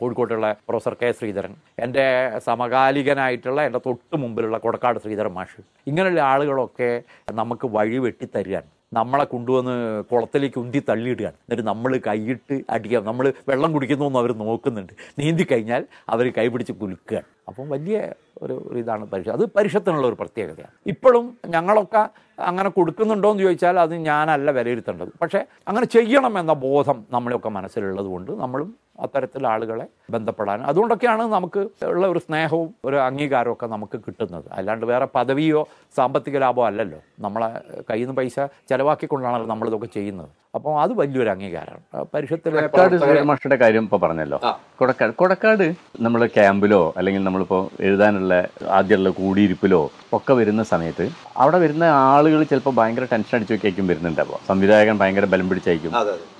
കോഴിക്കോട്ടുള്ള 0.00 0.48
പ്രൊഫസർ 0.68 0.94
കെ 0.94 1.10
ശ്രീധരൻ 1.12 1.52
എന്റെ 1.78 2.06
സമകാലികനായിട്ടുള്ള 2.38 3.62
എന്റെ 3.62 3.80
തൊട്ട് 3.86 4.16
മുമ്പിലുള്ള 4.16 4.58
കൊടക്കാട് 4.58 4.98
ശ്രീധരൻ 4.98 5.32
മാഷ് 5.32 5.62
ഇങ്ങനെയുള്ള 5.86 6.20
ആളുകളൊക്കെ 6.20 6.90
നമുക്ക് 7.32 7.68
വഴി 7.68 7.98
വെട്ടിത്തരികയാണ് 7.98 8.70
നമ്മളെ 8.94 9.24
കൊണ്ടുവന്ന് 9.24 9.76
കുളത്തിലേക്ക് 10.12 10.58
ഉന്തി 10.60 10.80
തള്ളിയിടുകയാണ്. 10.88 11.34
എന്നിട്ട് 11.34 11.66
നമ്മൾ 11.66 11.92
കൈയിട്ട് 12.06 12.56
അടിക്കുക. 12.70 13.00
നമ്മൾ 13.00 13.24
വെള്ളം 13.48 13.72
കുടിക്കുന്നു 13.72 13.82
കുടിക്കുന്നൊന്നും 13.84 14.20
അവർ 14.20 14.32
നോക്കുന്നുണ്ട്. 14.38 14.92
നീന്തി 15.18 15.44
കഴിഞ്ഞാൽ 15.52 15.82
അവർ 16.08 16.26
കൈപിടിച്ച് 16.38 16.72
കുലുക്കുകയാണ്. 16.72 17.28
അപ്പം 17.48 17.68
വലിയ 17.68 17.96
ഒരു 18.42 18.54
ഇതാണ് 18.76 19.04
പരിഷത്ത് 19.04 19.36
അത് 19.38 19.44
പരിഷത്തിനുള്ള 19.56 20.06
ഒരു 20.06 20.16
പ്രത്യേകതയാണ്. 20.20 20.74
ഇപ്പോഴും 20.86 21.26
ഞങ്ങളൊക്കെ 21.46 22.02
അങ്ങനെ 22.38 22.68
കൊടുക്കുന്നുണ്ടോ 22.68 23.30
എന്ന് 23.30 23.42
ചോദിച്ചാൽ 23.42 23.80
അത് 23.80 23.94
ഞാനല്ല 23.94 24.50
വിലയിരുത്തേണ്ടത്. 24.50 25.08
പക്ഷേ 25.22 25.44
അങ്ങനെ 25.68 25.86
ചെയ്യണം 25.86 26.38
എന്ന 26.38 26.52
ബോധം 26.52 27.04
നമ്മളെയൊക്കെ 27.10 27.48
മനസ്സിലുള്ളത് 27.48 28.06
കൊണ്ട് 28.06 28.32
നമ്മളും 28.32 28.74
അത്തരത്തിൽ 29.00 29.46
ആളുകളെ 29.46 29.86
ബന്ധപ്പെടാൻ. 30.10 30.62
അതുകൊണ്ടൊക്കെയാണ് 30.62 31.22
നമുക്ക് 31.22 31.68
ഉള്ള 31.82 32.06
ഒരു 32.06 32.18
സ്നേഹവും 32.18 32.74
ഒരു 32.84 32.96
അംഗീകാരവും 32.96 33.52
ഒക്കെ 33.52 33.66
നമുക്ക് 33.66 33.98
കിട്ടുന്നത്. 33.98 34.44
അല്ലാണ്ട് 34.52 34.86
വേറെ 34.86 35.06
പദവിയോ 35.14 35.68
സാമ്പത്തിക 35.96 36.38
ലാഭമോ 36.38 36.66
അല്ലല്ലോ. 36.66 36.98
നമ്മളെ 37.20 37.48
കയ്യിൽ 37.90 38.04
നിന്ന് 38.04 38.16
പൈസ 38.16 38.40
ചിലവാക്കിക്കൊണ്ടാണല്ലോ 38.40 39.46
നമ്മളിതൊക്കെ 39.46 39.86
ചെയ്യുന്നത്. 39.86 40.28
അപ്പോൾ 40.54 40.80
അത് 40.80 40.92
വലിയൊരു 40.92 41.30
അംഗീകാരമാണ്. 41.30 42.06
പരിഷത്തിലെ 42.14 43.56
കാര്യം 43.56 43.82
ഇപ്പോൾ 43.82 43.96
പറഞ്ഞല്ലോ. 43.96 44.38
കൊടക്കാട് 44.78 45.12
കൊടക്കാട് 45.14 45.74
നമ്മൾ 46.00 46.26
ക്യാമ്പിലോ 46.26 46.94
അല്ലെങ്കിൽ 46.96 47.24
നമ്മളിപ്പോൾ 47.24 47.68
എഴുതാനുള്ള 47.80 48.48
ആദ്യമുള്ള 48.68 49.08
കൂടിയിരിപ്പിലോ 49.08 49.90
ഒക്കെ 50.12 50.32
വരുന്ന 50.32 50.62
സമയത്ത് 50.62 51.08
അവിടെ 51.36 51.58
വരുന്ന 51.58 51.84
ആളുകൾ 52.24 52.42
ചിലപ്പോൾ 52.50 52.74
ഭയങ്കര 52.76 53.04
ടെൻഷൻ 53.10 53.34
അടിച്ചു 53.36 53.54
വരുന്നുണ്ട് 53.54 53.88
വരുന്നുണ്ടാവുക 53.90 54.38
സംവിധായകൻ 54.48 54.96
ഭയങ്കര 54.98 55.26
ബലം 55.32 55.48
പിടിച്ചായിരിക്കും 55.48 55.92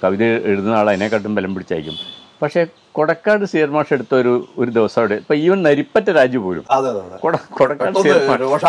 കവിത 0.03 0.23
എഴുതുന്ന 0.51 0.77
ആൾ 0.77 0.89
അതിനെക്കാട്ടും 0.91 1.35
ബലം 1.35 1.55
പിടിച്ചായിരിക്കും 1.55 1.97
പക്ഷേ 2.43 2.63
കൊടക്കാട് 2.93 3.45
സീർമാഷ് 3.45 3.93
എടുത്ത 3.93 4.13
ഒരു 4.15 4.33
ഒരു 4.59 4.71
ദിവസം 4.71 5.01
അവിടെ 5.01 5.15
ഇപ്പൊ 5.15 5.35
ഈവൻ 5.37 5.59
നരിപ്പറ്റ 5.63 6.09
രാജു 6.11 6.39
പോലും. 6.39 6.65
കൊട- 7.23 7.41
കൊടക്കാട് 7.51 7.97
സിയർ 8.05 8.19
മാഷ് 8.25 8.67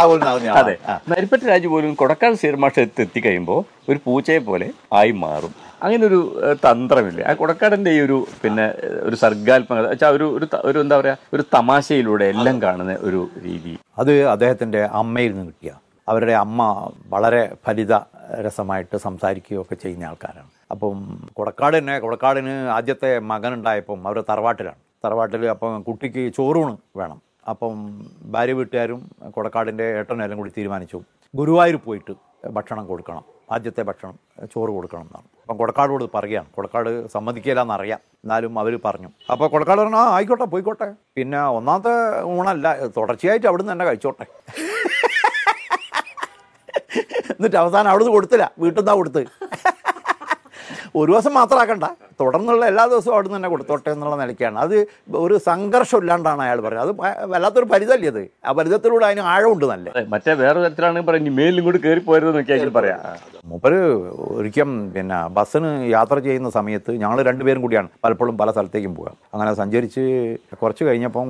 അതെ 0.60 0.76
നരിപ്പറ്റ 1.12 1.44
രാജു 1.46 1.68
പോലും 1.68 1.92
കൊടക്കാട് 1.96 2.36
സീർമാഷ് 2.36 2.80
എടുത്ത് 2.80 2.94
എത്തി 2.96 3.06
എത്തിക്കഴിയുമ്പോൾ 3.06 3.60
ഒരു 3.90 4.00
പൂച്ചയെ 4.06 4.40
പോലെ 4.40 4.68
ആയി 4.94 5.12
മാറും. 5.20 5.54
അങ്ങനെ 5.82 6.04
ഒരു 6.06 6.20
തന്ത്രമില്ല? 6.66 7.22
ആ 7.24 7.34
കൊടക്കാടിന്റെ 7.34 7.92
ഈ 7.92 8.00
ഒരു 8.00 8.18
പിന്നെ 8.42 8.66
ഒരു 9.04 9.16
സർഗാത്മകത 9.16 9.88
വെച്ചാൽ 9.88 10.14
ഒരു 10.16 10.28
ഒരു 10.66 10.78
എന്താ 10.80 10.98
പറയാ 10.98 11.16
ഒരു 11.34 11.44
തമാശയിലൂടെ 11.54 12.26
എല്ലാം 12.26 12.62
കാണുന്ന 12.62 12.96
ഒരു 13.02 13.22
രീതി. 13.44 13.74
അത് 13.98 14.14
അദ്ദേഹത്തിന്റെ 14.28 14.82
അമ്മയിൽ 14.94 15.32
നിന്ന് 15.32 15.48
കിട്ടിയ 15.52 15.74
അവരുടെ 16.08 16.34
അമ്മ 16.44 16.62
വളരെ 17.14 17.42
ഫലിത 17.66 17.94
രസമായിട്ട് 18.46 18.98
സംസാരിക്കുകയൊക്കെ 19.06 19.76
ചെയ്യുന്ന 19.84 20.10
ആൾക്കാരാണ്. 20.10 20.50
അപ്പം 20.74 20.98
കൊടക്കാട് 21.38 21.78
തന്നെ 21.78 22.00
കൊടക്കാടിന് 22.00 22.56
ആദ്യത്തെ 22.78 23.12
മകൻ 23.20 23.32
മകനുണ്ടായപ്പം 23.32 24.08
അവർ 24.08 24.18
തറവാട്ടിലാണ്. 24.30 24.80
തറവാട്ടിൽ 25.06 25.46
അപ്പം 25.54 25.84
കുട്ടിക്ക് 25.88 26.24
ചോറൂണ് 26.38 26.74
വേണം. 27.00 27.20
അപ്പം 27.52 27.74
ഭാര്യ 28.34 28.54
വീട്ടുകാരും 28.60 29.02
കൊടക്കാടിന്റെ 29.36 29.86
ഏട്ടനെല്ലാം 30.00 30.38
കൂടി 30.40 30.52
തീരുമാനിച്ചു 30.58 31.00
ഗുരുവായൂർ 31.40 31.78
പോയിട്ട് 31.88 32.14
ഭക്ഷണം 32.58 32.86
കൊടുക്കണം 32.92 33.24
ആദ്യത്തെ 33.56 33.84
ഭക്ഷണം 33.90 34.16
ചോറ് 34.54 34.72
കൊടുക്കണം 34.76 35.02
എന്നാണ്. 35.02 35.28
അപ്പം 35.42 35.58
കൊടക്കാടോട് 35.58 36.06
പറയുകയാണ്. 36.14 36.48
കൊടക്കാട് 36.56 36.90
സമ്മതിക്കില്ല 37.16 37.62
എന്നറിയാം 37.62 38.00
എന്നാലും 38.24 38.60
അവർ 38.60 38.80
പറഞ്ഞു. 38.86 39.10
അപ്പോൾ 39.32 39.48
കൊടക്കാട് 39.54 39.80
പറഞ്ഞു 39.82 40.00
ആ 40.04 40.06
ആയിക്കോട്ടെ 40.16 40.48
പോയിക്കോട്ടെ. 40.54 40.88
പിന്നെ 41.18 41.42
ഒന്നാമത്തെ 41.58 41.94
ഊണല്ല 42.38 42.88
തുടർച്ചയായിട്ട് 42.98 43.48
അവിടുന്ന് 43.52 43.74
തന്നെ 43.74 43.86
കഴിച്ചോട്ടെ. 43.86 44.26
എന്നിട്ട് 47.38 47.56
അവസാനം 47.56 47.90
അവിടുന്ന് 47.90 48.12
കൊടുത്തില്ല. 48.12 48.52
വീട്ടിൽ 48.60 48.82
നിന്നാ 48.82 48.94
കൊടുത്ത്. 48.94 49.22
ഒരു 50.96 51.12
ദിവസം 51.12 51.34
മാത്രമാക്കണ്ട 51.34 51.84
തുടർന്നുള്ള 52.22 52.64
എല്ലാ 52.72 52.84
ദിവസവും 52.94 53.14
അവിടെ 53.16 53.28
നിന്ന് 53.28 53.38
തന്നെ 53.38 53.50
കൊടുത്തോട്ടെ 53.54 53.90
എന്നുള്ള 53.96 54.16
നിലയ്ക്കാണ്. 54.24 54.58
അത് 54.66 54.76
ഒരു 55.26 55.36
സംഘർഷം 55.50 56.00
ഇല്ലാണ്ടാണ് 56.04 56.42
അയാൾ 56.48 56.60
പറയുന്നത്. 56.66 56.92
അത് 56.96 57.32
വല്ലാത്തൊരു 57.34 57.68
പരിതല്ലേ 57.74 58.10
അത്? 58.14 58.24
ആ 58.48 58.52
പരിതത്തിലൂടെ 58.60 59.06
അതിന് 59.10 59.24
ആഴമുണ്ട് 59.34 59.66
നല്ല. 59.74 60.06
മറ്റേ 60.14 60.34
വേറെ 60.44 60.58
തരത്തിലാണെങ്കിൽ 60.66 61.10
പറഞ്ഞു 61.12 61.34
മേലും 61.40 61.66
കൂടി 61.68 61.82
കയറി 61.86 62.04
പോരുത് 62.10 62.32
നോക്കിയാൽ 62.38 62.72
പറയാം. 62.80 63.00
മൂപ്പര് 63.52 63.80
ഒരിക്കലും 64.38 64.72
പിന്നെ 64.94 65.18
ബസ്സിന് 65.38 65.72
യാത്ര 65.96 66.16
ചെയ്യുന്ന 66.28 66.50
സമയത്ത് 66.58 66.92
ഞങ്ങൾ 67.02 67.18
രണ്ടുപേരും 67.30 67.62
കൂടിയാണ് 67.66 67.90
പലപ്പോഴും 68.04 68.36
പല 68.42 68.50
സ്ഥലത്തേക്കും 68.56 68.94
പോകുക 68.98 69.12
അങ്ങനെ 69.34 69.52
സഞ്ചരിച്ച് 69.62 70.04
കുറച്ച് 70.62 70.84
കഴിഞ്ഞപ്പം 70.88 71.28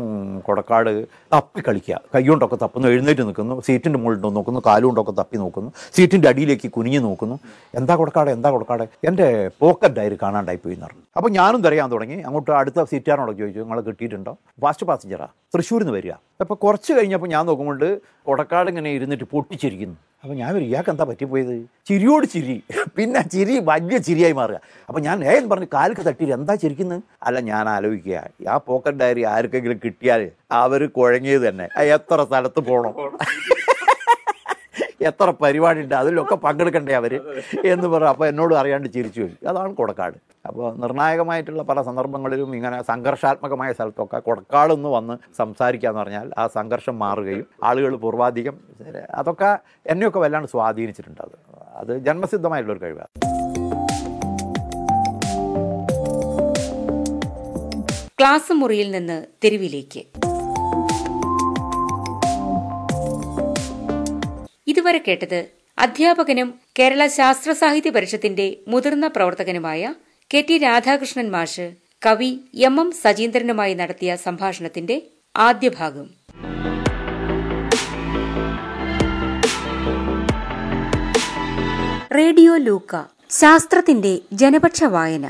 കൊടക്കാട് 0.47 0.91
തപ്പി 1.33 1.61
കളിക്കുക. 1.67 1.97
കൈകൊണ്ടൊക്കെ 2.15 2.57
തപ്പുന്നു 2.63 2.87
എഴുന്നേറ്റ് 2.93 3.23
നിൽക്കുന്നു. 3.29 3.55
സീറ്റിന്റെ 3.67 3.99
മുകളിൽ 4.03 4.21
നോക്കുന്നു 4.37 4.61
കാലുകൊണ്ടൊക്കെ 4.69 5.13
തപ്പി 5.21 5.37
നോക്കുന്നു. 5.43 5.71
സീറ്റിന്റെ 5.97 6.29
അടിയിലേക്ക് 6.31 6.69
കുനിഞ്ഞു 6.77 7.01
നോക്കുന്നു. 7.07 7.37
എന്താ 7.81 7.95
കൊടക്കാട്? 8.01 8.29
എന്താ 8.37 8.51
കൊടക്കാട്? 8.55 8.85
എന്റെ 9.09 9.27
പോക്കറ്റ് 9.63 9.97
ഡയറി 9.99 10.17
കാണാണ്ടായി 10.23 10.59
പോയി 10.63 10.74
എന്ന് 10.75 10.85
പറഞ്ഞു 10.87 11.03
അപ്പോൾ 11.17 11.31
ഞാനും 11.39 11.59
തിരയാൻ 11.65 11.89
തുടങ്ങി. 11.91 12.17
അങ്ങോട്ട് 12.27 12.51
അടുത്ത 12.61 12.83
സീറ്റാണോ 12.91 13.33
ചോദിച്ചു 13.41 13.59
നിങ്ങൾ 13.65 13.79
കിട്ടിയിട്ടുണ്ടോ? 13.89 14.33
ഫാസ്റ്റ് 14.63 14.87
പാസഞ്ചറാ 14.89 15.27
തൃശ്ശൂരിൽ 15.53 15.85
നിന്ന് 15.85 15.97
വരിക. 15.97 16.13
അപ്പോൾ 16.43 16.57
കുറച്ച് 16.65 16.91
കഴിഞ്ഞപ്പോൾ 16.97 17.29
ഞാൻ 17.35 17.43
നോക്കുമ്പോൾ 17.49 17.83
ഉടക്കാട് 18.31 18.69
ഇങ്ങനെ 18.71 18.91
ഇരുന്നിട്ട് 18.97 19.25
പൊട്ടിച്ചിരിക്കുന്നു. 19.33 19.97
അപ്പോൾ 20.23 20.35
ഞാൻ 20.41 20.51
ഒരു 20.57 20.65
ഇയാൾക്ക് 20.69 20.91
എന്താ 20.93 21.05
പറ്റിപ്പോയത് 21.09 21.55
ചിരിയോട് 21.87 22.25
ചിരി. 22.33 22.55
പിന്നെ 22.97 23.21
ചിരി 23.33 23.55
വലിയ 23.71 23.97
ചിരിയായി 24.07 24.35
മാറുക. 24.39 24.59
അപ്പോൾ 24.89 25.01
ഞാൻ 25.07 25.17
ഏതെന്ന് 25.31 25.49
പറഞ്ഞു 25.51 25.69
കാലിക്ക് 25.73 26.03
തട്ടി 26.07 26.31
എന്താ 26.37 26.55
ചിരിക്കുന്നത് 26.63 27.03
അല്ല 27.27 27.39
ഞാൻ 27.51 27.69
ആലോചിക്കുക. 27.75 28.23
ആ 28.53 28.55
പോക്കറ്റ് 28.69 28.99
ഡയറി 29.01 29.23
ആർക്കെങ്കിലും 29.33 29.79
കിട്ടിയാൽ 29.85 30.23
അവർ 30.61 30.83
കുഴങ്ങിയത് 30.97 31.43
തന്നെ. 31.49 31.67
എത്ര 31.97 32.23
സ്ഥലത്ത് 32.29 32.59
പോകണം 32.69 32.93
എത്ര 35.09 35.29
പരിപാടി 35.41 35.79
ഉണ്ട് 35.83 35.95
അതിലൊക്കെ 35.95 36.35
പങ്കെടുക്കണ്ടേ 36.45 36.93
അവർ 36.99 37.13
എന്ന് 37.73 37.87
പറഞ്ഞു 37.93 38.09
അപ്പോൾ 38.13 38.25
എന്നോട് 38.31 38.53
അറിയാണ്ട് 38.61 38.87
ചിരിച്ചു 38.95 39.21
പോയി 39.21 39.35
അതാണ് 39.51 39.73
കൊടക്കാട്. 39.79 40.17
അപ്പോൾ 40.47 40.65
നിർണായകമായിട്ടുള്ള 40.83 41.63
പല 41.69 41.81
സന്ദർഭങ്ങളിലും 41.81 42.55
ഇങ്ങനെ 42.55 42.77
സംഘർഷാത്മകമായ 42.91 43.71
സ്ഥലത്തൊക്കെ 43.77 44.19
കൊടക്കാടൊന്ന് 44.27 44.89
വന്ന് 44.89 45.15
സംസാരിക്കുക 45.37 45.89
എന്ന് 45.89 46.01
പറഞ്ഞാൽ 46.01 46.27
ആ 46.37 46.45
സംഘർഷം 46.57 46.99
മാറുകയും 46.99 47.47
ആളുകൾ 47.63 47.95
പൂർവാധികം 48.05 48.57
അതൊക്കെ 49.21 49.51
എന്നെയൊക്കെ 49.93 50.19
വല്ലാണ്ട് 50.25 50.51
സ്വാധീനിച്ചിട്ടുണ്ട് 50.55 51.21
അത്. 51.27 51.37
അത് 51.81 51.93
ജന്മസിദ്ധമായിട്ടുള്ളൊരു 52.07 52.83
കഴിവാണ്. 52.85 53.11
ക്ലാസ് 58.19 58.53
മുറിയിൽ 58.59 58.87
നിന്ന് 58.91 59.17
തെരുവിലേക്ക്. 59.43 60.01
ഇതുവരെ 64.75 64.97
കേട്ടത് 64.97 65.39
അധ്യാപകനും 65.77 66.49
കേരള 66.79 67.07
ശാസ്ത്ര 67.07 67.51
സാഹിത്യ 67.51 67.89
പരിഷത്തിന്റെ 67.89 68.57
മുതിർന്ന 68.67 69.07
പ്രവർത്തകനുമായ 69.07 69.93
കെ 70.31 70.45
ടി 70.49 70.57
രാധാകൃഷ്ണൻ 70.57 71.31
മാഷ് 71.31 71.67
കവി 72.05 72.29
എം 72.55 72.79
എം 72.79 72.91
സജീന്ദ്രനുമായി 73.03 73.73
നടത്തിയ 73.73 74.15
സംഭാഷണത്തിന്റെ 74.15 74.97
ആദ്യ 75.35 75.69
ഭാഗം. 75.69 76.07
റേഡിയോ 82.15 82.57
ലൂക്ക 82.57 82.95
ശാസ്ത്രത്തിന്റെ 83.29 84.19
ജനപക്ഷ 84.33 84.83
വായന. 84.83 85.25